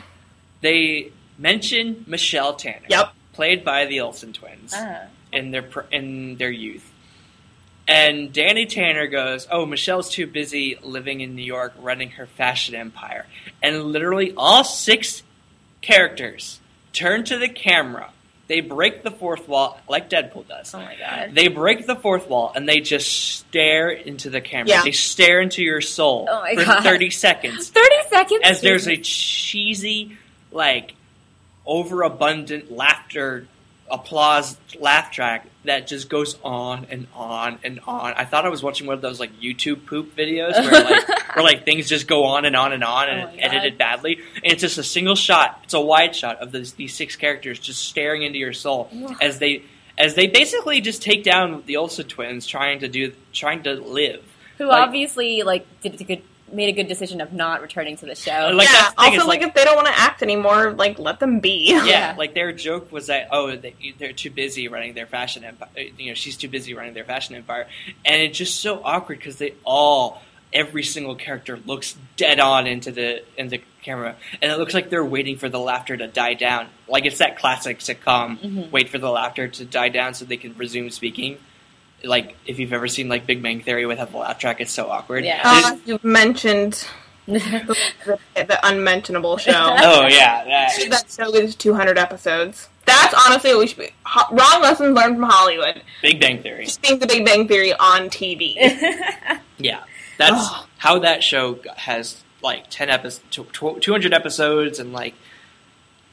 They 0.62 1.12
mention 1.38 2.04
Michelle 2.08 2.54
Tanner 2.56 2.86
Yep. 2.90 3.14
played 3.34 3.64
by 3.66 3.86
the 3.86 4.00
Olsen 4.02 4.34
twins 4.34 4.74
Ah. 4.76 5.02
in 5.32 5.52
their 5.52 5.68
in 5.92 6.38
their 6.38 6.52
youth. 6.52 6.92
And 7.88 8.34
Danny 8.34 8.66
Tanner 8.66 9.06
goes, 9.08 9.48
"Oh, 9.52 9.66
Michelle's 9.66 10.10
too 10.10 10.26
busy 10.26 10.78
living 10.82 11.22
in 11.22 11.36
New 11.36 11.44
York, 11.44 11.74
running 11.78 12.12
her 12.12 12.26
fashion 12.26 12.74
empire." 12.74 13.28
And 13.62 13.84
literally, 13.92 14.34
all 14.36 14.64
six 14.64 15.22
characters 15.82 16.60
turn 16.94 17.24
to 17.26 17.38
the 17.38 17.50
camera. 17.50 18.10
They 18.48 18.62
break 18.62 19.02
the 19.04 19.12
fourth 19.12 19.48
wall, 19.48 19.80
like 19.90 20.08
Deadpool 20.10 20.48
does. 20.48 20.74
Oh 20.74 20.80
my 20.80 20.96
god. 20.96 21.32
They 21.34 21.48
break 21.48 21.88
the 21.88 21.96
fourth 21.96 22.28
wall 22.30 22.52
and 22.56 22.70
they 22.70 22.80
just 22.80 23.38
stare 23.40 23.90
into 23.90 24.30
the 24.30 24.40
camera. 24.42 24.70
Yeah. 24.70 24.82
They 24.84 24.92
stare 24.92 25.42
into 25.42 25.64
your 25.64 25.82
soul 25.82 26.28
Oh 26.30 26.46
for 26.56 26.64
God. 26.64 26.84
thirty 26.84 27.10
seconds 27.10 27.70
Thirty 27.72 27.96
seconds. 28.10 28.42
as 28.44 28.62
there's 28.62 28.88
a 28.88 28.98
cheesy, 28.98 30.18
like, 30.56 30.96
overabundant 31.66 32.72
laughter, 32.72 33.48
applause 33.90 34.58
laugh 34.80 35.12
track 35.12 35.48
that 35.66 35.88
just 35.88 36.10
goes 36.10 36.38
on 36.44 36.88
and 36.90 37.08
on 37.14 37.60
and 37.64 37.80
on. 37.88 38.14
I 38.14 38.26
thought 38.26 38.46
I 38.46 38.50
was 38.50 38.64
watching 38.64 38.88
one 38.88 38.96
of 38.96 39.02
those 39.02 39.20
like 39.20 39.40
YouTube 39.40 39.86
poop 39.86 40.16
videos 40.16 40.54
where 40.54 40.84
like 40.84 41.08
where 41.36 41.44
like 41.44 41.66
things 41.66 41.88
just 41.88 42.08
go 42.08 42.26
on 42.26 42.46
and 42.46 42.56
on 42.56 42.74
and 42.74 42.84
on 42.84 43.10
and 43.10 43.30
Oh 43.30 43.36
edited 43.38 43.78
badly. 43.78 44.20
And 44.44 44.54
it's 44.54 44.62
just 44.62 44.78
a 44.78 44.84
single 44.84 45.16
shot. 45.16 45.60
It's 45.64 45.74
a 45.74 45.82
wide 45.82 46.16
shot 46.16 46.38
of 46.40 46.52
this, 46.52 46.72
these 46.74 46.94
six 46.94 47.16
characters 47.16 47.60
just 47.60 47.84
staring 47.86 48.24
into 48.24 48.40
your 48.40 48.54
soul 48.54 48.90
as 49.22 49.40
they 49.40 49.64
as 49.98 50.14
they 50.16 50.28
basically 50.28 50.82
just 50.82 51.02
take 51.02 51.24
down 51.24 51.64
the 51.66 51.78
Olsen 51.78 52.08
twins 52.08 52.46
trying 52.46 52.80
to 52.80 52.88
do 52.88 53.14
trying 53.34 53.64
to 53.64 53.74
live. 53.74 54.24
Who 54.58 54.68
like- 54.68 54.84
obviously 54.88 55.44
like 55.44 55.66
did 55.82 56.00
a 56.00 56.04
good 56.04 56.22
made 56.52 56.70
a 56.70 56.74
good 56.74 56.88
decision 56.88 57.22
of 57.22 57.34
not 57.34 57.62
returning 57.62 57.98
to 57.98 58.06
the 58.06 58.16
show. 58.16 58.52
Like, 58.54 58.68
yeah. 58.68 58.74
that's 58.74 58.94
the 58.96 59.02
Also, 59.02 59.14
is, 59.22 59.26
like, 59.26 59.42
like- 59.42 59.50
if 59.50 59.54
they 59.56 59.64
don't 59.64 59.76
want 59.76 59.88
to 59.88 59.98
act 59.98 60.22
anymore, 60.22 60.72
like 60.74 61.00
let 61.00 61.20
them 61.20 61.40
be. 61.40 61.70
yeah, 61.72 61.86
Yeah. 61.86 62.16
like 62.18 62.34
their 62.34 62.52
joke 62.52 62.92
was 62.92 63.08
that 63.08 63.30
oh 63.32 63.56
they, 63.56 63.74
they're 63.98 64.14
too 64.14 64.30
busy 64.30 64.68
running 64.68 64.94
their 64.94 65.08
fashion 65.08 65.44
empire. 65.44 65.70
You 65.98 66.10
know, 66.10 66.14
she's 66.14 66.38
too 66.38 66.48
busy 66.48 66.74
running 66.74 66.94
their 66.94 67.04
fashion 67.04 67.36
empire, 67.36 67.68
and 68.06 68.22
it's 68.22 68.38
just 68.38 68.62
so 68.62 68.82
awkward 68.84 69.18
because 69.20 69.38
they 69.38 69.54
all 69.64 70.22
every 70.54 70.84
single 70.84 71.16
character 71.16 71.60
looks 71.66 71.98
dead 72.16 72.40
on 72.40 72.68
into 72.68 72.92
the 72.92 73.24
into 73.38 73.58
the 73.58 73.64
camera, 73.82 74.16
and 74.42 74.52
it 74.52 74.58
looks 74.58 74.74
like 74.74 74.90
they're 74.90 75.04
waiting 75.04 75.38
for 75.38 75.50
the 75.50 75.60
laughter 75.60 75.98
to 75.98 76.08
die 76.08 76.34
down. 76.36 76.68
Like 76.88 77.06
it's 77.06 77.18
that 77.18 77.38
classic 77.38 77.80
sitcom, 77.80 78.40
Mhm. 78.40 78.72
wait 78.72 78.90
for 78.90 78.98
the 79.00 79.10
laughter 79.10 79.48
to 79.48 79.66
die 79.66 79.90
down 79.90 80.14
so 80.14 80.26
they 80.26 80.38
can 80.38 80.56
resume 80.58 80.90
speaking. 80.92 81.38
Like 82.06 82.36
if 82.46 82.60
you've 82.60 82.74
ever 82.74 82.88
seen 82.88 83.10
like 83.10 83.26
Big 83.26 83.42
Bang 83.42 83.62
Theory 83.62 83.86
without 83.86 84.14
a 84.14 84.18
laugh 84.18 84.40
track, 84.40 84.62
it's 84.62 84.72
so 84.72 84.90
awkward. 84.90 85.26
Yeah. 85.26 85.42
Uh, 85.44 85.78
you've 85.86 86.04
mentioned 86.04 86.88
the, 87.28 87.40
the 88.36 88.60
unmentionable 88.64 89.38
show. 89.46 89.52
oh 89.54 90.08
yeah, 90.08 90.44
that, 90.46 90.90
that 90.92 91.12
show 91.12 91.34
is 91.34 91.56
200 91.56 91.98
episodes. 91.98 92.70
That's 92.86 93.16
honestly 93.28 93.50
what 93.52 93.60
we 93.62 93.68
should 93.68 93.80
be. 93.80 93.90
Ho- 94.06 94.36
wrong 94.36 94.62
lessons 94.62 94.96
learned 94.96 95.16
from 95.16 95.24
Hollywood. 95.28 95.82
Big 96.04 96.20
Bang 96.22 96.44
Theory. 96.44 96.66
Just 96.66 96.82
think 96.82 97.02
the 97.02 97.08
Big 97.08 97.26
Bang 97.26 97.48
Theory 97.48 97.74
on 97.74 98.10
TV. 98.10 98.56
Yeah, 99.58 99.84
that's 100.18 100.34
Oh. 100.36 100.68
how 100.80 101.00
that 101.00 101.24
show 101.24 101.60
has 101.78 102.22
like 102.44 102.66
ten 102.70 102.90
episodes, 102.90 103.22
two 103.32 103.92
hundred 103.94 104.14
episodes, 104.14 104.80
and 104.80 104.92
like, 104.92 105.16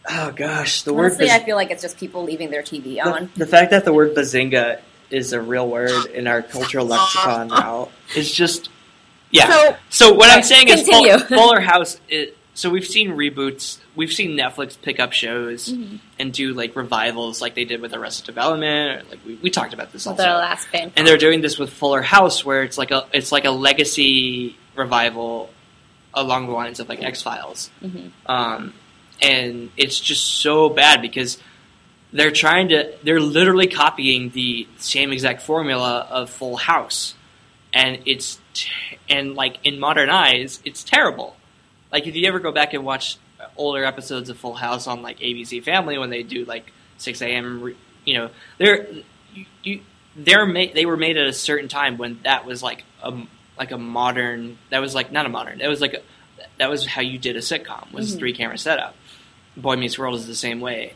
oh 0.09 0.31
gosh, 0.31 0.83
the 0.83 0.95
word. 0.95 1.07
Honestly, 1.07 1.27
baz- 1.27 1.41
I 1.43 1.45
feel 1.45 1.57
like 1.57 1.71
it's 1.73 1.83
just 1.83 1.99
people 1.99 2.23
leaving 2.23 2.51
their 2.51 2.63
TV 2.63 2.85
the, 2.85 3.01
on. 3.01 3.31
the 3.37 3.47
fact 3.49 3.73
that 3.73 3.85
the 3.85 3.93
word 3.93 4.15
bazinga 4.15 4.81
is 5.13 5.33
a 5.33 5.41
real 5.41 5.69
word 5.69 6.07
in 6.07 6.27
our 6.27 6.43
cultural 6.43 6.87
lexicon 6.87 7.49
now 7.49 7.89
It's 8.17 8.31
just 8.33 8.69
yeah. 9.31 9.47
So, 9.49 9.77
So 9.89 10.13
what 10.15 10.31
I'm 10.31 10.43
saying 10.43 10.69
is, 10.69 10.83
continue. 10.83 11.17
Full, 11.19 11.37
Fuller 11.39 11.61
House. 11.61 11.99
Is, 12.09 12.35
so 12.55 12.69
we've 12.69 12.85
seen 12.87 13.13
reboots. 13.13 13.79
We've 13.97 14.13
seen 14.13 14.33
Netflix 14.37 14.77
pick 14.81 15.01
up 15.01 15.13
shows 15.15 15.69
Mhm. 15.73 16.01
and 16.19 16.33
do 16.35 16.53
like 16.53 16.77
revivals, 16.77 17.41
like 17.41 17.55
they 17.55 17.65
did 17.65 17.81
with 17.81 17.95
Arrested 17.95 18.27
Development. 18.27 19.01
Or, 19.01 19.09
like 19.09 19.21
we, 19.25 19.37
we 19.37 19.49
talked 19.51 19.73
about 19.73 19.91
this 19.91 20.05
With 20.05 20.19
also 20.21 20.29
our 20.29 20.37
last 20.39 20.67
fan. 20.69 20.93
and 20.97 21.07
they're 21.07 21.17
doing 21.17 21.41
this 21.41 21.59
with 21.59 21.71
Fuller 21.71 22.03
House, 22.03 22.45
where 22.45 22.63
it's 22.63 22.77
like 22.77 22.91
a 22.91 23.07
it's 23.15 23.33
like 23.33 23.47
a 23.47 23.51
legacy 23.51 24.55
revival 24.77 25.49
along 26.13 26.47
the 26.47 26.53
lines 26.53 26.79
of 26.79 26.91
like 26.91 27.03
X 27.03 27.23
Files, 27.23 27.71
Mhm. 27.83 28.11
um, 28.27 28.75
and 29.23 29.71
it's 29.79 29.99
just 29.99 30.23
so 30.43 30.69
bad 30.69 31.01
because 31.01 31.39
they're 32.13 32.31
trying 32.31 32.69
to 32.69 32.93
they're 33.03 33.21
literally 33.21 33.67
copying 33.67 34.31
the 34.31 34.67
same 34.79 35.13
exact 35.13 35.43
formula 35.43 36.07
of 36.11 36.31
Full 36.31 36.57
House, 36.57 37.15
and 37.73 37.99
it's 38.07 38.39
t- 38.55 38.71
and 39.09 39.35
like 39.35 39.59
in 39.65 39.79
modern 39.81 40.11
eyes, 40.11 40.61
it's 40.65 40.83
terrible. 40.85 41.37
Like 41.91 42.07
if 42.07 42.15
you 42.17 42.27
ever 42.29 42.39
go 42.39 42.53
back 42.53 42.75
and 42.75 42.85
watch 42.85 43.17
older 43.57 43.85
episodes 43.85 44.29
of 44.31 44.39
Full 44.39 44.55
House 44.55 44.87
on 44.87 45.03
like 45.03 45.19
ABC 45.21 45.63
Family 45.63 45.99
when 45.99 46.11
they 46.11 46.23
do 46.23 46.45
like 46.45 46.73
six 46.99 47.21
a.m. 47.23 47.63
re- 47.63 47.77
you 48.05 48.15
know 48.19 48.31
they're 48.59 48.87
you, 49.35 49.47
you 49.63 49.81
they're 50.17 50.47
made 50.47 50.75
they 50.75 50.87
were 50.87 50.97
made 50.97 51.17
at 51.17 51.27
a 51.27 51.33
certain 51.33 51.69
time 51.69 51.97
when 51.99 52.21
that 52.25 52.45
was 52.45 52.63
like 52.63 52.85
a 53.03 53.13
like 53.59 53.73
a 53.73 53.79
modern 53.79 54.59
that 54.71 54.81
was 54.81 54.95
like 54.95 55.11
not 55.13 55.25
a 55.27 55.29
modern 55.29 55.61
it 55.61 55.69
was 55.69 55.81
like 55.81 55.95
a, 55.95 56.01
that 56.59 56.69
was 56.71 56.87
how 56.87 57.01
you 57.01 57.19
did 57.19 57.37
a 57.37 57.41
sitcom 57.41 57.91
was 57.93 58.15
Mhm. 58.15 58.19
three 58.19 58.33
camera 58.33 58.59
setup. 58.59 58.95
Boy 59.57 59.77
Meets 59.77 59.99
World 59.99 60.15
is 60.17 60.27
the 60.27 60.35
same 60.35 60.61
way. 60.61 60.95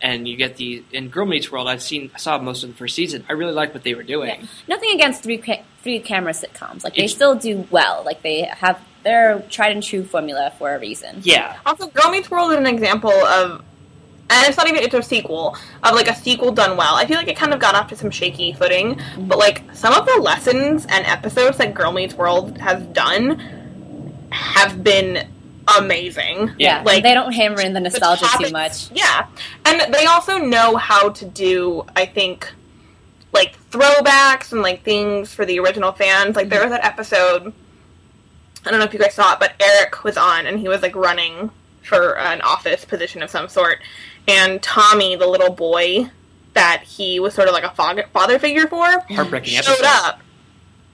And 0.00 0.28
you 0.28 0.36
get 0.36 0.56
the 0.56 0.84
in 0.92 1.08
Girl 1.08 1.26
Meets 1.26 1.50
World. 1.50 1.68
I've 1.68 1.82
seen, 1.82 2.10
I 2.14 2.18
saw 2.18 2.38
most 2.38 2.62
of 2.62 2.70
the 2.70 2.76
first 2.76 2.94
season. 2.94 3.24
I 3.28 3.32
really 3.32 3.52
like 3.52 3.74
what 3.74 3.82
they 3.82 3.94
were 3.94 4.04
doing. 4.04 4.46
Nothing 4.68 4.92
against 4.94 5.24
three 5.24 5.38
ca- 5.38 5.62
three 5.82 5.98
camera 5.98 6.32
sitcoms. 6.32 6.84
Like 6.84 6.94
they 6.94 7.04
It's- 7.04 7.14
still 7.14 7.34
do 7.34 7.66
well. 7.70 8.02
Like 8.04 8.22
they 8.22 8.42
have 8.42 8.80
their 9.02 9.40
tried 9.48 9.72
and 9.72 9.82
true 9.82 10.04
formula 10.04 10.52
for 10.58 10.74
a 10.74 10.78
reason. 10.78 11.20
Yeah, 11.22 11.56
also, 11.66 11.88
Girl 11.88 12.10
Meets 12.10 12.30
World 12.30 12.52
is 12.52 12.58
an 12.58 12.66
example 12.66 13.10
of, 13.10 13.62
and 14.30 14.46
it's 14.46 14.56
not 14.56 14.68
even 14.68 14.82
it's 14.82 14.94
a 14.94 15.02
sequel 15.02 15.56
of 15.82 15.94
like 15.94 16.08
a 16.08 16.14
sequel 16.14 16.52
done 16.52 16.76
well. 16.76 16.94
I 16.94 17.06
feel 17.06 17.16
like 17.16 17.28
it 17.28 17.36
kind 17.36 17.54
of 17.54 17.60
got 17.60 17.74
off 17.74 17.88
to 17.88 17.96
some 17.96 18.10
shaky 18.10 18.52
footing, 18.52 18.94
but 18.94 19.02
mm-hmm. 19.02 19.32
like 19.32 19.62
some 19.74 19.94
of 19.94 20.04
the 20.06 20.20
lessons 20.20 20.86
and 20.88 21.06
episodes 21.06 21.58
that 21.58 21.74
Girl 21.74 21.92
Meets 21.92 22.14
World 22.14 22.58
has 22.58 22.82
done 22.88 23.38
have 24.30 24.84
been 24.84 25.26
amazing. 25.78 26.52
Yeah, 26.58 26.82
like 26.84 27.02
they 27.02 27.14
don't 27.14 27.32
hammer 27.32 27.60
in 27.60 27.72
the 27.72 27.80
the 27.80 27.84
nostalgia 27.84 28.26
too 28.38 28.50
much. 28.50 28.90
Yeah, 28.92 29.26
and 29.64 29.92
they 29.92 30.06
also 30.06 30.38
know 30.38 30.76
how 30.76 31.10
to 31.10 31.24
do. 31.24 31.84
I 31.96 32.06
think 32.06 32.52
like 33.32 33.58
throwbacks 33.70 34.52
and 34.52 34.62
like 34.62 34.82
things 34.82 35.32
for 35.34 35.44
the 35.44 35.58
original 35.58 35.92
fans. 35.92 36.36
Like 36.36 36.48
there 36.48 36.60
mm-hmm. 36.60 36.70
was 36.70 36.80
that 36.80 36.84
episode 36.84 37.52
I 38.68 38.70
don't 38.70 38.80
know 38.80 38.86
if 38.86 38.92
you 38.92 38.98
guys 38.98 39.14
saw 39.14 39.32
it, 39.32 39.40
but 39.40 39.54
Eric 39.60 40.04
was 40.04 40.16
on 40.16 40.46
and 40.46 40.58
he 40.58 40.68
was 40.68 40.82
like 40.82 40.94
running 40.94 41.50
for 41.82 42.18
an 42.18 42.42
office 42.42 42.84
position 42.84 43.22
of 43.22 43.30
some 43.30 43.48
sort. 43.48 43.78
And 44.26 44.62
Tommy, 44.62 45.16
the 45.16 45.26
little 45.26 45.50
boy 45.50 46.10
that 46.52 46.82
he 46.82 47.18
was 47.18 47.34
sort 47.34 47.48
of 47.48 47.54
like 47.54 47.64
a 47.64 47.70
father, 47.70 48.04
father 48.12 48.38
figure 48.38 48.66
for, 48.66 48.86
showed 49.08 49.34
episode. 49.34 49.84
up 49.84 50.20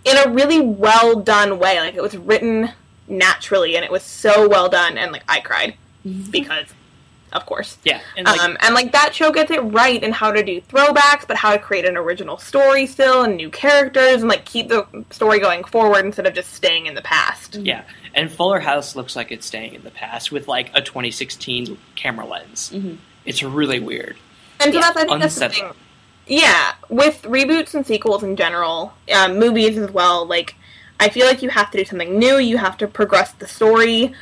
in 0.04 0.16
a 0.18 0.30
really 0.30 0.60
well 0.60 1.20
done 1.20 1.58
way. 1.58 1.80
Like 1.80 1.94
it 1.94 2.02
was 2.02 2.16
written 2.16 2.70
naturally 3.08 3.76
and 3.76 3.84
it 3.84 3.90
was 3.90 4.02
so 4.02 4.48
well 4.48 4.68
done. 4.68 4.96
And 4.98 5.12
like 5.12 5.24
I 5.28 5.40
cried 5.40 5.74
because, 6.30 6.66
of 7.32 7.46
course. 7.46 7.78
Yeah, 7.84 8.00
and 8.16 8.26
like, 8.26 8.40
um, 8.40 8.56
and 8.60 8.74
like 8.74 8.92
that 8.92 9.14
show 9.14 9.32
gets 9.32 9.50
it 9.50 9.60
right 9.60 10.02
in 10.02 10.12
how 10.12 10.30
to 10.32 10.42
do 10.42 10.60
throwbacks, 10.60 11.26
but 11.26 11.36
how 11.36 11.52
to 11.52 11.58
create 11.58 11.84
an 11.84 11.96
original 11.96 12.38
story 12.38 12.86
still 12.86 13.22
and 13.22 13.36
new 13.36 13.50
characters 13.50 14.20
and 14.20 14.28
like 14.28 14.44
keep 14.44 14.68
the 14.68 14.86
story 15.10 15.38
going 15.40 15.64
forward 15.64 16.04
instead 16.04 16.26
of 16.26 16.34
just 16.34 16.52
staying 16.52 16.86
in 16.86 16.94
the 16.94 17.02
past. 17.02 17.56
yeah, 17.56 17.82
and 18.14 18.30
Fuller 18.30 18.60
House 18.60 18.94
looks 18.94 19.16
like 19.16 19.32
it's 19.32 19.46
staying 19.46 19.74
in 19.74 19.82
the 19.82 19.90
past 19.90 20.30
with 20.30 20.46
like 20.48 20.70
a 20.74 20.80
2016 20.82 21.76
camera 21.96 22.26
lens. 22.26 22.70
Mhm. 22.74 22.98
It's 23.24 23.42
really 23.42 23.80
weird. 23.80 24.16
And 24.60 24.72
so 24.72 24.78
Yeah, 24.78 24.92
that's 24.92 24.96
I 24.96 25.04
think 25.06 25.20
that's 25.20 25.34
the 25.36 25.48
thing. 25.48 25.70
Yeah, 26.26 26.72
with 26.88 27.22
reboots 27.22 27.74
and 27.74 27.86
sequels 27.86 28.22
in 28.22 28.36
general, 28.36 28.94
um, 29.14 29.38
movies 29.38 29.76
as 29.76 29.90
well. 29.90 30.24
Like, 30.26 30.54
I 31.00 31.08
feel 31.08 31.26
like 31.26 31.42
you 31.42 31.48
have 31.50 31.70
to 31.72 31.78
do 31.78 31.84
something 31.84 32.18
new. 32.18 32.38
You 32.38 32.56
have 32.58 32.76
to 32.78 32.86
progress 32.86 33.32
the 33.32 33.46
story. 33.46 34.14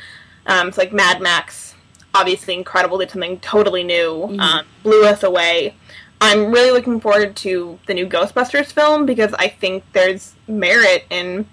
Um, 0.45 0.67
it's 0.67 0.77
like 0.77 0.91
Mad 0.91 1.21
Max, 1.21 1.75
obviously 2.13 2.53
incredible, 2.53 2.97
did 2.97 3.11
something 3.11 3.39
totally 3.39 3.83
new, 3.83 4.35
um, 4.39 4.65
blew 4.81 5.05
us 5.05 5.23
away. 5.23 5.75
I'm 6.19 6.51
really 6.51 6.71
looking 6.71 6.99
forward 6.99 7.35
to 7.37 7.79
the 7.85 7.93
new 7.93 8.07
Ghostbusters 8.07 8.67
film 8.67 9.05
because 9.05 9.33
I 9.39 9.47
think 9.49 9.83
there's 9.93 10.33
merit 10.47 11.05
in 11.09 11.45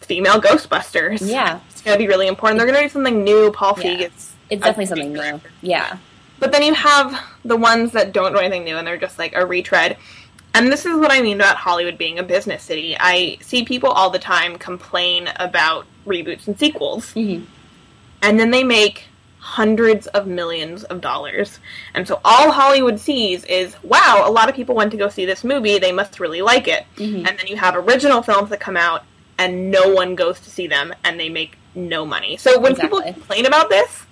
female 0.00 0.40
Ghostbusters. 0.40 1.26
Yeah. 1.26 1.60
it's 1.70 1.80
gonna 1.80 1.96
be 1.98 2.06
really 2.06 2.26
important. 2.28 2.58
They're 2.58 2.66
gonna 2.66 2.82
do 2.82 2.88
something 2.88 3.24
new. 3.24 3.50
Paul 3.50 3.74
Feig 3.74 4.00
Yeah. 4.00 4.06
is 4.06 4.32
It's 4.50 4.62
definitely 4.62 4.86
something 4.86 5.12
new. 5.12 5.40
Yeah. 5.62 5.96
But 6.38 6.52
then 6.52 6.62
you 6.62 6.74
have 6.74 7.18
the 7.44 7.56
ones 7.56 7.92
that 7.92 8.12
don't 8.12 8.32
do 8.32 8.38
anything 8.38 8.64
new 8.64 8.76
and 8.76 8.86
they're 8.86 8.98
just 8.98 9.18
like 9.18 9.34
a 9.34 9.46
retread. 9.46 9.96
And 10.54 10.70
this 10.70 10.86
is 10.86 10.96
what 10.96 11.10
I 11.10 11.20
mean 11.20 11.40
about 11.40 11.56
Hollywood 11.56 11.98
being 11.98 12.18
a 12.18 12.22
business 12.22 12.62
city. 12.62 12.96
I 12.98 13.38
see 13.40 13.64
people 13.64 13.90
all 13.90 14.10
the 14.10 14.20
time 14.20 14.56
complain 14.56 15.28
about 15.36 15.84
reboots 16.06 16.46
and 16.46 16.58
sequels. 16.58 17.12
Mhm. 17.14 17.44
And 18.22 18.38
then 18.38 18.50
they 18.52 18.62
make 18.62 19.06
hundreds 19.38 20.06
of 20.08 20.26
millions 20.26 20.84
of 20.84 21.00
dollars. 21.00 21.58
And 21.92 22.08
so 22.08 22.20
all 22.24 22.50
Hollywood 22.50 22.98
sees 22.98 23.44
is, 23.44 23.76
wow, 23.82 24.22
a 24.24 24.30
lot 24.30 24.48
of 24.48 24.54
people 24.54 24.74
went 24.74 24.90
to 24.92 24.96
go 24.96 25.08
see 25.10 25.26
this 25.26 25.44
movie. 25.44 25.78
They 25.78 25.92
must 25.92 26.18
really 26.18 26.40
like 26.40 26.66
it. 26.66 26.86
Mhm. 26.96 27.28
And 27.28 27.38
then 27.38 27.46
you 27.46 27.56
have 27.56 27.76
original 27.76 28.22
films 28.22 28.48
that 28.50 28.60
come 28.60 28.76
out 28.76 29.04
and 29.36 29.70
no 29.70 29.88
one 29.88 30.14
goes 30.14 30.40
to 30.40 30.50
see 30.50 30.66
them 30.66 30.94
and 31.04 31.20
they 31.20 31.28
make 31.28 31.58
no 31.74 32.06
money. 32.06 32.36
So 32.36 32.58
when 32.58 32.76
people 32.76 33.02
complain 33.02 33.44
about 33.44 33.68
this, 33.68 34.04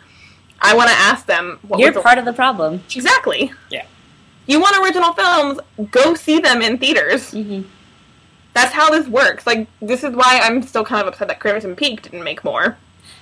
I 0.60 0.74
want 0.74 0.90
to 0.90 0.96
ask 0.96 1.26
them 1.26 1.58
what 1.62 1.80
You're 1.80 1.90
was 1.90 1.96
the 1.96 2.02
part 2.02 2.18
of 2.18 2.24
the 2.24 2.32
problem. 2.32 2.82
Exactly. 2.94 3.52
Yeah. 3.70 3.84
You 4.46 4.60
want 4.60 4.76
original 4.82 5.12
films, 5.12 5.60
go 5.90 6.14
see 6.14 6.38
them 6.40 6.62
in 6.62 6.78
theaters. 6.78 7.30
hmm 7.30 7.62
That's 8.54 8.72
how 8.72 8.90
this 8.90 9.06
works. 9.08 9.46
Like, 9.46 9.68
this 9.80 10.02
is 10.04 10.14
why 10.14 10.40
I'm 10.42 10.62
still 10.62 10.84
kind 10.84 11.00
of 11.02 11.08
upset 11.12 11.28
that 11.28 11.40
Crimson 11.40 11.76
Peak 11.76 12.02
didn't 12.02 12.24
make 12.24 12.44
more. 12.44 12.76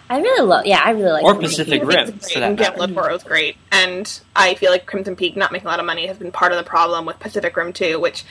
I 0.09 0.21
really 0.21 0.45
love. 0.45 0.67
Yeah, 0.67 0.81
I 0.85 0.91
really 0.91 1.11
like. 1.13 1.23
Or 1.25 1.35
Crimson 1.35 1.65
Pacific 1.65 1.85
Rim. 1.85 2.09
It's 2.09 2.33
for 2.33 2.41
great, 2.41 2.41
that 2.41 2.49
and 2.49 2.59
Guillermo 2.59 2.87
matter. 2.89 2.95
Toro's 2.95 3.23
great. 3.23 3.57
And 3.71 4.21
I 4.35 4.55
feel 4.55 4.73
like 4.73 4.87
Crimson 4.87 5.15
Peak 5.15 5.37
not 5.37 5.53
making 5.53 5.69
a 5.69 5.71
lot 5.71 5.79
of 5.79 5.87
money 5.87 6.07
has 6.07 6.19
been 6.19 6.33
part 6.33 6.51
of 6.53 6.59
the 6.59 6.65
problem 6.65 7.07
with 7.07 7.19
Pacific 7.21 7.57
Rim 7.57 7.73
2, 7.73 8.01
which, 8.01 8.25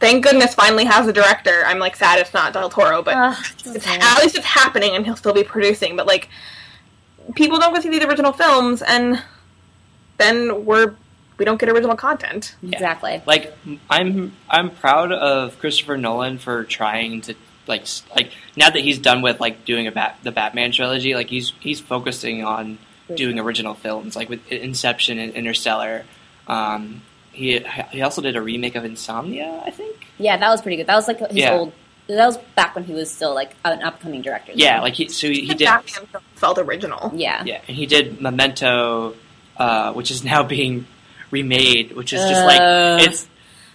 thank 0.00 0.24
goodness, 0.24 0.54
finally 0.54 0.84
has 0.84 1.06
a 1.06 1.12
director. 1.12 1.62
I'm, 1.64 1.78
like, 1.78 1.94
sad 1.94 2.18
it's 2.18 2.34
not 2.34 2.52
Del 2.52 2.70
Toro, 2.70 3.02
but 3.02 3.14
Ugh, 3.14 3.36
it's, 3.66 3.86
okay. 3.86 3.98
at 4.00 4.20
least 4.20 4.34
it's 4.36 4.46
happening 4.46 4.96
and 4.96 5.04
he'll 5.04 5.16
still 5.16 5.34
be 5.34 5.44
producing. 5.44 5.94
But, 5.96 6.08
like, 6.08 6.28
people 7.36 7.58
don't 7.58 7.72
go 7.72 7.80
see 7.80 7.90
the 7.90 8.04
original 8.08 8.32
films, 8.32 8.82
and 8.82 9.22
then 10.18 10.64
we're 10.64 10.96
we 11.38 11.44
don't 11.44 11.58
get 11.60 11.68
original 11.68 11.96
content. 11.96 12.54
exactly. 12.62 13.22
Like 13.26 13.54
I'm 13.90 14.32
I'm 14.48 14.70
proud 14.70 15.12
of 15.12 15.58
Christopher 15.58 15.96
Nolan 15.96 16.38
for 16.38 16.64
trying 16.64 17.20
to 17.22 17.34
like 17.66 17.86
like 18.14 18.30
now 18.56 18.70
that 18.70 18.80
he's 18.80 18.98
done 18.98 19.22
with 19.22 19.40
like 19.40 19.64
doing 19.64 19.86
a 19.86 19.92
bat, 19.92 20.18
the 20.22 20.32
Batman 20.32 20.72
trilogy, 20.72 21.14
like 21.14 21.28
he's 21.28 21.52
he's 21.60 21.80
focusing 21.80 22.44
on 22.44 22.78
doing 23.14 23.38
original 23.38 23.74
films 23.74 24.16
like 24.16 24.28
with 24.28 24.40
Inception 24.50 25.18
and 25.18 25.32
Interstellar. 25.32 26.04
Um, 26.48 27.02
he 27.32 27.58
he 27.90 28.02
also 28.02 28.22
did 28.22 28.36
a 28.36 28.40
remake 28.42 28.74
of 28.76 28.84
Insomnia, 28.84 29.62
I 29.64 29.70
think. 29.70 30.06
Yeah, 30.18 30.36
that 30.38 30.48
was 30.48 30.62
pretty 30.62 30.76
good. 30.76 30.86
That 30.86 30.96
was 30.96 31.06
like 31.08 31.18
his 31.18 31.36
Yeah. 31.36 31.52
old. 31.54 31.72
That 32.08 32.24
was 32.26 32.38
back 32.54 32.76
when 32.76 32.84
he 32.84 32.92
was 32.94 33.10
still 33.12 33.34
like 33.34 33.56
an 33.64 33.82
upcoming 33.82 34.22
director. 34.22 34.52
Yeah, 34.54 34.80
like 34.80 34.94
he 34.94 35.08
so 35.08 35.26
he, 35.28 35.40
he 35.40 35.54
did 35.54 35.64
Batman 35.66 36.06
felt 36.36 36.56
original. 36.58 37.10
yeah. 37.16 37.42
yeah, 37.44 37.60
and 37.66 37.76
he 37.76 37.84
did 37.86 38.20
Memento, 38.20 39.14
uh, 39.56 39.92
which 39.92 40.12
is 40.12 40.22
now 40.22 40.44
being 40.44 40.86
remade, 41.40 41.92
which 41.92 42.12
is 42.12 42.20
just 42.32 42.42
Uh, 42.42 42.46
like 42.46 43.08
it's 43.08 43.28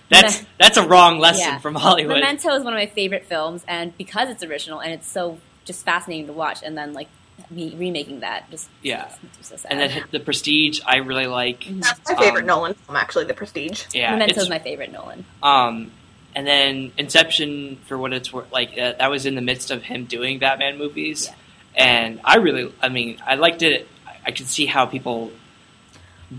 that's 0.09 0.41
Me- 0.41 0.47
that's 0.59 0.77
a 0.77 0.85
wrong 0.87 1.19
lesson 1.19 1.53
Yeah. 1.53 1.59
from 1.59 1.75
Hollywood. 1.75 2.19
Memento 2.19 2.49
is 2.55 2.63
one 2.63 2.73
of 2.73 2.79
my 2.79 2.87
favorite 2.87 3.25
films, 3.25 3.63
and 3.67 3.95
because 3.97 4.29
it's 4.29 4.43
original 4.43 4.79
and 4.79 4.91
it's 4.93 5.07
so 5.07 5.37
just 5.65 5.85
fascinating 5.85 6.27
to 6.27 6.33
watch, 6.33 6.59
and 6.63 6.77
then 6.77 6.93
like 6.93 7.07
me 7.49 7.73
remaking 7.77 8.19
that 8.21 8.49
just 8.51 8.67
Yeah. 8.81 9.03
makes 9.23 9.23
me 9.23 9.29
so 9.41 9.55
sad. 9.57 9.71
and 9.71 9.79
then 9.81 10.03
the 10.11 10.19
Prestige, 10.19 10.79
I 10.85 10.97
really 10.97 11.27
like. 11.27 11.65
That's 11.69 12.09
my 12.09 12.15
favorite 12.15 12.41
Um, 12.41 12.47
Nolan 12.47 12.73
film, 12.75 12.95
actually, 12.95 13.25
The 13.25 13.33
Prestige. 13.33 13.83
Yeah, 13.93 14.11
Memento 14.11 14.41
is 14.41 14.49
my 14.49 14.59
favorite 14.59 14.91
Nolan. 14.91 15.25
Um, 15.43 15.91
and 16.35 16.45
then 16.47 16.91
Inception, 16.97 17.77
for 17.87 17.97
what 17.97 18.13
it's 18.13 18.31
worth, 18.31 18.51
like 18.51 18.71
uh, 18.77 18.93
that 18.99 19.09
was 19.09 19.25
in 19.25 19.35
the 19.35 19.41
midst 19.41 19.69
of 19.71 19.83
him 19.83 20.05
doing 20.05 20.39
Batman 20.39 20.77
movies, 20.77 21.29
and 21.75 22.19
I 22.23 22.35
really, 22.37 22.71
I 22.81 22.89
mean, 22.89 23.17
I 23.25 23.35
liked 23.35 23.61
it. 23.63 23.87
I, 24.07 24.13
I 24.27 24.31
could 24.31 24.47
see 24.47 24.65
how 24.65 24.85
people 24.85 25.31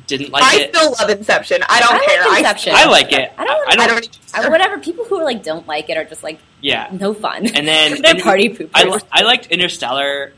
didn't 0.06 0.30
like 0.30 0.42
I 0.42 0.60
it. 0.62 0.74
still 0.74 0.92
love 0.98 1.10
Inception. 1.10 1.62
I 1.68 1.80
don't 1.80 1.92
I 1.92 1.96
like 1.96 2.06
care. 2.06 2.38
Inception. 2.38 2.72
I 2.74 2.84
like 2.86 3.12
it. 3.12 3.32
I 3.36 3.44
don't- 3.44 3.68
I 3.68 3.72
I 3.72 3.86
don't. 3.86 4.00
don't. 4.00 4.18
I, 4.34 4.48
whatever 4.48 4.78
people 4.78 5.04
who 5.04 5.18
are 5.20 5.24
like 5.24 5.42
don't 5.42 5.66
like 5.66 5.90
it 5.90 5.96
are 5.96 6.04
just 6.04 6.22
like 6.22 6.38
yeah, 6.60 6.88
no 6.92 7.12
fun. 7.14 7.46
and 7.46 7.66
then 7.68 8.00
they're 8.02 8.20
party 8.22 8.48
poopers. 8.48 8.70
I, 8.74 9.20
I 9.20 9.22
liked 9.22 9.46
Interstellar 9.48 10.32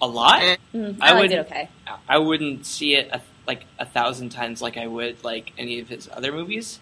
a 0.00 0.06
lot. 0.06 0.42
Eh. 0.42 0.56
Mm, 0.74 0.96
I 1.00 1.08
I, 1.08 1.12
liked 1.12 1.22
would- 1.22 1.32
it 1.32 1.38
okay. 1.46 1.68
I 2.08 2.18
wouldn't 2.18 2.64
see 2.66 2.94
it 2.94 3.08
a, 3.12 3.20
like 3.46 3.64
a 3.78 3.84
thousand 3.84 4.28
times 4.30 4.62
like 4.62 4.76
I 4.76 4.86
would 4.86 5.24
like 5.24 5.52
any 5.58 5.80
of 5.80 5.88
his 5.88 6.08
other 6.12 6.30
movies. 6.32 6.78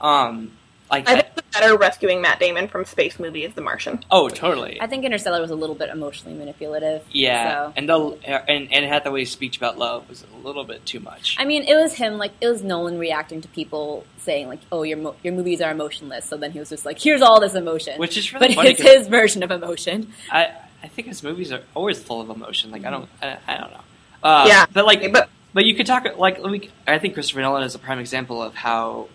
Um, 0.00 0.52
like 0.90 1.08
I 1.08 1.14
think 1.20 1.34
the 1.34 1.42
better 1.52 1.76
rescuing 1.76 2.20
Matt 2.20 2.38
Damon 2.40 2.68
from 2.68 2.84
space 2.84 3.18
movie 3.18 3.44
is 3.44 3.54
The 3.54 3.60
Martian. 3.60 4.04
oh, 4.10 4.28
totally. 4.28 4.80
I 4.80 4.86
think 4.86 5.04
Interstellar 5.04 5.40
was 5.40 5.50
a 5.50 5.54
little 5.54 5.74
bit 5.74 5.88
emotionally 5.88 6.36
manipulative. 6.36 7.02
Yeah, 7.10 7.66
So. 7.68 7.72
and 7.76 7.88
the 7.88 8.18
and 8.50 8.72
Anne 8.72 8.84
Hathaway's 8.84 9.30
speech 9.30 9.56
about 9.56 9.78
love 9.78 10.08
was 10.08 10.24
a 10.24 10.46
little 10.46 10.64
bit 10.64 10.84
too 10.84 11.00
much. 11.00 11.36
I 11.38 11.44
mean, 11.44 11.62
it 11.64 11.74
was 11.74 11.94
him 11.94 12.18
like 12.18 12.32
it 12.40 12.48
was 12.48 12.62
Nolan 12.62 12.98
reacting 12.98 13.40
to 13.40 13.48
people 13.48 14.04
saying 14.18 14.48
like, 14.48 14.60
"Oh, 14.70 14.82
your 14.82 14.98
mo- 14.98 15.16
your 15.22 15.32
movies 15.34 15.60
are 15.60 15.70
emotionless." 15.70 16.24
So 16.26 16.36
then 16.36 16.52
he 16.52 16.58
was 16.58 16.68
just 16.70 16.84
like, 16.84 16.98
"Here's 16.98 17.22
all 17.22 17.40
this 17.40 17.54
emotion," 17.54 17.98
Which 17.98 18.16
is 18.16 18.32
really 18.34 18.48
but 18.48 18.54
funny 18.56 18.70
it's 18.70 18.82
'cause- 18.82 18.92
his 18.92 19.06
version 19.08 19.42
of 19.42 19.50
emotion. 19.50 20.12
I 20.30 20.50
I 20.82 20.88
think 20.88 21.08
his 21.08 21.22
movies 21.22 21.50
are 21.50 21.62
always 21.74 22.02
full 22.02 22.20
of 22.20 22.28
emotion. 22.30 22.70
Like 22.70 22.84
I 22.84 22.90
don't 22.90 23.08
I, 23.22 23.38
I 23.48 23.56
don't 23.56 23.70
know. 23.70 23.80
Uh, 24.22 24.44
Yeah, 24.46 24.66
but 24.72 24.84
like 24.84 25.10
But 25.12 25.28
but 25.54 25.64
you 25.64 25.74
could 25.74 25.86
talk 25.86 26.04
like 26.18 26.40
let 26.40 26.50
me, 26.52 26.68
I 26.86 26.98
think 26.98 27.14
Christopher 27.14 27.40
Nolan 27.40 27.62
is 27.62 27.74
a 27.74 27.78
prime 27.78 27.98
example 28.00 28.42
of 28.42 28.54
how 28.54 29.08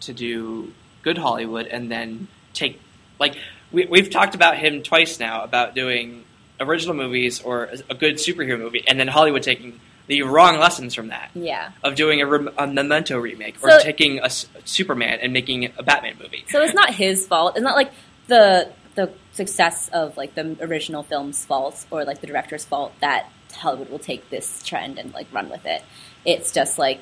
to 0.00 0.12
do 0.12 0.72
good 1.04 1.18
Hollywood 1.18 1.66
and 1.66 1.90
then 1.90 2.26
take 2.54 2.80
like 3.20 3.36
we 3.70 3.86
we've 3.86 4.10
talked 4.10 4.34
about 4.34 4.56
him 4.58 4.82
twice 4.82 5.20
now 5.20 5.42
about 5.44 5.74
doing 5.74 6.24
original 6.60 6.94
movies 6.94 7.40
or 7.42 7.68
a 7.90 7.94
good 7.94 8.14
superhero 8.16 8.58
movie 8.58 8.82
and 8.88 8.98
then 8.98 9.08
Hollywood 9.08 9.42
taking 9.42 9.78
the 10.06 10.22
wrong 10.22 10.58
lessons 10.58 10.94
from 10.94 11.08
that 11.08 11.30
Yeah. 11.34 11.70
of 11.82 11.94
doing 11.94 12.20
a, 12.20 12.26
rem- 12.26 12.50
a 12.58 12.66
Memento 12.66 13.18
remake 13.18 13.56
or 13.62 13.70
So- 13.70 13.78
taking 13.80 14.18
a 14.18 14.24
S- 14.24 14.46
Superman 14.64 15.18
and 15.22 15.32
making 15.32 15.72
a 15.78 15.82
Batman 15.82 16.16
movie. 16.20 16.44
So 16.50 16.60
it's 16.62 16.74
not 16.74 16.94
his 16.94 17.26
fault. 17.26 17.56
It's 17.56 17.62
not 17.64 17.74
like 17.76 17.90
the 18.28 18.70
the 18.96 19.10
success 19.32 19.88
of 19.92 20.16
like 20.16 20.34
the 20.36 20.56
original 20.60 21.02
film's 21.02 21.44
fault 21.44 21.84
or 21.90 22.04
like 22.04 22.20
the 22.20 22.26
director's 22.28 22.64
fault 22.64 22.92
that 23.00 23.28
Hollywood 23.54 23.88
will 23.90 23.98
take 23.98 24.30
this 24.30 24.62
trend 24.62 24.98
and 24.98 25.12
like 25.14 25.26
run 25.32 25.48
with 25.50 25.64
it. 25.66 25.82
It's 26.24 26.52
just 26.52 26.78
like 26.78 27.00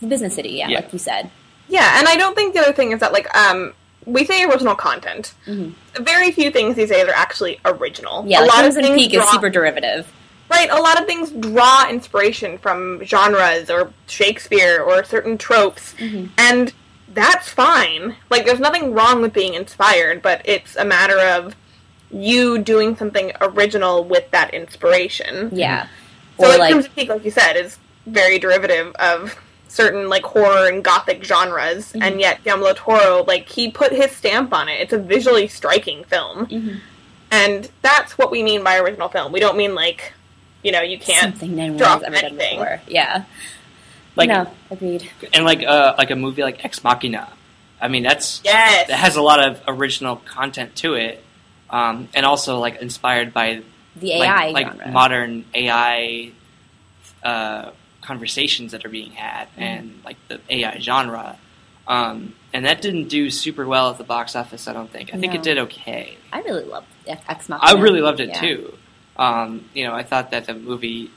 the 0.00 0.06
business 0.08 0.34
city, 0.34 0.50
yeah, 0.50 0.68
Yeah. 0.68 0.76
like 0.80 0.92
you 0.92 0.98
said. 0.98 1.30
Yeah, 1.68 1.98
and 1.98 2.08
I 2.08 2.16
don't 2.16 2.34
think 2.34 2.54
the 2.54 2.60
other 2.60 2.72
thing 2.72 2.92
is 2.92 3.00
that 3.00 3.12
like 3.12 3.34
um 3.36 3.72
we 4.04 4.24
say 4.24 4.44
original 4.44 4.74
content. 4.76 5.34
Mhm. 5.46 5.72
Very 5.98 6.30
few 6.30 6.50
things 6.50 6.76
these 6.76 6.90
days 6.90 7.06
are 7.08 7.12
actually 7.14 7.58
original. 7.64 8.24
Yeah, 8.26 8.40
a 8.40 8.42
like 8.42 8.48
lot 8.50 8.58
Crimson 8.60 8.84
of 8.84 8.86
things 8.90 8.98
Peak 9.08 9.14
is 9.14 9.28
super 9.30 9.50
derivative. 9.50 10.06
right. 10.48 10.70
A 10.70 10.76
lot 10.80 11.00
of 11.00 11.06
things 11.06 11.30
draw 11.30 11.88
inspiration 11.90 12.56
from 12.58 13.02
genres 13.04 13.68
or 13.68 13.90
Shakespeare 14.06 14.80
or 14.80 15.02
certain 15.02 15.36
tropes, 15.38 15.94
Mhm. 15.98 16.28
and 16.38 16.72
that's 17.12 17.48
fine. 17.48 18.14
Like, 18.30 18.44
there's 18.46 18.60
nothing 18.60 18.92
wrong 18.92 19.22
with 19.22 19.32
being 19.32 19.54
inspired, 19.54 20.20
but 20.22 20.40
it's 20.44 20.76
a 20.76 20.84
matter 20.84 21.18
of 21.18 21.56
you 22.12 22.58
doing 22.58 22.94
something 22.96 23.32
original 23.40 24.04
with 24.04 24.30
that 24.30 24.52
inspiration. 24.54 25.48
Yeah. 25.52 25.86
So 26.38 26.44
or 26.44 26.48
like, 26.50 26.58
like 26.60 26.70
Crimson 26.72 26.92
Peak, 26.94 27.08
like 27.08 27.24
you 27.24 27.30
said, 27.32 27.54
is 27.56 27.78
very 28.06 28.38
derivative 28.38 28.94
of 28.96 29.34
certain 29.76 30.08
like 30.08 30.24
horror 30.24 30.68
and 30.68 30.82
gothic 30.82 31.22
genres, 31.22 31.86
Mm-hmm. 31.92 32.02
and 32.02 32.20
yet 32.20 32.42
Guillermo 32.42 32.66
del 32.66 32.74
Toro, 32.74 33.24
like 33.26 33.48
he 33.48 33.70
put 33.70 33.92
his 33.92 34.10
stamp 34.12 34.52
on 34.52 34.68
it. 34.68 34.80
It's 34.80 34.92
a 34.92 34.98
visually 34.98 35.46
striking 35.48 36.04
film, 36.04 36.46
Mhm. 36.46 36.80
And 37.30 37.68
that's 37.82 38.16
what 38.16 38.30
we 38.30 38.42
mean 38.42 38.62
by 38.62 38.78
original 38.78 39.08
film. 39.08 39.32
We 39.32 39.40
don't 39.40 39.56
mean 39.56 39.74
like, 39.74 40.12
you 40.62 40.70
know, 40.72 40.80
you 40.80 40.96
can't 40.98 41.36
Something 41.36 41.56
no 41.56 41.76
drop 41.76 42.02
has 42.02 42.14
ever 42.14 42.20
done 42.28 42.36
before. 42.38 42.80
Yeah. 42.86 43.24
Like 44.14 44.28
no, 44.30 44.46
agreed. 44.70 45.10
and 45.34 45.44
like 45.44 45.62
uh, 45.62 45.94
like 45.98 46.10
a 46.10 46.16
movie 46.16 46.42
like 46.42 46.64
Ex 46.64 46.82
Machina. 46.84 47.28
I 47.80 47.88
mean, 47.88 48.02
that's 48.04 48.40
Yes. 48.44 48.86
that 48.88 48.98
has 48.98 49.16
a 49.16 49.22
lot 49.22 49.44
of 49.46 49.60
original 49.68 50.16
content 50.16 50.74
to 50.76 50.94
it, 50.94 51.22
um, 51.68 52.08
and 52.14 52.24
also 52.24 52.58
like 52.60 52.80
inspired 52.80 53.34
by 53.34 53.60
The 53.96 54.12
AI 54.22 54.50
like, 54.50 54.54
like 54.54 54.66
genre. 54.68 54.88
modern 54.92 55.44
AI 55.54 56.30
uh, 57.22 57.70
conversations 58.06 58.72
that 58.72 58.84
are 58.84 58.88
being 58.88 59.10
had, 59.12 59.48
Mm-hmm. 59.50 59.62
and 59.62 60.00
like 60.04 60.16
the 60.28 60.40
AI 60.48 60.78
genre. 60.78 61.38
Um, 61.88 62.34
and 62.52 62.64
that 62.64 62.82
didn't 62.82 63.08
do 63.08 63.30
super 63.30 63.64
well 63.66 63.90
at 63.90 63.98
the 63.98 64.04
box 64.04 64.34
office. 64.34 64.66
I 64.66 64.72
don't 64.72 64.90
think. 64.90 65.14
I 65.14 65.18
think 65.18 65.34
it 65.34 65.42
did 65.42 65.58
okay. 65.58 66.16
I 66.32 66.40
really 66.40 66.64
loved 66.64 66.86
Ex 67.06 67.48
I 67.50 67.74
really 67.74 68.00
loved 68.00 68.20
it 68.20 68.30
Yeah. 68.30 68.40
too. 68.40 68.74
Um, 69.16 69.64
you 69.74 69.84
know, 69.84 69.94
I 69.94 70.02
thought 70.02 70.30
that 70.32 70.46
the 70.46 70.54
movie. 70.54 71.10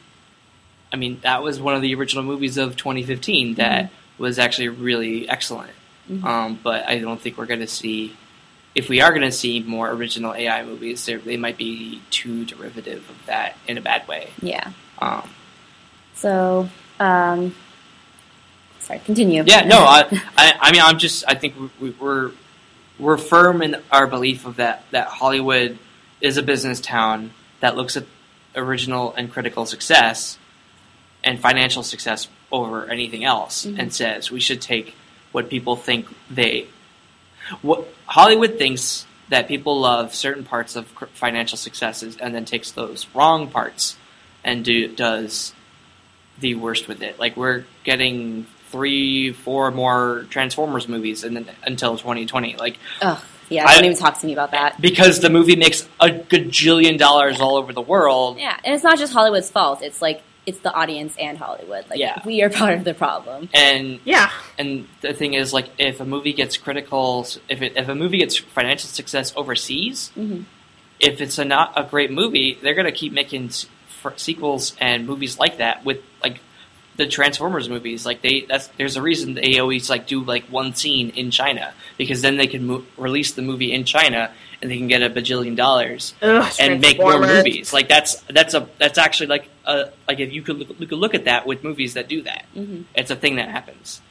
I 0.92 0.96
mean, 0.98 1.20
that 1.22 1.44
was 1.44 1.60
one 1.62 1.76
of 1.76 1.82
the 1.82 1.94
original 1.96 2.24
movies 2.24 2.58
of 2.58 2.76
2015 2.76 3.56
that 3.56 3.86
Mm-hmm. 3.86 4.24
was 4.24 4.38
actually 4.40 4.68
really 4.70 5.28
excellent. 5.30 5.72
Mhm. 6.12 6.24
Um, 6.24 6.60
but 6.64 6.88
I 6.88 7.00
don't 7.00 7.20
think 7.22 7.38
we're 7.38 7.46
going 7.46 7.60
to 7.62 7.68
see. 7.68 8.16
If 8.76 8.88
we 8.90 9.02
are 9.02 9.10
going 9.10 9.24
to 9.24 9.32
see 9.32 9.62
more 9.62 9.90
original 9.90 10.34
AI 10.36 10.64
movies, 10.64 11.06
they 11.06 11.38
might 11.38 11.58
be 11.58 12.02
too 12.12 12.46
derivative 12.46 13.10
of 13.10 13.26
that 13.26 13.58
in 13.68 13.78
a 13.78 13.82
bad 13.82 14.08
way. 14.08 14.30
Yeah. 14.42 14.72
Um, 15.00 15.28
So, 16.20 16.70
um, 17.00 17.56
sorry, 18.80 19.00
continue. 19.00 19.44
yeah, 19.46 19.62
no, 19.66 19.78
I, 19.80 20.06
I, 20.38 20.54
I 20.60 20.72
mean, 20.74 20.82
I'm 20.82 20.98
just, 20.98 21.24
I 21.28 21.36
think 21.36 21.56
we, 21.60 21.70
we, 21.80 21.90
we're 21.92 22.32
we're 23.00 23.18
firm 23.18 23.62
in 23.62 23.78
our 23.92 24.06
belief 24.08 24.46
of 24.46 24.58
that 24.58 24.84
that 24.92 25.08
Hollywood 25.08 25.78
is 26.20 26.36
a 26.36 26.44
business 26.44 26.82
town 26.82 27.32
that 27.62 27.78
looks 27.78 27.96
at 27.96 28.04
original 28.56 29.14
and 29.14 29.32
critical 29.32 29.66
success 29.66 30.38
and 31.24 31.40
financial 31.40 31.84
success 31.84 32.28
over 32.52 32.86
anything 32.90 33.24
else, 33.24 33.66
Mhm. 33.66 33.80
and 33.80 33.94
says 33.94 34.30
we 34.32 34.42
should 34.42 34.62
take 34.62 34.96
what 35.32 35.50
people 35.50 35.78
think 35.78 36.08
they 36.30 36.68
what 37.62 37.88
Hollywood 38.08 38.58
thinks 38.58 39.06
that 39.30 39.48
people 39.48 39.80
love 39.80 40.14
certain 40.14 40.44
parts 40.44 40.76
of 40.76 40.88
financial 41.14 41.58
successes, 41.58 42.18
and 42.18 42.36
then 42.36 42.44
takes 42.44 42.72
those 42.72 43.08
wrong 43.14 43.48
parts 43.48 43.96
and 44.44 44.66
do 44.66 44.88
does 44.90 45.54
the 46.40 46.56
worst 46.56 46.88
with 46.88 47.02
it. 47.02 47.20
Like 47.20 47.36
we're 47.38 47.66
getting 47.84 48.46
three, 48.70 49.32
four 49.34 49.72
more 49.72 50.26
Transformers 50.30 50.88
movies 50.88 51.24
in 51.24 51.34
the, 51.34 51.46
until 51.64 51.98
2020. 51.98 52.56
Like 52.58 52.78
Ugh, 53.02 53.20
yeah, 53.50 53.66
I- 53.66 53.76
don't 53.76 53.86
even 53.86 53.98
talk 53.98 54.20
to 54.20 54.26
me 54.28 54.34
about 54.34 54.52
that. 54.52 54.80
because 54.80 55.20
the 55.20 55.30
movie 55.30 55.56
makes 55.56 55.88
a 56.00 56.10
gajillion 56.10 56.98
dollars 56.98 57.42
all 57.42 57.56
over 57.58 57.74
the 57.74 57.82
world. 57.82 58.38
Yeah, 58.38 58.58
and 58.64 58.74
it's 58.76 58.84
not 58.84 58.98
just 59.00 59.12
Hollywood's 59.14 59.50
fault. 59.50 59.82
It's 59.82 60.02
like 60.02 60.22
it's 60.46 60.60
the 60.60 60.74
audience 60.74 61.16
and 61.20 61.38
Hollywood. 61.38 61.86
Like 61.90 62.00
Yeah. 62.00 62.22
we 62.26 62.42
are 62.42 62.50
part 62.50 62.76
of 62.76 62.84
the 62.84 62.94
problem. 62.94 63.50
And 63.54 64.00
Yeah. 64.06 64.32
and 64.58 64.88
the 65.02 65.14
thing 65.14 65.34
is, 65.36 65.54
like, 65.54 65.68
if 65.78 66.00
a 66.00 66.06
movie 66.06 66.34
gets 66.34 66.58
critical, 66.58 67.28
if 67.50 67.62
it, 67.62 67.74
if 67.76 67.88
a 67.88 67.94
movie 67.96 68.20
gets 68.20 68.38
financial 68.38 68.88
success 68.90 69.32
overseas, 69.36 70.12
Mhm. 70.18 70.46
if 71.00 71.22
it's 71.22 71.38
a 71.38 71.46
not 71.46 71.74
a 71.76 71.84
great 71.84 72.10
movie, 72.12 72.58
they're 72.62 72.74
gonna 72.74 72.92
keep 72.92 73.14
making 73.14 73.48
s- 73.48 73.68
f- 74.04 74.14
sequels 74.18 74.76
and 74.80 75.06
movies 75.06 75.38
like 75.38 75.58
that 75.58 75.86
with 75.86 75.98
like 75.98 76.09
the 77.00 77.08
Transformers 77.08 77.70
movies. 77.70 78.06
Like 78.06 78.22
they, 78.22 78.42
that's 78.42 78.68
there's 78.78 78.98
a 78.98 79.02
reason 79.02 79.34
they 79.34 79.58
always 79.58 79.90
like 79.90 80.06
do 80.06 80.22
like 80.22 80.44
one 80.48 80.76
scene 80.76 81.10
in 81.12 81.32
China 81.32 81.74
because 81.98 82.22
then 82.22 82.36
they 82.36 82.46
can 82.46 82.68
mo- 82.68 82.84
release 82.98 83.32
the 83.32 83.42
movie 83.42 83.72
in 83.72 83.86
China 83.86 84.32
and 84.62 84.70
they 84.70 84.78
can 84.78 84.90
get 84.90 85.02
a 85.02 85.10
bajillion 85.10 85.56
dollars 85.56 86.14
Ugh, 86.22 86.54
and 86.60 86.82
make 86.82 86.98
more 87.00 87.18
movies. 87.18 87.72
Like 87.72 87.88
that's 87.88 88.16
that's 88.30 88.54
a 88.54 88.68
that's 88.78 88.98
actually 88.98 89.28
like 89.28 89.50
a 89.66 89.92
like 90.10 90.20
if 90.20 90.34
you 90.34 90.42
could 90.42 90.58
look, 90.60 90.78
you 90.78 90.88
could 90.88 91.00
look 91.00 91.16
at 91.16 91.24
that 91.24 91.48
with 91.48 91.64
movies 91.64 91.94
that 91.94 92.10
do 92.10 92.22
that. 92.24 92.46
Mhm. 92.56 92.84
It's 92.94 93.10
a 93.10 93.16
thing 93.16 93.38
that 93.38 93.50
happens. 93.50 94.02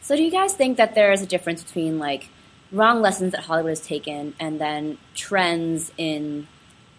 So, 0.00 0.16
do 0.16 0.22
you 0.24 0.30
guys 0.30 0.54
think 0.54 0.78
that 0.78 0.94
there 0.94 1.12
is 1.12 1.20
a 1.22 1.26
difference 1.26 1.62
between 1.62 1.98
like 1.98 2.30
wrong 2.72 3.02
lessons 3.02 3.32
that 3.32 3.42
Hollywood 3.42 3.72
has 3.72 3.82
taken 3.82 4.34
and 4.40 4.58
then 4.58 4.96
trends 5.14 5.92
in 5.98 6.48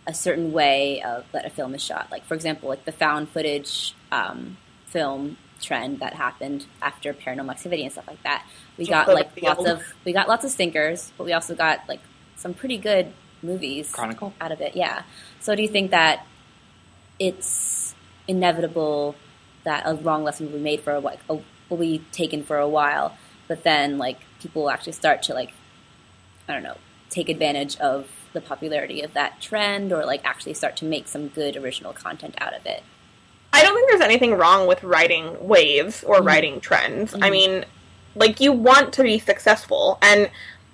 a 0.06 0.14
certain 0.14 0.52
way 0.52 1.02
of 1.02 1.26
that 1.32 1.46
a 1.46 1.50
film 1.50 1.74
is 1.74 1.84
shot? 1.84 2.10
Like, 2.12 2.26
for 2.26 2.36
example, 2.36 2.70
like 2.70 2.86
the 2.86 2.92
found 2.92 3.30
footage 3.30 3.96
um, 4.12 4.58
film 4.92 5.38
trend 5.62 6.00
that 6.00 6.14
happened 6.14 6.66
after 6.82 7.14
Paranormal 7.14 7.52
Activity 7.52 7.84
and 7.84 7.92
stuff 7.92 8.08
like 8.08 8.22
that. 8.24 8.46
We 8.78 8.88
got 8.88 9.08
like 9.08 9.30
lots 9.42 9.66
of 9.66 9.84
we 10.06 10.14
got 10.14 10.28
lots 10.28 10.44
of 10.44 10.52
stinkers, 10.52 11.12
but 11.18 11.24
we 11.24 11.34
also 11.34 11.56
got 11.56 11.88
like 11.88 12.02
some 12.36 12.54
pretty 12.54 12.78
good 12.78 13.14
movies 13.44 13.92
Chronicle. 13.92 14.34
out 14.42 14.52
of 14.52 14.62
it. 14.62 14.76
Yeah. 14.76 15.04
So, 15.40 15.56
do 15.56 15.62
you 15.62 15.68
think 15.68 15.92
that 15.92 16.26
it's 17.20 17.96
inevitable 18.28 19.16
that 19.64 19.84
a 19.86 19.96
wrong 19.96 20.24
lesson 20.24 20.48
will 20.48 20.58
be 20.58 20.64
made 20.64 20.82
for 20.82 20.94
a, 20.94 21.00
like 21.00 21.20
a, 21.30 21.40
will 21.70 21.78
be 21.78 22.00
taken 22.12 22.44
for 22.44 22.58
a 22.58 22.68
while, 22.68 23.16
but 23.48 23.64
then 23.64 23.98
like 23.98 24.20
people 24.40 24.64
will 24.64 24.72
actually 24.72 24.94
start 24.94 25.24
to 25.24 25.34
like 25.34 25.54
I 26.48 26.54
don't 26.54 26.64
know 26.64 26.78
take 27.10 27.30
advantage 27.30 27.78
of 27.78 28.10
the 28.34 28.42
popularity 28.42 29.02
of 29.02 29.14
that 29.14 29.42
trend 29.42 29.92
or 29.92 30.06
like 30.06 30.22
actually 30.24 30.54
start 30.54 30.78
to 30.78 30.86
make 30.86 31.08
some 31.08 31.28
good 31.28 31.58
original 31.58 31.94
content 31.94 32.36
out 32.40 32.54
of 32.54 32.66
it. 32.66 32.84
I 33.54 33.64
don't 33.64 33.76
think 33.76 33.90
there's 33.90 34.02
anything 34.02 34.34
wrong 34.36 34.68
with 34.68 34.84
writing 34.84 35.36
waves 35.48 36.04
or 36.04 36.18
Mhm. 36.22 36.26
writing 36.26 36.62
trends. 36.62 37.14
I 37.16 37.30
Mhm. 37.30 37.32
mean, 37.32 37.66
like 38.16 38.40
you 38.40 38.52
want 38.52 38.94
to 38.94 39.04
be 39.04 39.20
successful 39.20 39.98
and 40.02 40.30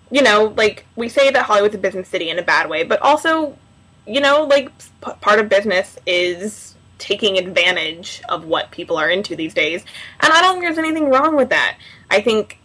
you 0.09 0.21
know, 0.21 0.53
like 0.55 0.85
we 0.95 1.09
say 1.09 1.29
that 1.31 1.43
Hollywood's 1.43 1.75
a 1.75 1.77
business 1.77 2.07
city 2.07 2.29
in 2.29 2.39
a 2.39 2.41
bad 2.41 2.69
way, 2.69 2.83
but 2.83 3.01
also, 3.01 3.57
you 4.05 4.21
know, 4.21 4.43
like 4.43 4.69
p- 5.05 5.11
part 5.19 5.37
of 5.39 5.49
business 5.49 5.97
is 6.05 6.75
taking 6.97 7.37
advantage 7.37 8.21
of 8.29 8.45
what 8.45 8.71
people 8.71 8.95
are 8.97 9.09
into 9.09 9.35
these 9.35 9.53
days. 9.53 9.83
And 10.21 10.31
I 10.31 10.41
don't 10.41 10.53
think 10.53 10.63
there's 10.63 10.77
anything 10.77 11.09
wrong 11.09 11.35
with 11.35 11.49
that. 11.49 11.75
I 12.09 12.21
think 12.21 12.57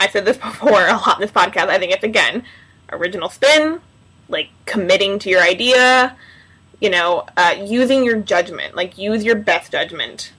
I 0.00 0.08
said 0.08 0.24
this 0.24 0.36
before 0.48 0.86
a 0.86 0.92
lot 0.94 1.16
in 1.16 1.20
this 1.20 1.30
podcast. 1.30 1.68
I 1.68 1.78
think 1.78 1.92
it's 1.92 2.02
again 2.02 2.44
original 2.90 3.28
spin, 3.28 3.80
like 4.30 4.48
committing 4.64 5.18
to 5.18 5.28
your 5.28 5.42
idea, 5.42 6.16
you 6.80 6.90
know, 6.90 7.24
uh, 7.36 7.54
using 7.64 8.04
your 8.04 8.20
judgment, 8.20 8.74
like 8.74 8.98
use 8.98 9.24
your 9.24 9.36
best 9.36 9.72
judgment. 9.72 10.32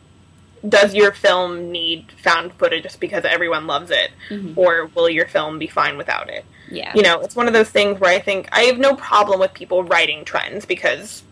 Does 0.67 0.93
your 0.93 1.11
film 1.11 1.71
need 1.71 2.11
found 2.23 2.53
footage 2.53 2.83
just 2.83 2.99
because 2.99 3.25
everyone 3.25 3.67
loves 3.67 3.91
it, 3.91 4.11
Mhm. 4.29 4.53
or 4.57 4.89
will 4.95 5.09
your 5.09 5.27
film 5.27 5.59
be 5.59 5.67
fine 5.67 5.97
without 5.97 6.29
it? 6.29 6.45
Yeah. 6.69 6.91
You 6.95 7.01
know, 7.03 7.21
it's 7.21 7.35
one 7.35 7.47
of 7.47 7.53
those 7.53 7.69
things 7.69 7.99
where 7.99 8.13
I 8.13 8.19
think 8.19 8.49
I 8.51 8.61
have 8.63 8.77
no 8.77 8.95
problem 8.95 9.39
with 9.39 9.53
people 9.53 9.83
writing 9.83 10.25
trends 10.25 10.65
because 10.65 11.23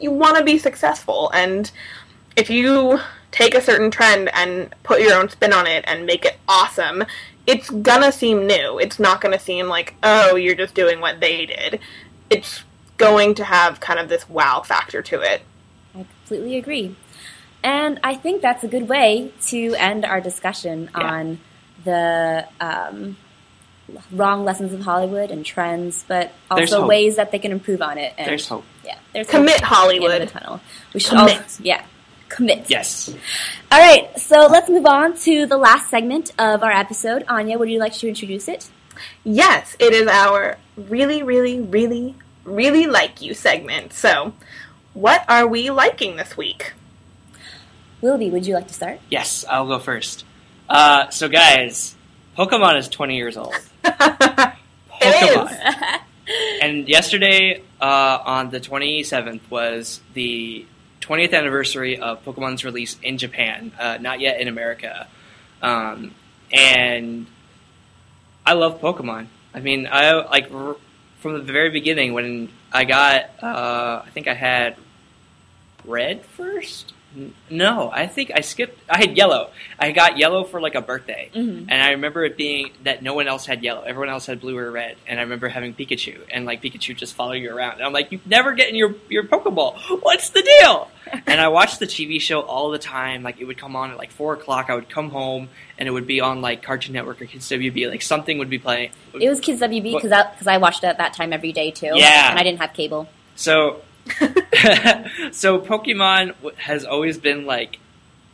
you 0.00 0.10
want 0.10 0.36
to 0.36 0.44
be 0.44 0.58
successful, 0.58 1.30
and 1.34 1.70
if 2.36 2.48
you 2.50 3.00
take 3.30 3.54
a 3.54 3.60
certain 3.60 3.90
trend 3.90 4.30
and 4.34 4.74
put 4.82 5.00
your 5.00 5.14
own 5.14 5.28
spin 5.28 5.52
on 5.52 5.66
it 5.66 5.84
and 5.86 6.06
make 6.06 6.24
it 6.24 6.36
awesome, 6.48 7.04
it's 7.46 7.68
gonna 7.70 8.12
seem 8.12 8.46
new. 8.46 8.78
It's 8.78 8.98
not 8.98 9.20
gonna 9.20 9.38
seem 9.38 9.68
like, 9.68 9.94
oh, 10.02 10.36
you're 10.36 10.54
just 10.54 10.74
doing 10.74 11.00
what 11.00 11.20
they 11.20 11.46
did. 11.46 11.80
It's 12.30 12.62
going 13.02 13.34
to 13.36 13.44
have 13.44 13.80
kind 13.80 13.98
of 14.00 14.08
this 14.08 14.28
wow 14.28 14.62
factor 14.62 15.02
to 15.02 15.20
it. 15.20 15.42
I 15.94 16.06
completely 16.20 16.56
agree. 16.56 16.96
And 17.62 18.00
I 18.02 18.14
think 18.14 18.42
that's 18.42 18.64
a 18.64 18.68
good 18.68 18.88
way 18.88 19.32
to 19.48 19.74
end 19.76 20.04
our 20.04 20.20
discussion 20.20 20.90
Yeah. 20.96 21.04
on 21.12 21.38
the 21.84 22.46
um, 22.60 23.16
wrong 24.10 24.44
lessons 24.44 24.72
of 24.72 24.80
Hollywood 24.80 25.30
and 25.30 25.44
trends, 25.44 26.04
but 26.08 26.32
also 26.50 26.86
ways 26.86 27.16
that 27.16 27.30
they 27.30 27.38
can 27.38 27.52
improve 27.52 27.82
on 27.82 27.98
it. 27.98 28.14
And, 28.18 28.26
There's 28.28 28.48
hope. 28.48 28.64
Yeah, 28.84 28.98
there's 29.12 29.28
Commit, 29.28 29.54
hope 29.54 29.54
at 29.54 29.58
the 29.60 29.64
end 29.64 29.74
Hollywood. 29.74 30.22
the 30.22 30.26
tunnel. 30.26 30.60
We 30.94 31.00
should 31.00 31.10
Commit. 31.18 31.36
all, 31.36 31.44
yeah, 31.60 31.84
commit. 32.28 32.68
Yes. 32.70 33.14
All 33.70 33.78
right, 33.78 34.18
so 34.18 34.46
let's 34.50 34.68
move 34.68 34.86
on 34.86 35.16
to 35.18 35.46
the 35.46 35.56
last 35.58 35.88
segment 35.90 36.32
of 36.38 36.62
our 36.62 36.72
episode. 36.72 37.24
Anya, 37.28 37.58
would 37.58 37.70
you 37.70 37.78
like 37.78 37.92
to 37.94 38.08
introduce 38.08 38.48
it? 38.48 38.70
Yes, 39.24 39.76
it 39.78 39.92
is 39.92 40.06
our 40.08 40.58
really, 40.76 41.22
really, 41.22 41.60
really, 41.60 42.14
really 42.44 42.86
like 42.86 43.20
you 43.22 43.34
segment. 43.34 43.92
So, 43.92 44.34
what 44.94 45.24
are 45.28 45.46
we 45.46 45.70
liking 45.70 46.16
this 46.16 46.36
week? 46.36 46.72
Wilby, 48.00 48.30
would 48.30 48.46
you 48.46 48.54
like 48.54 48.68
to 48.68 48.74
start? 48.74 49.00
Yes, 49.10 49.44
I'll 49.48 49.66
go 49.68 49.78
first. 49.78 50.24
Uh, 50.68 51.08
so, 51.10 51.28
guys, 51.28 51.94
Pokemon 52.36 52.78
is 52.78 52.88
20 52.88 53.16
years 53.16 53.36
old. 53.36 53.54
It 55.04 55.36
Pokemon. 55.36 56.00
And 56.62 56.88
yesterday, 56.88 57.62
uh, 57.80 58.18
on 58.24 58.50
the 58.50 58.60
27th, 58.60 59.40
was 59.50 60.00
the 60.14 60.64
20th 61.00 61.34
anniversary 61.34 61.98
of 61.98 62.24
Pokemon's 62.24 62.64
release 62.64 62.96
in 63.02 63.18
Japan, 63.18 63.72
uh, 63.78 63.98
not 64.00 64.20
yet 64.20 64.40
in 64.40 64.46
America. 64.46 65.08
Um, 65.60 66.14
and 66.52 67.26
I 68.46 68.52
love 68.52 68.80
Pokemon. 68.80 69.26
I 69.52 69.60
mean, 69.60 69.88
I 69.90 70.12
like 70.12 70.52
r- 70.52 70.76
from 71.22 71.34
the 71.34 71.52
very 71.52 71.70
beginning 71.70 72.12
when 72.12 72.48
I 72.72 72.84
got, 72.84 73.30
uh, 73.40 74.02
I 74.04 74.10
think 74.10 74.26
I 74.26 74.34
had 74.34 74.76
Red 75.84 76.24
first, 76.24 76.91
No, 77.50 77.90
I 77.92 78.06
think 78.06 78.32
I 78.34 78.40
skipped. 78.40 78.78
I 78.88 78.96
had 78.98 79.16
yellow. 79.16 79.50
I 79.78 79.92
got 79.92 80.16
yellow 80.18 80.44
for 80.44 80.60
like 80.60 80.74
a 80.74 80.80
birthday, 80.80 81.28
Mhm. 81.34 81.66
and 81.68 81.82
I 81.82 81.90
remember 81.90 82.24
it 82.24 82.36
being 82.36 82.70
that 82.84 83.02
no 83.02 83.12
one 83.14 83.28
else 83.28 83.44
had 83.46 83.62
yellow. 83.62 83.82
Everyone 83.82 84.08
else 84.08 84.26
had 84.26 84.40
blue 84.40 84.56
or 84.56 84.70
red, 84.70 84.96
and 85.06 85.18
I 85.18 85.22
remember 85.22 85.48
having 85.48 85.74
Pikachu, 85.74 86.20
and 86.30 86.46
like 86.46 86.62
Pikachu 86.62 86.96
just 86.96 87.14
follow 87.14 87.32
you 87.32 87.54
around. 87.54 87.74
And 87.74 87.82
I'm 87.84 87.92
like, 87.92 88.12
you 88.12 88.20
never 88.26 88.52
get 88.54 88.68
in 88.70 88.74
your 88.76 88.94
your 89.08 89.24
Pokeball. 89.24 89.76
What's 90.02 90.30
the 90.30 90.42
deal? 90.42 90.90
and 91.26 91.40
I 91.40 91.48
watched 91.48 91.78
the 91.80 91.86
TV 91.86 92.20
show 92.20 92.40
all 92.40 92.70
the 92.70 92.78
time. 92.78 93.22
Like 93.22 93.40
it 93.40 93.44
would 93.44 93.58
come 93.58 93.76
on 93.76 93.90
at 93.90 93.98
like 93.98 94.10
four 94.10 94.32
o'clock. 94.34 94.66
I 94.70 94.74
would 94.74 94.88
come 94.88 95.10
home, 95.10 95.50
and 95.78 95.86
it 95.88 95.90
would 95.92 96.06
be 96.06 96.20
on 96.20 96.40
like 96.40 96.62
Cartoon 96.62 96.94
Network 96.94 97.20
or 97.20 97.26
Kids 97.26 97.46
WB. 97.50 97.90
Like 97.90 98.00
something 98.02 98.38
would 98.38 98.48
be 98.50 98.58
playing. 98.58 98.90
It 99.20 99.28
was 99.28 99.40
Kids 99.40 99.60
WB 99.60 99.94
because 99.94 100.12
I, 100.12 100.22
'cause 100.38 100.46
I 100.46 100.56
watched 100.56 100.82
it 100.84 100.86
at 100.86 100.98
that 100.98 101.12
time 101.12 101.32
every 101.32 101.52
day 101.52 101.70
too. 101.72 101.90
Yeah. 101.94 102.30
And 102.30 102.38
I 102.38 102.42
didn't 102.42 102.60
have 102.60 102.72
cable. 102.72 103.08
So, 103.34 103.80
so 105.32 105.60
Pokemon 105.60 106.34
has 106.56 106.84
always 106.84 107.18
been 107.18 107.46
like 107.46 107.78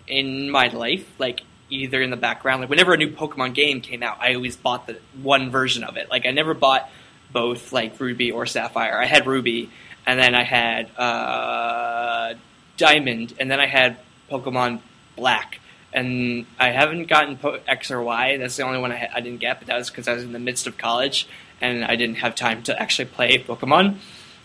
in 0.06 0.50
my 0.50 0.68
life, 0.68 1.06
like 1.18 1.42
either 1.70 2.00
in 2.00 2.10
the 2.10 2.16
background. 2.16 2.60
Like 2.60 2.70
whenever 2.70 2.94
a 2.94 2.96
new 2.96 3.10
Pokemon 3.10 3.54
game 3.54 3.80
came 3.80 4.02
out, 4.02 4.18
I 4.20 4.34
always 4.34 4.56
bought 4.56 4.86
the 4.86 4.98
one 5.22 5.50
version 5.50 5.84
of 5.84 5.96
it. 5.96 6.10
Like 6.10 6.26
I 6.26 6.30
never 6.30 6.54
bought 6.54 6.88
both, 7.32 7.72
like 7.72 7.98
Ruby 8.00 8.30
or 8.30 8.46
Sapphire. 8.46 8.98
I 8.98 9.06
had 9.06 9.26
Ruby, 9.26 9.70
and 10.06 10.18
then 10.18 10.34
I 10.34 10.44
had 10.44 10.90
uh, 10.96 12.34
Diamond, 12.76 13.34
and 13.38 13.50
then 13.50 13.60
I 13.60 13.66
had 13.66 13.98
Pokemon 14.30 14.80
Black. 15.16 15.60
And 15.90 16.44
I 16.58 16.68
haven't 16.70 17.06
gotten 17.06 17.38
po- 17.38 17.60
X 17.66 17.90
or 17.90 18.02
Y. 18.02 18.36
That's 18.36 18.56
the 18.56 18.62
only 18.62 18.78
one 18.78 18.92
I, 18.92 18.96
ha- 18.96 19.12
I 19.14 19.20
didn't 19.20 19.40
get, 19.40 19.58
but 19.58 19.68
that 19.68 19.78
was 19.78 19.88
because 19.88 20.06
I 20.06 20.12
was 20.12 20.22
in 20.22 20.32
the 20.32 20.38
midst 20.38 20.66
of 20.66 20.76
college 20.76 21.26
and 21.60 21.84
I 21.84 21.96
didn't 21.96 22.16
have 22.16 22.34
time 22.34 22.62
to 22.64 22.80
actually 22.80 23.06
play 23.06 23.38
Pokemon. 23.38 23.96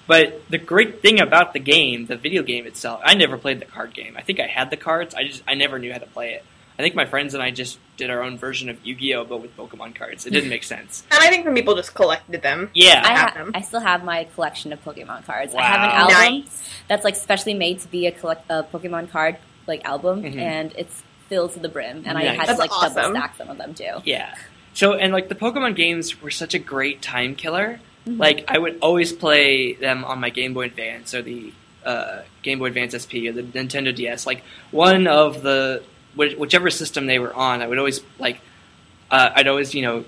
But 0.08 0.42
the 0.50 0.58
great 0.58 1.02
thing 1.02 1.22
about 1.22 1.54
the 1.54 1.60
game, 1.60 2.08
the 2.08 2.18
video 2.18 2.44
game 2.44 2.66
itself, 2.68 3.02
I 3.04 3.14
never 3.14 3.38
played 3.38 3.60
the 3.60 3.66
card 3.66 3.94
game. 3.94 4.16
I 4.18 4.22
think 4.22 4.40
I 4.40 4.48
had 4.48 4.70
the 4.70 4.78
cards, 4.78 5.16
I 5.16 5.24
just 5.26 5.44
I 5.48 5.54
never 5.56 5.80
knew 5.80 5.92
how 5.94 6.00
to 6.00 6.06
play 6.08 6.34
it. 6.34 6.44
I 6.78 6.82
think 6.82 6.96
my 6.96 7.06
friends 7.06 7.36
and 7.36 7.44
I 7.44 7.52
just 7.52 7.78
did 7.98 8.10
our 8.10 8.24
own 8.24 8.36
version 8.40 8.68
of 8.68 8.84
Yu-Gi-Oh, 8.84 9.26
but 9.26 9.38
with 9.44 9.56
Pokemon 9.56 9.94
cards. 9.94 10.26
It 10.26 10.32
didn't 10.32 10.50
make 10.50 10.64
sense. 10.64 11.04
And 11.12 11.24
I 11.24 11.28
think 11.30 11.46
some 11.46 11.54
people 11.54 11.76
just 11.76 11.94
collected 11.94 12.42
them. 12.42 12.72
Yeah, 12.74 13.00
I, 13.06 13.16
ha- 13.16 13.32
them. 13.36 13.52
I 13.54 13.62
still 13.62 13.80
have 13.80 14.04
my 14.04 14.24
collection 14.34 14.74
of 14.74 14.84
Pokemon 14.84 15.24
cards. 15.26 15.54
I 15.54 15.58
Wow. 15.58 15.64
have 15.68 15.82
an 15.84 15.90
album 15.92 16.16
Nice. 16.46 16.70
that's 16.88 17.04
like 17.06 17.16
specially 17.16 17.54
made 17.54 17.80
to 17.82 17.88
be 17.90 18.08
a 18.08 18.12
collect 18.12 18.50
a 18.50 18.64
Pokemon 18.64 19.12
card 19.12 19.38
like 19.68 19.86
album, 19.86 20.24
Mhm. 20.24 20.36
and 20.38 20.74
it's 20.76 21.04
filled 21.30 21.54
to 21.54 21.60
the 21.60 21.70
brim. 21.70 22.04
And 22.08 22.18
I 22.18 22.24
Nice. 22.24 22.36
had 22.38 22.42
to 22.42 22.48
That's 22.48 22.60
like 22.60 22.70
double 22.72 23.12
stack 23.16 23.36
some 23.38 23.50
of 23.50 23.58
them 23.60 23.76
too. 23.76 24.02
yeah. 24.04 24.34
So 24.74 24.94
and 24.96 25.14
like 25.14 25.30
the 25.30 25.36
Pokemon 25.36 25.76
games 25.76 26.22
were 26.24 26.32
such 26.32 26.56
a 26.56 26.60
great 26.60 27.04
time 27.04 27.36
killer. 27.36 27.80
Mhm. 28.08 28.20
Like 28.20 28.46
I 28.48 28.58
would 28.58 28.80
always 28.82 29.14
play 29.14 29.74
them 29.74 30.04
on 30.04 30.20
my 30.20 30.30
Game 30.30 30.54
Boy 30.54 30.66
Advance 30.66 31.14
or 31.14 31.22
the 31.22 31.54
uh, 31.86 32.22
Game 32.42 32.60
Boy 32.60 32.66
Advance 32.68 32.94
SP 33.00 33.28
or 33.28 33.32
the 33.32 33.44
Nintendo 33.44 33.94
DS. 33.96 34.26
Like 34.26 34.44
one 34.72 35.08
of 35.08 35.42
the 35.44 35.84
whi- 36.16 36.36
whichever 36.36 36.70
system 36.70 37.06
they 37.06 37.20
were 37.20 37.34
on, 37.34 37.62
I 37.62 37.68
would 37.68 37.78
always 37.78 38.02
like. 38.20 38.40
Uh, 39.12 39.30
I'd 39.36 39.48
always 39.48 39.74
you 39.76 39.84
know 39.84 40.06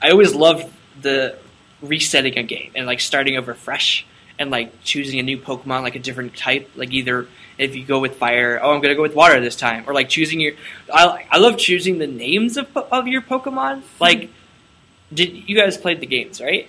I 0.00 0.10
always 0.10 0.34
loved 0.34 0.66
the 1.00 1.36
resetting 1.82 2.38
a 2.38 2.42
game 2.42 2.70
and 2.74 2.86
like 2.86 3.00
starting 3.00 3.36
over 3.36 3.54
fresh 3.54 4.06
and 4.38 4.50
like 4.50 4.82
choosing 4.82 5.18
a 5.18 5.22
new 5.22 5.36
Pokemon 5.38 5.82
like 5.82 5.96
a 5.96 5.98
different 6.00 6.36
type. 6.36 6.70
Like 6.76 6.92
either 6.92 7.26
if 7.58 7.74
you 7.74 7.84
go 7.84 7.98
with 7.98 8.16
fire, 8.16 8.60
oh 8.62 8.72
I'm 8.74 8.80
gonna 8.80 8.94
go 8.94 9.02
with 9.02 9.14
water 9.14 9.40
this 9.40 9.56
time, 9.56 9.84
or 9.86 9.94
like 9.94 10.08
choosing 10.08 10.40
your. 10.40 10.52
I 10.92 11.26
I 11.30 11.38
love 11.38 11.58
choosing 11.58 11.98
the 11.98 12.06
names 12.06 12.56
of 12.56 12.74
of 12.76 13.08
your 13.08 13.20
Pokemon. 13.22 13.82
Like, 14.00 14.30
did 15.12 15.48
you 15.48 15.56
guys 15.56 15.76
played 15.76 16.00
the 16.00 16.06
games 16.06 16.40
right? 16.40 16.68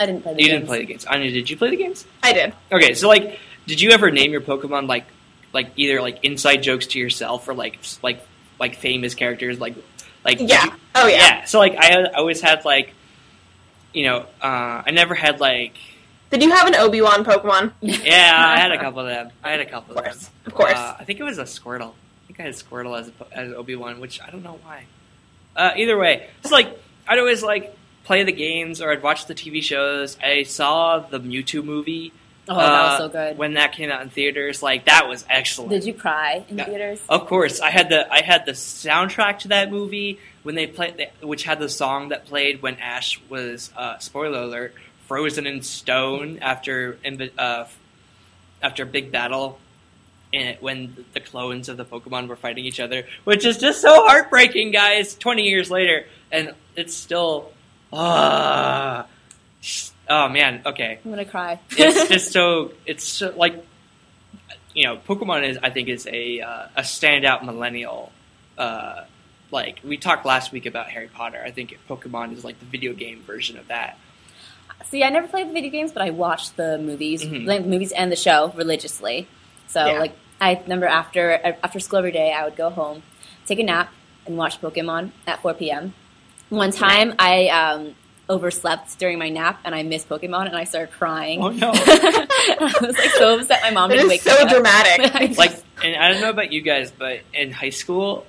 I 0.00 0.06
didn't 0.06 0.22
play 0.22 0.34
the 0.34 0.42
You 0.42 0.48
games. 0.48 0.58
didn't 0.60 0.66
play 0.68 0.78
the 0.80 0.86
games. 0.86 1.04
Anya, 1.06 1.30
did 1.30 1.50
you 1.50 1.56
play 1.56 1.70
the 1.70 1.76
games? 1.76 2.06
I 2.22 2.32
did. 2.32 2.52
Okay, 2.72 2.94
so 2.94 3.08
like, 3.08 3.38
did 3.66 3.80
you 3.80 3.90
ever 3.90 4.10
name 4.10 4.32
your 4.32 4.40
Pokemon 4.40 4.88
like, 4.88 5.04
like 5.52 5.70
either 5.76 6.00
like 6.00 6.24
inside 6.24 6.58
jokes 6.62 6.86
to 6.88 6.98
yourself 6.98 7.48
or 7.48 7.54
like 7.54 7.78
like 8.02 8.20
like 8.58 8.76
famous 8.76 9.14
characters 9.14 9.58
like 9.60 9.74
like 10.24 10.38
Yeah. 10.40 10.64
you- 10.64 10.72
Oh 10.94 11.06
yeah. 11.06 11.16
yeah. 11.16 11.44
So 11.44 11.58
like 11.58 11.76
I 11.76 11.86
had- 11.86 12.06
I 12.08 12.18
always 12.18 12.40
had 12.40 12.64
like, 12.64 12.94
you 13.92 14.04
know, 14.04 14.26
uh, 14.42 14.82
I 14.86 14.90
never 14.92 15.14
had 15.14 15.40
like 15.40 15.74
Did 16.30 16.42
you 16.42 16.50
have 16.50 16.66
an 16.66 16.74
Obi 16.74 17.00
Wan 17.02 17.24
Pokemon? 17.24 17.72
yeah 17.80 18.34
I 18.36 18.58
had 18.58 18.72
a 18.72 18.78
couple 18.80 19.00
of 19.00 19.06
them. 19.06 19.30
I 19.44 19.50
had 19.52 19.60
a 19.60 19.66
couple 19.66 19.92
Of 19.92 19.98
of, 19.98 20.04
course. 20.04 20.18
them. 20.26 20.32
Of 20.46 20.54
course. 20.54 20.72
Uh, 20.74 20.96
I 20.98 21.04
think 21.04 21.20
it 21.20 21.24
was 21.24 21.38
a 21.38 21.44
Squirtle. 21.44 21.92
I 21.92 22.26
think 22.26 22.40
I 22.40 22.42
had 22.44 22.54
Squirtle 22.54 22.98
as 22.98 23.08
a, 23.08 23.12
as 23.38 23.52
Obi 23.52 23.76
Wan, 23.76 24.00
which 24.00 24.20
I 24.20 24.30
don't 24.30 24.42
know 24.42 24.58
why. 24.64 24.84
Uh, 25.54 25.72
either 25.76 25.96
way, 25.96 26.28
it's 26.42 26.52
like 26.52 26.68
I'd 27.08 27.18
always 27.18 27.42
like 27.42 27.74
play 28.06 28.22
the 28.22 28.32
games 28.32 28.80
or 28.80 28.90
I'd 28.90 29.02
watch 29.02 29.26
the 29.26 29.34
TV 29.34 29.62
shows. 29.62 30.16
I 30.22 30.44
saw 30.44 31.00
the 31.00 31.18
Mewtwo 31.20 31.62
movie. 31.64 32.12
Oh, 32.48 32.54
that 32.54 32.70
was 32.70 32.92
uh, 32.92 32.98
so 32.98 33.08
good. 33.08 33.36
when 33.38 33.54
that 33.54 33.72
came 33.72 33.90
out 33.90 34.02
in 34.02 34.08
theaters. 34.08 34.62
Like 34.62 34.84
that 34.84 35.08
was 35.08 35.24
excellent. 35.28 35.70
Did 35.72 35.84
you 35.84 35.92
cry 35.94 36.44
in 36.48 36.58
Yeah. 36.58 36.64
theaters? 36.66 37.00
Of 37.08 37.26
course, 37.26 37.60
I 37.60 37.70
had 37.70 37.88
the 37.88 38.10
I 38.10 38.22
had 38.22 38.46
the 38.46 38.52
soundtrack 38.52 39.40
to 39.40 39.48
that 39.48 39.70
movie 39.72 40.20
when 40.44 40.54
they 40.54 40.68
played, 40.68 41.08
which 41.20 41.42
had 41.42 41.58
the 41.58 41.68
song 41.68 42.10
that 42.10 42.24
played 42.26 42.62
when 42.62 42.76
Ash 42.76 43.20
was 43.28 43.70
uh, 43.76 43.98
spoiler 43.98 44.42
alert 44.42 44.74
frozen 45.08 45.46
in 45.46 45.62
stone 45.62 46.38
after 46.40 46.98
uh, 47.36 47.64
after 48.62 48.84
a 48.84 48.86
big 48.86 49.10
battle, 49.10 49.58
and 50.32 50.56
when 50.60 51.04
the 51.14 51.20
clones 51.20 51.68
of 51.68 51.76
the 51.76 51.84
Pokemon 51.84 52.28
were 52.28 52.36
fighting 52.36 52.64
each 52.64 52.78
other, 52.78 53.02
which 53.24 53.44
is 53.44 53.58
just 53.58 53.80
so 53.80 54.06
heartbreaking, 54.06 54.70
guys. 54.70 55.16
Twenty 55.16 55.48
years 55.48 55.68
later, 55.68 56.06
and 56.30 56.54
it's 56.76 56.94
still 56.94 57.50
ah. 57.92 59.06
oh 60.08 60.28
man, 60.28 60.62
okay 60.66 60.98
I'm 61.04 61.10
gonna 61.10 61.24
cry. 61.24 61.58
it's 61.70 62.08
just 62.14 62.32
so 62.32 62.72
it's 62.86 63.04
so, 63.04 63.32
like 63.36 63.64
you 64.74 64.84
know 64.84 64.98
pokemon 64.98 65.48
is 65.48 65.58
i 65.62 65.70
think 65.70 65.88
is 65.88 66.06
a 66.06 66.40
uh, 66.40 66.66
a 66.76 66.82
standout 66.82 67.42
millennial 67.42 68.12
uh 68.58 69.04
like 69.50 69.80
we 69.82 69.96
talked 69.96 70.26
last 70.26 70.52
week 70.52 70.66
about 70.66 70.86
harry 70.90 71.08
potter 71.08 71.40
i 71.42 71.50
think 71.50 71.78
pokemon 71.88 72.36
is 72.36 72.44
like 72.44 72.58
the 72.60 72.66
video 72.66 72.92
game 72.92 73.22
version 73.22 73.56
of 73.56 73.68
that 73.68 73.96
See, 74.84 75.02
I 75.02 75.08
never 75.08 75.26
played 75.26 75.48
the 75.48 75.52
video 75.54 75.70
games, 75.70 75.90
but 75.90 76.02
I 76.02 76.10
watched 76.10 76.56
the 76.56 76.76
movies, 76.78 77.24
Mhm. 77.24 77.46
the 77.46 77.60
movies 77.60 77.92
and 77.92 78.12
the 78.12 78.16
show 78.16 78.52
religiously. 78.54 79.26
So, 79.68 79.84
Yeah. 79.86 79.98
like, 79.98 80.12
I 80.38 80.60
remember 80.62 80.86
after 80.86 81.56
after 81.62 81.80
school 81.80 81.98
every 82.00 82.12
day, 82.12 82.30
I 82.32 82.44
would 82.44 82.56
go 82.56 82.68
home, 82.68 83.02
take 83.46 83.58
a 83.58 83.62
nap, 83.64 83.90
and 84.26 84.36
watch 84.36 84.60
Pokemon 84.60 85.12
at 85.26 85.40
4 85.40 85.54
p.m. 85.54 85.94
One 86.48 86.70
time, 86.70 87.14
I 87.18 87.48
um, 87.48 87.94
overslept 88.28 88.98
during 88.98 89.18
my 89.18 89.28
nap, 89.28 89.60
and 89.64 89.74
I 89.74 89.82
missed 89.82 90.08
Pokemon, 90.08 90.46
and 90.46 90.56
I 90.56 90.64
started 90.64 90.92
crying. 90.92 91.42
Oh, 91.42 91.48
no. 91.48 91.72
I 91.74 92.72
was 92.80 92.96
like 92.96 93.10
so 93.10 93.38
upset. 93.38 93.60
My 93.62 93.70
mom 93.70 93.90
It 93.90 93.96
didn't 93.96 94.08
wake 94.08 94.20
so 94.22 94.30
me 94.32 94.42
up. 94.42 94.48
So 94.50 94.54
dramatic. 94.54 95.36
like 95.38 95.52
and 95.84 95.94
i 95.96 96.10
don't 96.10 96.22
know 96.22 96.30
about 96.30 96.52
you 96.52 96.62
guys 96.62 96.90
but 96.90 97.20
in 97.34 97.52
high 97.52 97.68
school 97.68 98.24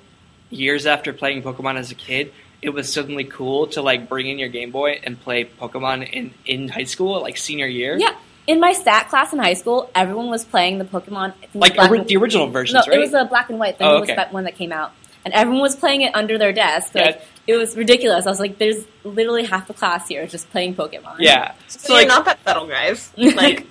years 0.50 0.86
after 0.86 1.14
playing 1.14 1.42
pokemon 1.42 1.78
as 1.78 1.92
a 1.92 1.96
kid 1.96 2.34
it 2.62 2.72
was 2.72 2.92
suddenly 2.92 3.24
cool 3.24 3.68
to 3.68 3.82
like 3.82 4.10
bring 4.10 4.28
in 4.28 4.38
your 4.38 4.50
game 4.50 4.70
boy 4.70 5.00
and 5.04 5.18
play 5.22 5.46
pokemon 5.46 6.10
in 6.12 6.34
in 6.46 6.68
high 6.68 6.84
school 6.84 7.22
like 7.22 7.38
senior 7.38 7.68
year 7.68 7.98
yeah, 7.98 8.14
in 8.48 8.60
my 8.60 8.74
stat 8.74 9.08
class 9.10 9.32
in 9.32 9.40
high 9.40 9.54
school, 9.54 9.90
everyone 9.96 10.30
was 10.30 10.44
playing 10.46 10.78
the 10.78 10.86
Pokemon. 10.86 11.30
I 11.30 11.46
think 11.48 11.56
like 11.56 11.76
black 11.76 11.90
ori- 11.90 12.00
and- 12.00 12.08
the 12.08 12.16
original 12.18 12.48
No, 12.48 12.52
versions 12.52 12.86
right 12.88 12.98
it 12.98 13.00
was 13.00 13.14
a 13.14 13.26
black 13.26 13.50
and 13.50 13.60
white 13.60 13.78
thing. 13.78 13.88
Oh, 13.88 13.98
It 13.98 14.00
was 14.02 14.10
okay. 14.10 14.16
that 14.16 14.32
one 14.34 14.44
that 14.46 14.56
came 14.56 14.72
out, 14.72 14.92
and 15.26 15.34
everyone 15.34 15.62
was 15.62 15.76
playing 15.76 16.02
it 16.02 16.16
under 16.16 16.38
their 16.38 16.54
desk. 16.54 16.96
Like, 16.96 17.16
Yeah. 17.16 17.22
It 17.48 17.56
was 17.56 17.76
ridiculous. 17.78 18.26
I 18.26 18.30
was 18.30 18.40
like, 18.40 18.58
"There's 18.58 18.86
literally 19.04 19.46
half 19.46 19.68
the 19.68 19.74
class 19.74 20.08
here 20.08 20.28
just 20.28 20.50
playing 20.52 20.76
Pokemon." 20.76 21.16
yeah 21.20 21.54
so 21.68 21.80
so 21.80 21.98
you're 21.98 22.08
not 22.08 22.26
that 22.26 22.40
subtle, 22.44 22.68
guys. 22.68 23.12
Like 23.18 23.66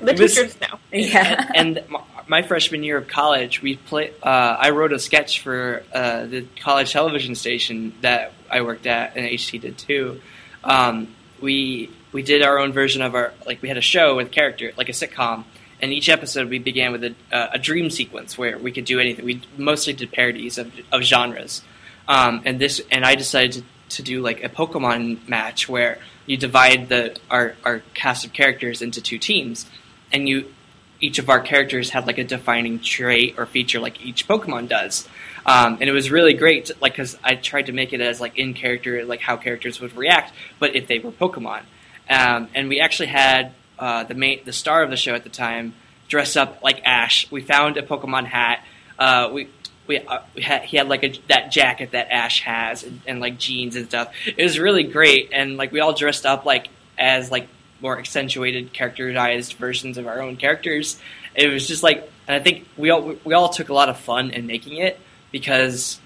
the 0.00 0.12
It 0.12 0.18
was- 0.20 0.34
teachers 0.34 0.60
know. 0.60 0.78
yeah. 0.92 1.48
and 1.54 1.82
my, 1.88 2.00
my 2.26 2.42
freshman 2.42 2.82
year 2.82 2.96
of 2.98 3.06
college, 3.08 3.62
we 3.62 3.76
play. 3.76 4.12
Uh, 4.22 4.26
I 4.58 4.70
wrote 4.70 4.92
a 4.92 4.98
sketch 4.98 5.40
for 5.40 5.82
uh, 5.92 6.26
the 6.26 6.46
college 6.60 6.92
television 6.92 7.34
station 7.34 7.94
that 8.00 8.32
I 8.50 8.62
worked 8.62 8.86
at, 8.86 9.16
and 9.16 9.24
HT 9.26 9.60
did 9.60 9.78
too. 9.78 10.20
Um, 10.64 11.14
we 11.40 11.90
we 12.12 12.22
did 12.22 12.42
our 12.42 12.58
own 12.58 12.72
version 12.72 13.02
of 13.02 13.14
our 13.14 13.32
like 13.46 13.62
we 13.62 13.68
had 13.68 13.76
a 13.76 13.82
show 13.82 14.16
with 14.16 14.30
character 14.32 14.72
like 14.76 14.88
a 14.88 14.92
sitcom, 14.92 15.44
and 15.80 15.92
each 15.92 16.08
episode 16.08 16.48
we 16.48 16.58
began 16.58 16.92
with 16.92 17.04
a, 17.04 17.14
uh, 17.32 17.48
a 17.52 17.58
dream 17.58 17.90
sequence 17.90 18.36
where 18.38 18.58
we 18.58 18.70
could 18.72 18.84
do 18.84 18.98
anything. 19.00 19.24
We 19.24 19.42
mostly 19.56 19.92
did 19.92 20.10
parodies 20.12 20.58
of, 20.58 20.72
of 20.92 21.02
genres, 21.02 21.62
um, 22.08 22.42
and 22.44 22.60
this 22.60 22.80
and 22.90 23.04
I 23.04 23.14
decided 23.14 23.52
to, 23.52 23.96
to 23.96 24.02
do 24.02 24.20
like 24.20 24.42
a 24.42 24.48
Pokemon 24.48 25.28
match 25.28 25.68
where 25.68 25.98
you 26.26 26.36
divide 26.36 26.88
the 26.88 27.16
our 27.30 27.54
our 27.64 27.82
cast 27.94 28.24
of 28.24 28.32
characters 28.32 28.82
into 28.82 29.00
two 29.00 29.18
teams, 29.18 29.66
and 30.12 30.28
you 30.28 30.52
each 31.00 31.18
of 31.18 31.28
our 31.28 31.40
characters 31.40 31.90
had 31.90 32.06
like 32.06 32.18
a 32.18 32.24
defining 32.24 32.78
trait 32.78 33.34
or 33.36 33.44
feature 33.44 33.80
like 33.80 34.04
each 34.04 34.26
Pokemon 34.28 34.68
does. 34.68 35.08
Um, 35.44 35.78
and 35.80 35.90
it 35.90 35.92
was 35.92 36.10
really 36.10 36.34
great, 36.34 36.70
like 36.80 36.92
because 36.92 37.18
I 37.24 37.34
tried 37.34 37.66
to 37.66 37.72
make 37.72 37.92
it 37.92 38.00
as 38.00 38.20
like 38.20 38.38
in 38.38 38.54
character, 38.54 39.04
like 39.04 39.20
how 39.20 39.36
characters 39.36 39.80
would 39.80 39.96
react, 39.96 40.32
but 40.60 40.76
if 40.76 40.86
they 40.86 41.00
were 41.00 41.10
Pokemon. 41.10 41.62
Um, 42.08 42.48
and 42.54 42.68
we 42.68 42.80
actually 42.80 43.08
had 43.08 43.52
uh, 43.78 44.04
the 44.04 44.14
main, 44.14 44.44
the 44.44 44.52
star 44.52 44.82
of 44.82 44.90
the 44.90 44.96
show 44.96 45.14
at 45.14 45.24
the 45.24 45.30
time, 45.30 45.74
dress 46.08 46.36
up 46.36 46.62
like 46.62 46.82
Ash. 46.84 47.28
We 47.32 47.40
found 47.40 47.76
a 47.76 47.82
Pokemon 47.82 48.26
hat. 48.26 48.64
Uh, 48.98 49.30
we 49.32 49.48
we, 49.86 49.98
uh, 49.98 50.20
we 50.34 50.42
had, 50.42 50.62
he 50.62 50.76
had 50.76 50.88
like 50.88 51.02
a, 51.04 51.12
that 51.28 51.50
jacket 51.50 51.90
that 51.92 52.10
Ash 52.10 52.42
has, 52.42 52.82
and, 52.84 53.00
and 53.06 53.20
like 53.20 53.38
jeans 53.38 53.76
and 53.76 53.86
stuff. 53.86 54.12
It 54.26 54.42
was 54.42 54.58
really 54.58 54.84
great, 54.84 55.30
and 55.32 55.56
like 55.56 55.72
we 55.72 55.80
all 55.80 55.92
dressed 55.92 56.24
up 56.26 56.44
like 56.44 56.68
as 56.98 57.30
like 57.30 57.48
more 57.80 57.98
accentuated, 57.98 58.72
characterized 58.72 59.54
versions 59.54 59.98
of 59.98 60.06
our 60.06 60.20
own 60.22 60.36
characters. 60.36 60.98
It 61.34 61.48
was 61.48 61.66
just 61.66 61.82
like 61.82 62.08
and 62.28 62.36
I 62.36 62.40
think 62.40 62.68
we 62.76 62.90
all 62.90 63.16
we 63.24 63.34
all 63.34 63.48
took 63.48 63.68
a 63.68 63.74
lot 63.74 63.88
of 63.88 63.98
fun 63.98 64.30
in 64.30 64.46
making 64.46 64.76
it 64.76 65.00
because 65.32 65.98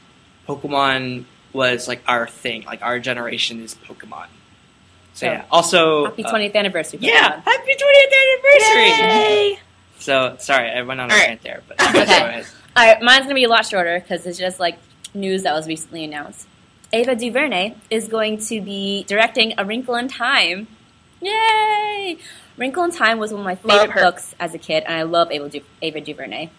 Pokemon 0.49 1.24
was 1.53 1.89
like 1.89 2.03
our 2.07 2.27
thing. 2.27 2.64
Like 2.64 2.83
our 2.83 2.99
generation 2.99 3.61
is 3.62 3.74
Pokemon. 3.74 4.27
So 5.14 5.20
So, 5.20 5.27
yeah. 5.27 5.45
Also, 5.51 6.05
Happy 6.07 6.24
uh, 6.24 6.33
20th 6.33 6.55
anniversary. 6.55 6.99
yeah, 7.03 7.41
happy 7.41 7.72
20th 7.72 8.12
anniversary. 8.22 8.89
Yay! 8.89 9.59
So 9.99 10.37
sorry, 10.39 10.70
I 10.70 10.83
went 10.83 11.01
on 11.01 11.11
a 11.11 11.12
All 11.14 11.18
right. 11.18 11.29
rant 11.29 11.43
there, 11.43 11.62
but 11.68 11.81
you 11.81 11.93
guys 11.93 12.09
Okay. 12.09 12.45
Go. 12.77 12.83
All 12.83 12.87
right, 12.87 13.03
mine's 13.03 13.24
gonna 13.24 13.35
be 13.35 13.45
a 13.45 13.49
lot 13.49 13.66
shorter 13.66 13.99
because 14.01 14.27
it's 14.27 14.39
just 14.39 14.61
like 14.61 14.79
news 15.14 15.43
that 15.43 15.55
was 15.55 15.66
recently 15.66 16.05
announced. 16.05 16.47
Ava 16.93 17.16
DuVernay 17.16 17.74
is 17.91 18.09
going 18.09 18.39
to 18.39 18.61
be 18.61 19.05
directing 19.05 19.55
A 19.59 19.64
Wrinkle 19.64 19.97
in 19.97 20.09
Time. 20.09 20.68
Yay! 21.20 22.18
Wrinkle 22.57 22.85
in 22.85 22.91
Time 22.91 23.18
was 23.18 23.33
one 23.33 23.41
of 23.41 23.45
my 23.45 23.57
favorite 23.57 23.95
books 23.95 24.35
as 24.39 24.55
a 24.55 24.59
kid, 24.59 24.85
and 24.87 24.95
I 24.95 25.03
love 25.03 25.31
Ava, 25.31 25.49
du- 25.49 25.64
Ava 25.83 26.01
DuVernay. 26.01 26.51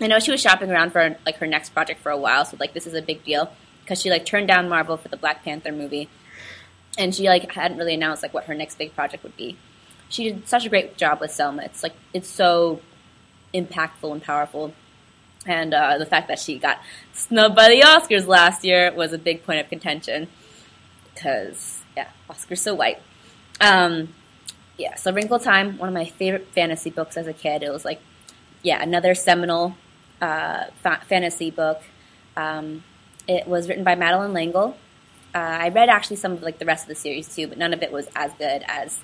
I 0.00 0.06
know 0.06 0.18
she 0.18 0.30
was 0.30 0.40
shopping 0.40 0.70
around 0.70 0.92
for 0.92 1.16
like 1.26 1.36
her 1.36 1.46
next 1.46 1.70
project 1.70 2.00
for 2.00 2.10
a 2.10 2.16
while, 2.16 2.44
so 2.44 2.56
like 2.58 2.72
this 2.72 2.86
is 2.86 2.94
a 2.94 3.02
big 3.02 3.24
deal 3.24 3.52
because 3.82 4.00
she 4.00 4.10
like 4.10 4.24
turned 4.24 4.48
down 4.48 4.68
Marvel 4.68 4.96
for 4.96 5.08
the 5.08 5.16
Black 5.16 5.44
Panther 5.44 5.72
movie, 5.72 6.08
and 6.98 7.14
she 7.14 7.24
like 7.24 7.50
hadn't 7.52 7.78
really 7.78 7.94
announced 7.94 8.22
like 8.22 8.34
what 8.34 8.44
her 8.44 8.54
next 8.54 8.76
big 8.78 8.94
project 8.94 9.22
would 9.22 9.36
be. 9.36 9.56
She 10.08 10.24
did 10.24 10.48
such 10.48 10.64
a 10.66 10.68
great 10.68 10.96
job 10.96 11.20
with 11.20 11.30
Selma. 11.30 11.62
It's 11.62 11.82
like 11.82 11.94
it's 12.12 12.28
so 12.28 12.80
impactful 13.52 14.10
and 14.12 14.22
powerful. 14.22 14.72
And 15.46 15.74
uh, 15.74 15.98
the 15.98 16.06
fact 16.06 16.28
that 16.28 16.38
she 16.38 16.58
got 16.58 16.80
snubbed 17.12 17.54
by 17.54 17.68
the 17.68 17.80
Oscars 17.80 18.26
last 18.26 18.64
year 18.64 18.92
was 18.92 19.12
a 19.12 19.18
big 19.18 19.44
point 19.44 19.60
of 19.60 19.68
contention. 19.68 20.28
Because, 21.12 21.82
yeah, 21.96 22.08
Oscars 22.28 22.58
so 22.58 22.74
white. 22.74 23.00
Um, 23.60 24.14
yeah, 24.78 24.96
so 24.96 25.12
Wrinkle 25.12 25.38
Time, 25.38 25.78
one 25.78 25.88
of 25.88 25.94
my 25.94 26.06
favorite 26.06 26.48
fantasy 26.48 26.90
books 26.90 27.16
as 27.16 27.26
a 27.26 27.32
kid. 27.32 27.62
It 27.62 27.70
was 27.70 27.84
like, 27.84 28.00
yeah, 28.62 28.82
another 28.82 29.14
seminal 29.14 29.76
uh, 30.20 30.64
fa- 30.82 31.02
fantasy 31.06 31.50
book. 31.50 31.82
Um, 32.36 32.82
it 33.28 33.46
was 33.46 33.68
written 33.68 33.84
by 33.84 33.94
Madeleine 33.94 34.32
L'Engle. 34.32 34.76
Uh, 35.34 35.38
I 35.38 35.68
read 35.68 35.88
actually 35.88 36.16
some 36.16 36.32
of 36.32 36.42
like 36.42 36.58
the 36.58 36.64
rest 36.64 36.84
of 36.84 36.88
the 36.88 36.94
series 36.94 37.34
too, 37.34 37.46
but 37.46 37.58
none 37.58 37.72
of 37.72 37.82
it 37.82 37.92
was 37.92 38.08
as 38.14 38.32
good 38.34 38.64
as 38.66 39.00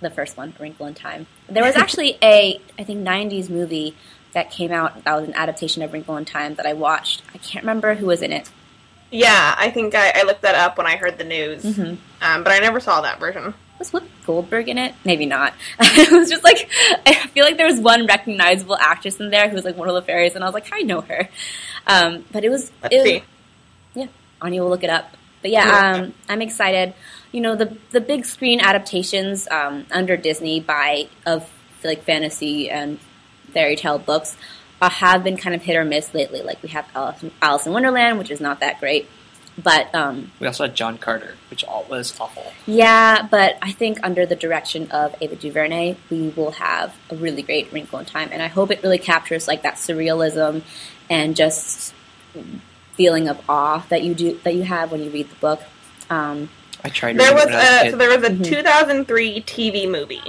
the 0.00 0.10
first 0.10 0.36
one, 0.36 0.54
Wrinkle 0.58 0.86
in 0.86 0.94
Time. 0.94 1.26
There 1.48 1.64
was 1.64 1.76
actually 1.76 2.18
a, 2.22 2.60
I 2.78 2.84
think, 2.84 3.06
'90s 3.06 3.48
movie 3.50 3.94
that 4.34 4.50
came 4.50 4.70
out 4.72 5.02
that 5.04 5.14
was 5.18 5.26
an 5.28 5.34
adaptation 5.34 5.82
of 5.82 5.92
Wrinkle 5.92 6.16
in 6.16 6.24
Time 6.24 6.54
that 6.56 6.66
I 6.66 6.72
watched. 6.74 7.22
I 7.34 7.38
can't 7.38 7.64
remember 7.64 7.94
who 7.94 8.06
was 8.06 8.22
in 8.22 8.32
it. 8.32 8.50
Yeah, 9.10 9.54
I 9.56 9.70
think 9.70 9.94
I, 9.94 10.12
I 10.16 10.22
looked 10.24 10.42
that 10.42 10.54
up 10.54 10.76
when 10.76 10.86
I 10.86 10.96
heard 10.96 11.18
the 11.18 11.24
news, 11.24 11.62
Mhm. 11.62 11.98
um, 12.20 12.42
but 12.44 12.52
I 12.52 12.58
never 12.58 12.80
saw 12.80 13.00
that 13.02 13.20
version. 13.20 13.54
Was 13.78 13.90
Whoopi 13.90 14.06
Goldberg 14.26 14.68
in 14.68 14.78
it? 14.78 14.94
Maybe 15.04 15.26
not. 15.26 15.52
it 15.80 16.10
was 16.12 16.30
just 16.30 16.44
like 16.44 16.68
I 17.06 17.14
feel 17.28 17.44
like 17.44 17.56
there 17.56 17.66
was 17.66 17.80
one 17.80 18.06
recognizable 18.06 18.76
actress 18.76 19.18
in 19.20 19.30
there 19.30 19.48
who 19.48 19.54
was 19.56 19.64
like 19.64 19.76
one 19.76 19.88
of 19.88 19.94
the 19.94 20.02
fairies, 20.02 20.34
and 20.34 20.42
I 20.44 20.46
was 20.48 20.54
like, 20.54 20.68
I 20.72 20.80
know 20.82 21.00
her. 21.02 21.28
Um, 21.86 22.24
but 22.32 22.44
it 22.44 22.50
was 22.50 22.70
Let's 22.82 22.94
it 22.94 22.98
was, 22.98 23.04
see. 23.06 23.22
Yeah, 23.94 24.06
Anya 24.40 24.62
will 24.62 24.70
look 24.70 24.84
it 24.84 24.90
up. 24.90 25.16
But 25.42 25.50
yeah, 25.50 25.66
Yeah. 25.66 25.98
um, 26.02 26.14
I'm 26.28 26.40
excited. 26.42 26.94
You 27.32 27.40
know, 27.40 27.54
the 27.56 27.76
the 27.90 28.00
big 28.00 28.24
screen 28.24 28.60
adaptations 28.60 29.46
um, 29.50 29.86
under 29.90 30.16
Disney 30.16 30.60
by 30.60 31.08
of 31.26 31.48
like 31.84 32.02
fantasy 32.04 32.70
and 32.70 32.98
fairy 33.54 33.76
tale 33.76 33.98
books 33.98 34.36
uh, 34.82 34.90
have 34.90 35.24
been 35.24 35.36
kind 35.38 35.54
of 35.54 35.62
hit 35.62 35.76
or 35.76 35.84
miss 35.84 36.12
lately. 36.12 36.42
Like 36.42 36.62
we 36.62 36.68
have 36.70 36.86
Alice, 36.94 37.24
Alice 37.40 37.66
in 37.66 37.72
Wonderland, 37.72 38.18
which 38.18 38.30
is 38.30 38.40
not 38.40 38.60
that 38.60 38.80
great. 38.80 39.08
But 39.56 39.94
um, 39.94 40.32
We 40.40 40.48
also 40.48 40.64
had 40.64 40.74
John 40.74 40.98
Carter, 40.98 41.36
which 41.48 41.62
all 41.62 41.84
was 41.88 42.12
awful. 42.18 42.44
yeah, 42.66 43.22
but 43.30 43.56
I 43.62 43.70
think 43.70 44.00
under 44.02 44.26
the 44.26 44.34
direction 44.34 44.90
of 44.90 45.14
Ava 45.20 45.36
DuVernay, 45.36 45.94
we 46.10 46.30
will 46.30 46.50
have 46.50 46.92
a 47.08 47.14
really 47.14 47.42
great 47.42 47.72
Wrinkle 47.72 48.00
in 48.00 48.04
Time, 48.04 48.30
and 48.32 48.42
I 48.42 48.48
hope 48.48 48.72
it 48.72 48.82
really 48.82 48.98
captures 48.98 49.46
like 49.46 49.62
that 49.62 49.76
surrealism 49.76 50.62
and 51.08 51.36
just 51.36 51.94
feeling 52.94 53.28
of 53.28 53.40
awe 53.48 53.84
that 53.90 54.02
you 54.02 54.12
do 54.14 54.40
that 54.42 54.54
you 54.56 54.64
have 54.64 54.90
when 54.90 55.04
you 55.04 55.10
read 55.10 55.30
the 55.30 55.36
book. 55.36 55.62
Um, 56.10 56.48
I 56.82 56.88
tried. 56.88 57.16
There 57.16 57.32
was 57.32 57.44
when 57.46 57.54
I 57.54 57.56
was 57.56 57.64
a 57.64 57.78
a 57.78 57.82
kid. 57.84 57.90
so 57.92 57.96
there 57.96 58.08
was 58.18 58.24
a 58.28 58.30
Mhm. 58.32 58.44
2003 58.44 59.40
TV 59.42 59.88
movie. 59.88 60.20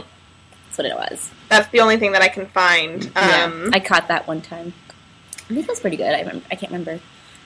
that's 0.68 0.78
what 0.78 0.86
it 0.86 0.96
was. 0.96 1.32
That's 1.50 1.68
the 1.70 1.80
only 1.82 1.98
thing 1.98 2.12
that 2.14 2.22
I 2.22 2.28
can 2.28 2.48
find. 2.48 3.04
Um, 3.06 3.12
yeah, 3.16 3.70
I 3.74 3.80
caught 3.80 4.08
that 4.08 4.28
one 4.28 4.42
time. 4.42 4.74
I 5.34 5.48
think 5.54 5.60
it 5.60 5.68
was 5.68 5.80
pretty 5.80 5.98
good. 5.98 6.14
I 6.14 6.20
remember, 6.20 6.46
I 6.52 6.56
can't 6.56 6.72
remember. 6.72 7.00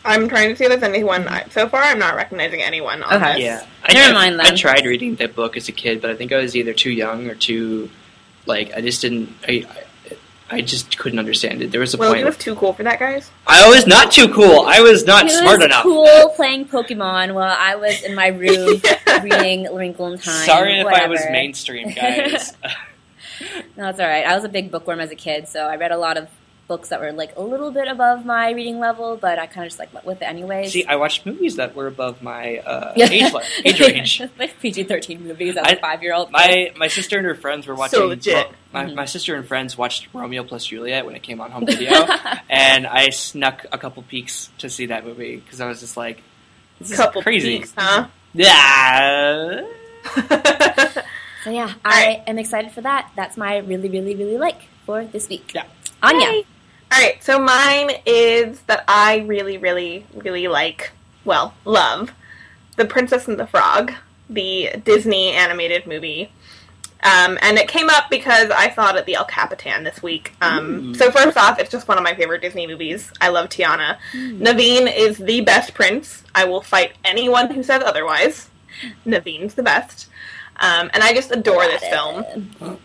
I'm 0.05 0.29
trying 0.29 0.49
to 0.49 0.55
see 0.55 0.63
if 0.63 0.69
there's 0.69 0.83
anyone. 0.83 1.27
I- 1.27 1.45
So 1.49 1.67
far, 1.67 1.81
I'm 1.83 1.99
not 1.99 2.15
recognizing 2.15 2.61
anyone 2.61 3.03
on 3.03 3.15
Okay. 3.21 3.33
this. 3.33 3.41
Yeah, 3.41 3.65
Never 3.93 4.13
mind 4.13 4.39
I, 4.39 4.45
then. 4.45 4.53
I 4.53 4.55
tried 4.55 4.85
reading 4.85 5.15
that 5.15 5.35
book 5.35 5.57
as 5.57 5.67
a 5.67 5.73
kid, 5.73 6.01
but 6.01 6.09
I 6.09 6.15
think 6.15 6.31
I 6.31 6.37
was 6.37 6.55
either 6.55 6.73
too 6.73 6.91
young 6.91 7.27
or 7.29 7.35
too 7.35 7.89
like 8.45 8.73
I 8.73 8.81
just 8.81 9.01
didn't. 9.01 9.35
I 9.47 9.65
I, 9.69 10.15
I 10.51 10.61
just 10.61 10.97
couldn't 10.97 11.19
understand 11.19 11.61
it. 11.61 11.71
There 11.71 11.81
was 11.81 11.93
a 11.93 11.97
Well, 11.97 12.09
point. 12.11 12.21
it 12.21 12.25
was 12.25 12.37
too 12.37 12.55
cool 12.55 12.73
for 12.73 12.81
that, 12.83 12.97
guys. 12.97 13.29
I 13.45 13.67
was 13.69 13.85
not 13.85 14.11
too 14.11 14.29
cool. 14.29 14.61
I 14.65 14.79
was 14.79 15.05
not 15.05 15.25
It 15.25 15.31
smart 15.31 15.57
was 15.59 15.65
enough. 15.65 15.83
cool 15.83 16.29
playing 16.35 16.65
Pokemon 16.65 17.33
while 17.35 17.55
I 17.59 17.75
was 17.75 18.01
in 18.01 18.15
my 18.15 18.27
room 18.43 18.81
Yeah. 18.83 19.21
reading 19.21 19.67
Wrinkle 19.75 20.07
in 20.13 20.17
Time. 20.17 20.45
Sorry 20.47 20.79
if 20.79 20.87
I 20.87 21.05
was 21.07 21.19
mainstream, 21.29 21.89
guys. 21.95 22.53
No, 23.77 23.89
it's 23.89 23.99
all 23.99 24.07
right. 24.07 24.25
I 24.25 24.35
was 24.35 24.43
a 24.43 24.49
big 24.49 24.71
bookworm 24.71 24.99
as 24.99 25.11
a 25.11 25.15
kid, 25.15 25.47
so 25.47 25.65
I 25.65 25.75
read 25.77 25.91
a 25.91 25.97
lot 25.97 26.17
of 26.17 26.27
books 26.67 26.89
that 26.89 26.99
were 26.99 27.11
like 27.11 27.35
a 27.35 27.41
little 27.41 27.71
bit 27.71 27.87
above 27.87 28.23
my 28.25 28.51
reading 28.51 28.79
level, 28.79 29.17
but 29.17 29.39
I 29.39 29.47
kind 29.47 29.65
of 29.65 29.69
just 29.71 29.79
like 29.79 29.91
went 29.91 30.05
with 30.05 30.21
it 30.21 30.25
anyways. 30.25 30.71
See, 30.71 30.85
I 30.85 30.97
watched 30.97 31.25
movies 31.25 31.55
that 31.55 31.73
were 31.75 31.87
above 31.87 32.21
my 32.21 32.57
uh, 32.59 32.93
age, 32.97 33.33
le- 33.33 33.41
age 33.65 33.79
range. 33.79 34.21
like 34.37 34.59
PG 34.59 34.83
thirteen 34.83 35.23
movies 35.27 35.57
as 35.57 35.65
I- 35.65 35.71
a 35.71 35.79
five 35.79 36.03
year 36.03 36.13
old. 36.13 36.29
My 36.31 36.71
my 36.77 36.87
sister 36.87 37.17
and 37.17 37.25
her 37.25 37.33
friends 37.33 37.65
were 37.65 37.73
watching. 37.73 37.97
So 37.99 38.05
legit. 38.07 38.47
my, 38.71 38.85
Mhm. 38.85 38.93
my 38.95 39.05
sister 39.05 39.35
and 39.35 39.47
friends 39.47 39.75
watched 39.79 40.09
Romeo 40.13 40.43
plus 40.43 40.63
Juliet 40.67 41.07
when 41.07 41.15
it 41.15 41.23
came 41.23 41.41
on 41.41 41.49
home 41.49 41.65
video, 41.65 42.05
and 42.49 42.85
I 42.85 43.09
snuck 43.09 43.65
a 43.71 43.79
couple 43.79 44.03
peeks 44.03 44.51
to 44.59 44.69
see 44.69 44.85
that 44.87 45.05
movie 45.05 45.37
because 45.37 45.59
I 45.61 45.65
was 45.67 45.79
just 45.79 45.97
like, 45.97 46.21
"This 46.79 46.91
is 46.91 46.97
Couple 46.97 47.23
crazy." 47.23 47.57
peaks, 47.57 47.73
huh? 47.75 48.05
Yeah. 48.35 49.65
So 51.43 51.49
yeah, 51.51 51.67
All 51.67 51.91
I 51.91 52.05
right. 52.05 52.23
am 52.27 52.37
excited 52.39 52.71
for 52.71 52.81
that. 52.81 53.11
That's 53.15 53.37
my 53.37 53.57
really, 53.57 53.89
really, 53.89 54.15
really 54.15 54.37
like 54.37 54.63
for 54.85 55.05
this 55.05 55.29
week. 55.29 55.51
Yeah. 55.53 55.63
Anya. 56.03 56.27
Yay. 56.27 56.45
All 56.91 56.99
right, 56.99 57.23
so 57.23 57.39
mine 57.39 57.91
is 58.05 58.61
that 58.61 58.83
I 58.87 59.19
really, 59.19 59.57
really, 59.57 60.05
really 60.15 60.47
like. 60.47 60.91
Well, 61.23 61.53
love 61.63 62.11
the 62.77 62.85
Princess 62.85 63.27
and 63.27 63.39
the 63.39 63.45
Frog, 63.45 63.93
the 64.29 64.71
Disney 64.83 65.31
animated 65.31 65.85
movie. 65.85 66.31
Um, 67.03 67.37
and 67.41 67.57
it 67.57 67.67
came 67.67 67.89
up 67.89 68.09
because 68.09 68.49
I 68.49 68.71
saw 68.71 68.89
it 68.89 68.95
at 68.97 69.05
the 69.05 69.15
El 69.15 69.25
Capitan 69.25 69.83
this 69.83 70.01
week. 70.03 70.33
Um, 70.41 70.89
Ooh. 70.89 70.93
so 70.95 71.11
first 71.11 71.37
off, 71.37 71.59
it's 71.59 71.71
just 71.71 71.87
one 71.87 71.97
of 71.97 72.03
my 72.03 72.13
favorite 72.15 72.41
Disney 72.41 72.67
movies. 72.67 73.11
I 73.21 73.29
love 73.29 73.49
Tiana. 73.49 73.97
Naveen 74.13 74.91
is 74.93 75.17
the 75.17 75.41
best 75.41 75.73
prince. 75.73 76.23
I 76.35 76.45
will 76.45 76.61
fight 76.61 76.93
anyone 77.05 77.51
who 77.51 77.63
says 77.63 77.83
otherwise. 77.85 78.49
Naveen's 79.05 79.53
the 79.53 79.63
best. 79.63 80.07
Um, 80.59 80.89
and 80.93 81.03
I 81.03 81.13
just 81.13 81.31
adore 81.31 81.65
this 81.65 81.83
film. 81.83 82.77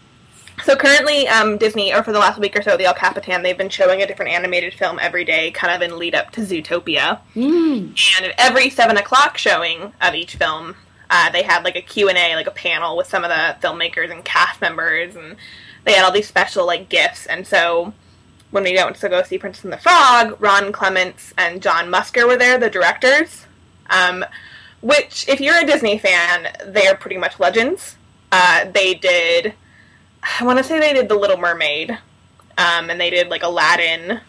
So 0.63 0.77
currently, 0.77 1.27
um, 1.29 1.59
Disney, 1.59 1.93
or 1.93 2.05
for 2.05 2.13
the 2.13 2.19
last 2.19 2.39
week 2.39 2.57
or 2.57 2.63
so, 2.63 2.77
the 2.77 2.85
El 2.85 2.95
Capitan, 2.95 3.43
they've 3.43 3.59
been 3.59 3.69
showing 3.69 4.03
a 4.03 4.07
different 4.07 4.31
animated 4.31 4.73
film 4.75 4.99
every 5.01 5.25
day, 5.25 5.51
kind 5.51 5.75
of 5.75 5.83
in 5.83 5.99
lead 5.99 6.15
up 6.15 6.31
to 6.33 6.43
Zootopia. 6.43 7.19
Mm. 7.35 7.97
And 8.23 8.35
every 8.39 8.71
seven 8.71 8.97
o'clock 8.97 9.37
showing 9.37 9.93
of 10.01 10.15
each 10.15 10.37
film, 10.37 10.77
uh, 11.11 11.31
they 11.31 11.43
had 11.43 11.65
like 11.65 11.77
a 11.77 11.83
Q 11.83 12.09
and 12.09 12.17
A, 12.17 12.37
like 12.37 12.47
a 12.47 12.53
panel 12.53 12.97
with 12.97 13.09
some 13.09 13.25
of 13.25 13.31
the 13.31 13.57
filmmakers 13.67 14.11
and 14.13 14.25
cast 14.25 14.61
members, 14.61 15.17
and 15.17 15.37
they 15.85 15.93
had 15.93 16.05
all 16.05 16.13
these 16.13 16.29
special 16.29 16.67
like 16.67 16.89
gifts. 16.89 17.27
And 17.27 17.47
so 17.47 17.93
when 18.53 18.63
we 18.63 18.75
went 18.75 18.95
to 18.97 19.09
go 19.09 19.23
see 19.25 19.39
Princess 19.39 19.65
and 19.65 19.73
the 19.73 19.79
Frog, 19.79 20.41
Ron 20.41 20.71
Clements 20.71 21.35
and 21.37 21.61
John 21.61 21.91
Musker 21.91 22.27
were 22.27 22.37
there, 22.37 22.59
the 22.59 22.71
directors. 22.71 23.47
Um, 23.91 24.25
which, 24.85 25.27
if 25.31 25.41
you're 25.41 25.59
a 25.59 25.65
Disney 25.65 25.97
fan, 25.97 26.47
they 26.67 26.87
are 26.87 26.95
pretty 26.95 27.17
much 27.17 27.41
legends. 27.41 27.97
Uh, 28.31 28.67
they 28.71 28.93
did, 28.93 29.55
I 30.39 30.45
want 30.45 30.59
to 30.59 30.65
say 30.65 30.79
they 30.79 30.93
did 30.93 31.09
The 31.09 31.15
Little 31.15 31.39
Mermaid, 31.39 31.91
um, 32.59 32.91
and 32.91 33.01
they 33.01 33.09
did 33.09 33.29
like 33.29 33.43
Aladdin. 33.43 34.21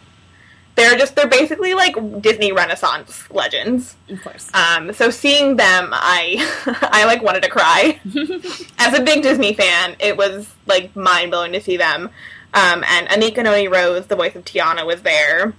They're 0.75 0.97
just 0.97 1.17
they're 1.17 1.27
basically 1.27 1.73
like 1.73 1.95
Disney 2.21 2.53
Renaissance 2.53 3.29
legends. 3.31 3.97
Of 4.07 4.21
course. 4.23 4.49
Um, 4.53 4.93
so 4.93 5.09
seeing 5.09 5.57
them, 5.57 5.89
I 5.91 6.37
I 6.91 7.03
like 7.05 7.21
wanted 7.21 7.43
to 7.43 7.49
cry. 7.49 7.99
As 8.77 8.97
a 8.97 9.03
big 9.03 9.23
Disney 9.23 9.53
fan, 9.53 9.97
it 9.99 10.15
was 10.15 10.53
like 10.67 10.95
mind 10.95 11.31
blowing 11.31 11.51
to 11.51 11.59
see 11.59 11.75
them. 11.75 12.09
Um, 12.53 12.83
and 12.87 13.09
Anika 13.09 13.43
Noni 13.43 13.67
Rose, 13.67 14.07
the 14.07 14.15
voice 14.15 14.35
of 14.35 14.45
Tiana, 14.45 14.85
was 14.85 15.01
there. 15.01 15.53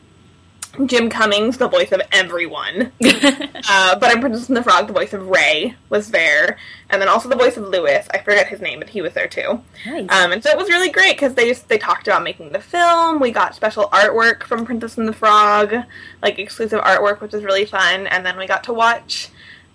Jim 0.85 1.09
Cummings, 1.09 1.57
the 1.59 1.69
voice 1.69 1.93
of 1.93 2.03
everyone. 2.13 2.93
Uh, 3.69 3.99
but 3.99 4.13
I'm 4.13 4.21
Princess 4.21 4.47
and 4.49 4.57
the 4.57 4.63
Frog, 4.63 4.87
the 4.87 4.93
voice 4.93 5.13
of 5.13 5.27
Ray, 5.27 5.75
was 5.89 6.11
there. 6.13 6.57
And 6.89 7.03
then 7.03 7.09
also 7.09 7.29
the 7.29 7.35
voice 7.35 7.57
of 7.57 7.65
Louis. 7.65 8.07
I 8.13 8.19
forget 8.19 8.47
his 8.47 8.61
name, 8.61 8.79
but 8.79 8.89
he 8.89 9.03
was 9.03 9.13
there 9.13 9.27
too. 9.27 9.61
nice. 9.85 10.07
Um, 10.09 10.31
and 10.31 10.41
so 10.43 10.51
it 10.51 10.57
was 10.57 10.69
really 10.69 10.91
great 10.91 11.17
because 11.17 11.35
they 11.35 11.49
just 11.49 11.69
they 11.69 11.79
talked 11.79 12.07
about 12.07 12.23
making 12.23 12.53
the 12.53 12.61
film. 12.61 13.19
We 13.19 13.33
got 13.33 13.57
special 13.57 13.89
artwork 13.89 14.45
from 14.45 14.65
Princess 14.65 14.99
and 14.99 15.09
the 15.09 15.13
Frog, 15.13 15.75
like 16.23 16.39
exclusive 16.39 16.81
artwork, 16.81 17.21
which 17.21 17.33
was 17.33 17.43
really 17.43 17.65
fun. 17.65 18.07
And 18.07 18.25
then 18.25 18.39
we 18.39 18.47
got 18.47 18.63
to 18.65 18.73
watch 18.73 19.31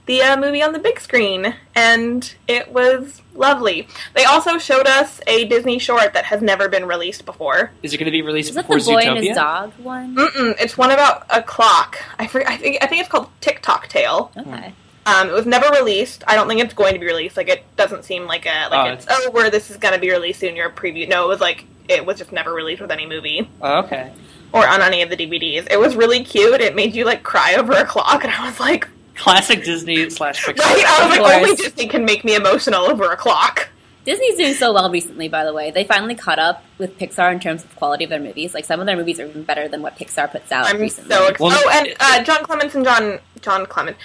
the 0.07 0.21
uh, 0.21 0.37
movie 0.37 0.61
on 0.63 0.73
the 0.73 0.79
big 0.79 0.99
screen, 0.99 1.53
and 1.75 2.33
it 2.47 2.71
was 2.71 3.21
lovely. 3.35 3.87
They 4.15 4.25
also 4.25 4.57
showed 4.57 4.87
us 4.87 5.21
a 5.27 5.45
Disney 5.45 5.79
short 5.79 6.13
that 6.13 6.25
has 6.25 6.41
never 6.41 6.67
been 6.67 6.85
released 6.87 7.25
before. 7.25 7.71
Is 7.83 7.93
it 7.93 7.97
going 7.97 8.05
to 8.05 8.11
be 8.11 8.21
released 8.21 8.49
Is 8.49 8.55
that 8.55 8.63
before 8.63 8.79
the 8.79 8.85
boy 8.85 9.01
Zootopia? 9.03 9.15
and 9.17 9.23
his 9.25 9.35
dog 9.35 9.71
one? 9.77 10.15
Mm-mm, 10.15 10.55
it's 10.59 10.77
one 10.77 10.91
about 10.91 11.25
a 11.29 11.41
clock. 11.43 11.97
I, 12.19 12.27
for, 12.27 12.45
I 12.47 12.57
think 12.57 12.77
I 12.83 12.87
think 12.87 13.01
it's 13.01 13.09
called 13.09 13.29
Tick 13.41 13.61
Tock 13.61 13.87
Tale. 13.87 14.31
Okay. 14.35 14.73
Um, 15.05 15.29
it 15.29 15.33
was 15.33 15.45
never 15.47 15.67
released. 15.75 16.23
I 16.27 16.35
don't 16.35 16.47
think 16.47 16.61
it's 16.61 16.73
going 16.75 16.93
to 16.93 16.99
be 16.99 17.05
released. 17.07 17.35
Like 17.37 17.49
it 17.49 17.63
doesn't 17.75 18.03
seem 18.05 18.25
like 18.25 18.45
a 18.45 18.67
like 18.69 18.89
Oh, 18.89 18.93
it's 18.93 19.05
oh 19.09 19.31
where 19.31 19.49
this 19.49 19.71
is 19.71 19.77
going 19.77 19.93
to 19.95 19.99
be 19.99 20.11
released 20.11 20.43
in 20.43 20.55
your 20.55 20.69
preview. 20.69 21.07
No, 21.09 21.25
it 21.25 21.27
was 21.27 21.39
like 21.41 21.65
it 21.89 22.05
was 22.05 22.17
just 22.19 22.31
never 22.31 22.53
released 22.53 22.81
with 22.81 22.91
any 22.91 23.05
movie 23.07 23.49
Oh, 23.61 23.79
okay. 23.79 24.11
or 24.53 24.67
on 24.67 24.81
any 24.81 25.01
of 25.01 25.09
the 25.09 25.17
DVDs. 25.17 25.67
It 25.71 25.79
was 25.79 25.95
really 25.95 26.23
cute. 26.23 26.61
It 26.61 26.75
made 26.75 26.93
you 26.95 27.05
like 27.05 27.23
cry 27.23 27.55
over 27.55 27.73
a 27.73 27.85
clock, 27.85 28.23
and 28.23 28.31
I 28.33 28.45
was 28.45 28.59
like, 28.59 28.87
Classic 29.21 29.63
Disney 29.63 30.09
slash 30.09 30.43
Pixar. 30.43 30.59
right? 30.59 30.85
I 30.85 31.07
was 31.07 31.19
like, 31.19 31.43
only. 31.43 31.55
Disney 31.55 31.87
can 31.87 32.05
make 32.05 32.23
me 32.23 32.35
emotional 32.35 32.81
over 32.85 33.11
a 33.11 33.17
clock. 33.17 33.69
Disney's 34.03 34.35
doing 34.35 34.55
so 34.55 34.73
well 34.73 34.89
recently, 34.89 35.27
by 35.27 35.45
the 35.45 35.53
way. 35.53 35.69
They 35.69 35.83
finally 35.83 36.15
caught 36.15 36.39
up 36.39 36.63
with 36.79 36.97
Pixar 36.97 37.31
in 37.31 37.39
terms 37.39 37.63
of 37.63 37.75
quality 37.75 38.03
of 38.03 38.09
their 38.09 38.19
movies. 38.19 38.55
Like 38.55 38.65
some 38.65 38.79
of 38.79 38.87
their 38.87 38.97
movies 38.97 39.19
are 39.19 39.27
even 39.27 39.43
better 39.43 39.67
than 39.67 39.83
what 39.83 39.95
Pixar 39.95 40.31
puts 40.31 40.51
out 40.51 40.65
I'm 40.65 40.79
recently. 40.79 41.13
so 41.13 41.27
excited. 41.27 41.39
Well, 41.39 41.61
oh, 41.63 41.69
and 41.71 41.95
uh, 41.99 42.23
John 42.23 42.43
Clements 42.43 42.73
and 42.73 42.83
John 42.83 43.19
John 43.41 43.65
Clement 43.67 43.97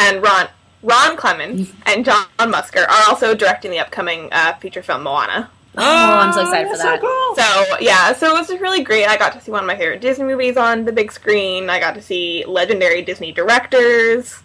and 0.00 0.22
Ron 0.22 0.48
Ron 0.82 1.16
Clements 1.16 1.70
and 1.86 2.04
John 2.04 2.26
Musker 2.38 2.82
are 2.82 3.08
also 3.08 3.34
directing 3.36 3.70
the 3.70 3.78
upcoming 3.78 4.28
uh, 4.32 4.54
feature 4.54 4.82
film 4.82 5.04
Moana. 5.04 5.50
Oh, 5.76 6.18
I'm 6.18 6.32
so 6.32 6.40
excited 6.40 6.68
for 6.72 6.78
that. 6.78 7.00
So 7.00 7.06
cool. 7.06 7.36
So 7.36 7.76
yeah, 7.80 8.12
so 8.12 8.28
it 8.28 8.32
was 8.32 8.48
just 8.48 8.60
really 8.60 8.82
great. 8.82 9.06
I 9.06 9.16
got 9.16 9.32
to 9.34 9.40
see 9.40 9.52
one 9.52 9.60
of 9.62 9.66
my 9.68 9.76
favorite 9.76 10.00
Disney 10.00 10.24
movies 10.24 10.56
on 10.56 10.84
the 10.84 10.92
big 10.92 11.12
screen. 11.12 11.70
I 11.70 11.78
got 11.78 11.94
to 11.94 12.02
see 12.02 12.44
legendary 12.46 13.02
Disney 13.02 13.30
directors, 13.30 14.42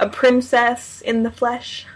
a 0.00 0.08
princess 0.08 1.00
in 1.00 1.22
the 1.22 1.30
flesh. 1.30 1.86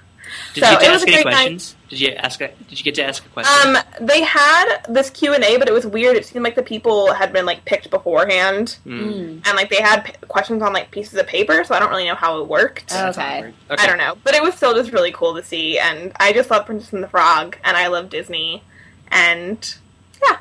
Did 0.55 0.63
So, 0.63 0.71
you 0.71 0.77
get 0.79 0.83
it 0.83 0.87
to 0.87 0.93
was 0.93 1.03
ask 1.03 1.09
a 1.09 1.13
any 1.13 1.23
great 1.23 1.25
night. 1.33 1.33
questions? 1.33 1.77
Did 1.89 2.01
you 2.01 2.09
ask? 2.13 2.41
A, 2.41 2.49
did 2.69 2.79
you 2.79 2.85
get 2.85 2.95
to 2.97 3.05
ask 3.05 3.27
a 3.27 3.29
question? 3.31 3.77
Um, 3.77 3.83
they 4.01 4.23
had 4.23 4.77
this 4.89 5.11
Q 5.11 5.35
and 5.35 5.43
A, 5.43 5.57
but 5.57 5.67
it 5.69 5.73
was 5.73 5.85
weird. 5.87 6.17
It 6.17 6.25
seemed 6.25 6.45
like 6.45 6.55
the 6.55 6.63
people 6.63 7.13
had 7.13 7.33
been 7.33 7.45
like 7.47 7.65
picked 7.65 7.91
beforehand, 7.91 8.79
Mm. 8.87 9.01
Mm. 9.03 9.47
and 9.47 9.57
like 9.57 9.71
they 9.71 9.81
had 9.83 10.05
p- 10.05 10.13
questions 10.29 10.63
on 10.63 10.73
like 10.73 10.93
pieces 10.93 11.19
of 11.19 11.27
paper. 11.27 11.65
So 11.65 11.75
I 11.75 11.81
don't 11.81 11.91
really 11.91 12.05
know 12.05 12.15
how 12.15 12.41
it 12.41 12.47
worked. 12.47 12.93
Oh. 12.95 13.09
Okay. 13.09 13.53
Okay. 13.71 13.83
I 13.83 13.87
don't 13.87 13.99
know, 13.99 14.17
but 14.23 14.35
it 14.35 14.43
was 14.43 14.55
still 14.55 14.73
just 14.75 14.93
really 14.93 15.11
cool 15.11 15.35
to 15.35 15.43
see, 15.43 15.81
and 15.81 16.13
I 16.21 16.33
just 16.33 16.49
love 16.49 16.65
Princess 16.65 16.93
and 16.93 17.03
the 17.03 17.09
Frog, 17.09 17.57
and 17.65 17.77
I 17.77 17.89
love 17.89 18.09
Disney, 18.09 18.63
and 19.09 19.75
yeah, 20.23 20.37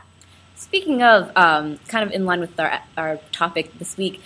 Speaking 0.56 1.02
of, 1.02 1.32
um, 1.36 1.80
kind 1.88 2.04
of 2.06 2.12
in 2.12 2.26
line 2.26 2.42
with 2.42 2.60
our 2.60 2.80
our 2.96 3.18
topic 3.32 3.80
this 3.80 3.98
week 3.98 4.22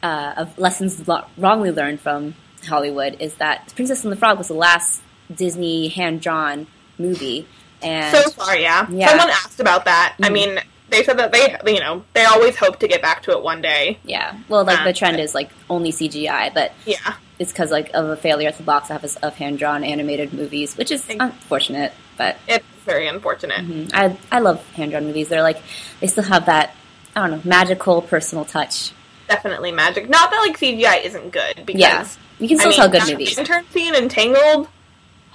uh, 0.00 0.34
of 0.36 0.56
lessons 0.58 1.08
lo- 1.08 1.24
wrongly 1.36 1.72
learned 1.72 2.00
from 2.00 2.36
Hollywood, 2.68 3.16
is 3.20 3.34
that 3.34 3.72
Princess 3.74 4.04
and 4.04 4.12
the 4.12 4.16
Frog 4.16 4.38
was 4.38 4.48
the 4.48 4.54
last 4.54 5.00
Disney 5.34 5.88
hand 5.88 6.20
drawn 6.20 6.66
movie, 6.98 7.46
and 7.82 8.16
so 8.16 8.30
far, 8.30 8.56
yeah. 8.56 8.86
Yeah. 8.90 9.08
Someone 9.08 9.30
asked 9.30 9.60
about 9.60 9.84
that. 9.86 10.14
I 10.22 10.28
Mhm. 10.28 10.32
mean, 10.32 10.60
they 10.90 11.02
said 11.04 11.18
that 11.18 11.32
they, 11.32 11.56
you 11.72 11.80
know, 11.80 12.02
they 12.14 12.24
always 12.24 12.56
hope 12.56 12.78
to 12.80 12.88
get 12.88 13.02
back 13.02 13.22
to 13.24 13.32
it 13.32 13.42
one 13.42 13.60
day. 13.60 13.98
yeah, 14.04 14.34
well, 14.48 14.64
like 14.64 14.82
the 14.84 14.90
Uh, 14.90 14.92
trend 14.94 15.20
is 15.20 15.34
like 15.34 15.50
only 15.68 15.90
CGI, 15.92 16.50
but 16.54 16.72
Yeah, 16.86 16.96
it's 17.38 17.52
because 17.52 17.70
like 17.70 17.90
of 17.94 18.06
a 18.08 18.16
failure 18.16 18.48
at 18.48 18.56
the 18.56 18.62
box 18.62 18.90
office 18.90 19.16
of 19.16 19.36
hand 19.36 19.58
drawn 19.58 19.84
animated 19.84 20.32
movies, 20.32 20.76
which 20.76 20.90
is 20.90 21.04
unfortunate, 21.08 21.92
but 22.16 22.36
it's 22.48 22.64
very 22.86 23.06
unfortunate. 23.06 23.58
Mhm. 23.68 23.90
I 23.94 24.16
I 24.34 24.38
love 24.40 24.60
hand 24.74 24.92
drawn 24.92 25.04
movies. 25.04 25.28
They're 25.28 25.42
like 25.42 25.58
they 26.00 26.06
still 26.06 26.24
have 26.24 26.46
that 26.46 26.74
I 27.14 27.20
don't 27.20 27.30
know 27.32 27.40
magical 27.44 28.00
personal 28.00 28.44
touch. 28.46 28.92
Definitely 29.28 29.72
magic. 29.72 30.08
Not 30.08 30.30
that 30.30 30.38
like 30.38 30.56
CGI 30.56 30.96
isn't 31.04 31.30
good 31.32 31.66
because 31.66 31.80
Yeah, 31.80 32.06
you 32.38 32.48
can 32.48 32.56
I 32.56 32.60
still 32.60 32.70
mean, 32.70 32.76
tell 32.78 32.88
good 32.88 33.08
movies. 33.10 33.38
intern 33.38 33.64
scene 33.70 33.94
in 33.94 34.08
Tangled. 34.08 34.68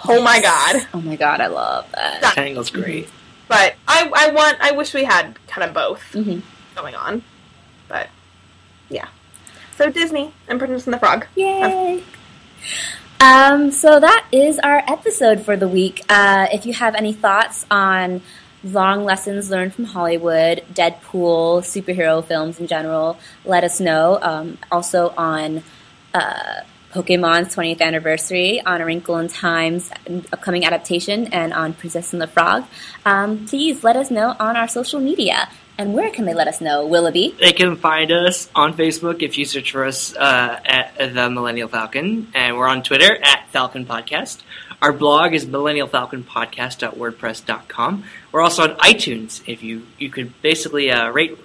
Oh 0.06 0.22
my 0.22 0.41
god! 0.41 0.88
Oh 0.93 1.01
my 1.01 1.16
god, 1.16 1.39
I 1.41 1.47
love 1.47 1.86
that. 1.93 2.22
That- 2.22 2.34
Tangle's 2.36 2.70
great. 2.70 3.10
But 3.47 3.76
I, 3.88 4.10
I 4.16 4.32
want, 4.32 4.58
I 4.62 4.72
wish 4.72 4.93
we 4.93 5.04
had 5.04 5.38
kind 5.47 5.68
of 5.68 5.74
both 5.76 6.01
hmm 6.14 6.39
going 6.76 6.95
on. 6.95 7.24
But 7.88 8.10
yeah, 8.89 9.08
so 9.78 9.89
Disney 9.91 10.34
and 10.47 10.58
Princess 10.60 10.88
and 10.88 10.93
the 10.93 10.97
Frog. 10.99 11.28
Yay! 11.36 12.04
Um, 13.20 13.72
so 13.72 13.99
that 13.99 14.26
is 14.32 14.60
our 14.60 14.84
episode 14.88 15.41
for 15.45 15.56
the 15.56 15.68
week. 15.68 16.01
Uh, 16.10 16.47
if 16.51 16.66
you 16.66 16.74
have 16.74 16.95
any 16.95 17.14
thoughts 17.14 17.66
on 17.72 18.22
long 18.64 19.04
lessons 19.06 19.49
learned 19.49 19.74
from 19.74 19.86
Hollywood, 19.86 20.64
Deadpool, 20.74 21.62
superhero 21.62 22.24
films 22.24 22.60
in 22.60 22.68
general, 22.68 23.18
let 23.45 23.64
us 23.64 23.80
know. 23.80 24.20
Um, 24.22 24.58
also 24.72 25.14
on 25.18 25.64
uh, 26.14 26.62
Pokemon's 26.94 27.56
20th 27.56 27.82
anniversary, 27.82 28.62
on 28.64 28.80
A 28.80 28.86
Wrinkle 28.86 29.18
in 29.18 29.28
Time's 29.28 29.89
upcoming 30.32 30.64
adaptation, 30.64 31.34
and 31.34 31.52
on 31.52 31.74
Princess 31.74 32.14
and 32.14 32.22
the 32.22 32.28
Frog, 32.28 32.66
um, 33.06 33.48
please 33.48 33.84
let 33.84 33.96
us 33.96 34.12
know 34.12 34.36
on 34.39 34.56
our 34.56 34.68
social 34.68 35.00
media. 35.00 35.50
And 35.76 35.96
where 35.96 36.12
can 36.12 36.26
they 36.26 36.36
let 36.36 36.48
us 36.48 36.62
know, 36.62 36.86
Willoughby? 36.86 37.36
They 37.39 37.52
can 37.52 37.78
find 37.78 38.12
us 38.12 38.48
on 38.54 38.76
Facebook 38.76 39.24
if 39.24 39.39
you 39.39 39.46
search 39.46 39.72
for 39.72 39.86
us 39.86 40.16
uh, 40.16 40.60
at 40.64 41.16
the 41.16 41.32
Millennial 41.32 41.68
Falcon, 41.68 42.28
and 42.36 42.58
we're 42.58 42.68
on 42.68 42.84
Twitter 42.84 43.18
at 43.24 43.50
Falcon 43.50 43.88
Podcast. 43.88 44.44
Our 44.84 44.94
blog 44.94 45.34
is 45.34 45.48
millennialfalconpodcast.wordpress.com. 45.48 48.04
We're 48.32 48.41
also 48.41 48.62
on 48.64 48.76
iTunes. 48.78 49.41
If 49.48 49.64
you 49.64 49.88
you 49.98 50.12
could 50.12 50.39
basically 50.44 50.91
uh, 50.91 51.10
rate, 51.10 51.39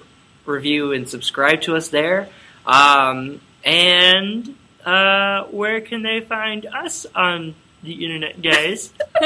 review, 0.45 0.93
and 0.93 1.09
subscribe 1.09 1.63
to 1.63 1.77
us 1.77 1.89
there. 1.89 2.29
Um, 2.67 3.41
and 3.65 4.58
uh, 4.85 5.45
where 5.45 5.81
can 5.81 6.03
they 6.03 6.21
find 6.21 6.67
us 6.67 7.07
on 7.15 7.55
the 7.83 8.05
internet, 8.05 8.41
guys? 8.43 8.93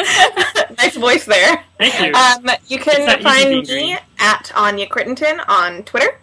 nice 0.79 0.97
voice 0.97 1.25
there. 1.25 1.65
Thank 1.79 2.01
you. 2.01 2.13
Um, 2.15 2.51
you 2.69 2.79
can 2.79 3.23
find 3.23 3.51
me 3.51 3.65
green. 3.65 3.99
at 4.19 4.53
Anya 4.55 4.87
Crittenton 4.89 5.43
on 5.49 5.83
Twitter. 5.85 6.19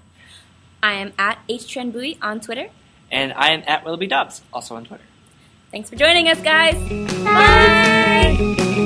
I 0.82 0.94
am 0.94 1.14
at 1.18 1.40
HTrendBuoy 1.50 2.18
on 2.22 2.40
Twitter. 2.40 2.70
and 3.12 3.34
I 3.34 3.50
am 3.50 3.64
at 3.68 3.84
Willoughby 3.84 4.08
Dobbs, 4.08 4.42
also 4.54 4.76
on 4.76 4.86
Twitter. 4.86 5.04
Thanks 5.72 5.90
for 5.90 5.96
joining 5.96 6.28
us, 6.30 6.40
guys. 6.42 6.76
Bye. 7.24 8.86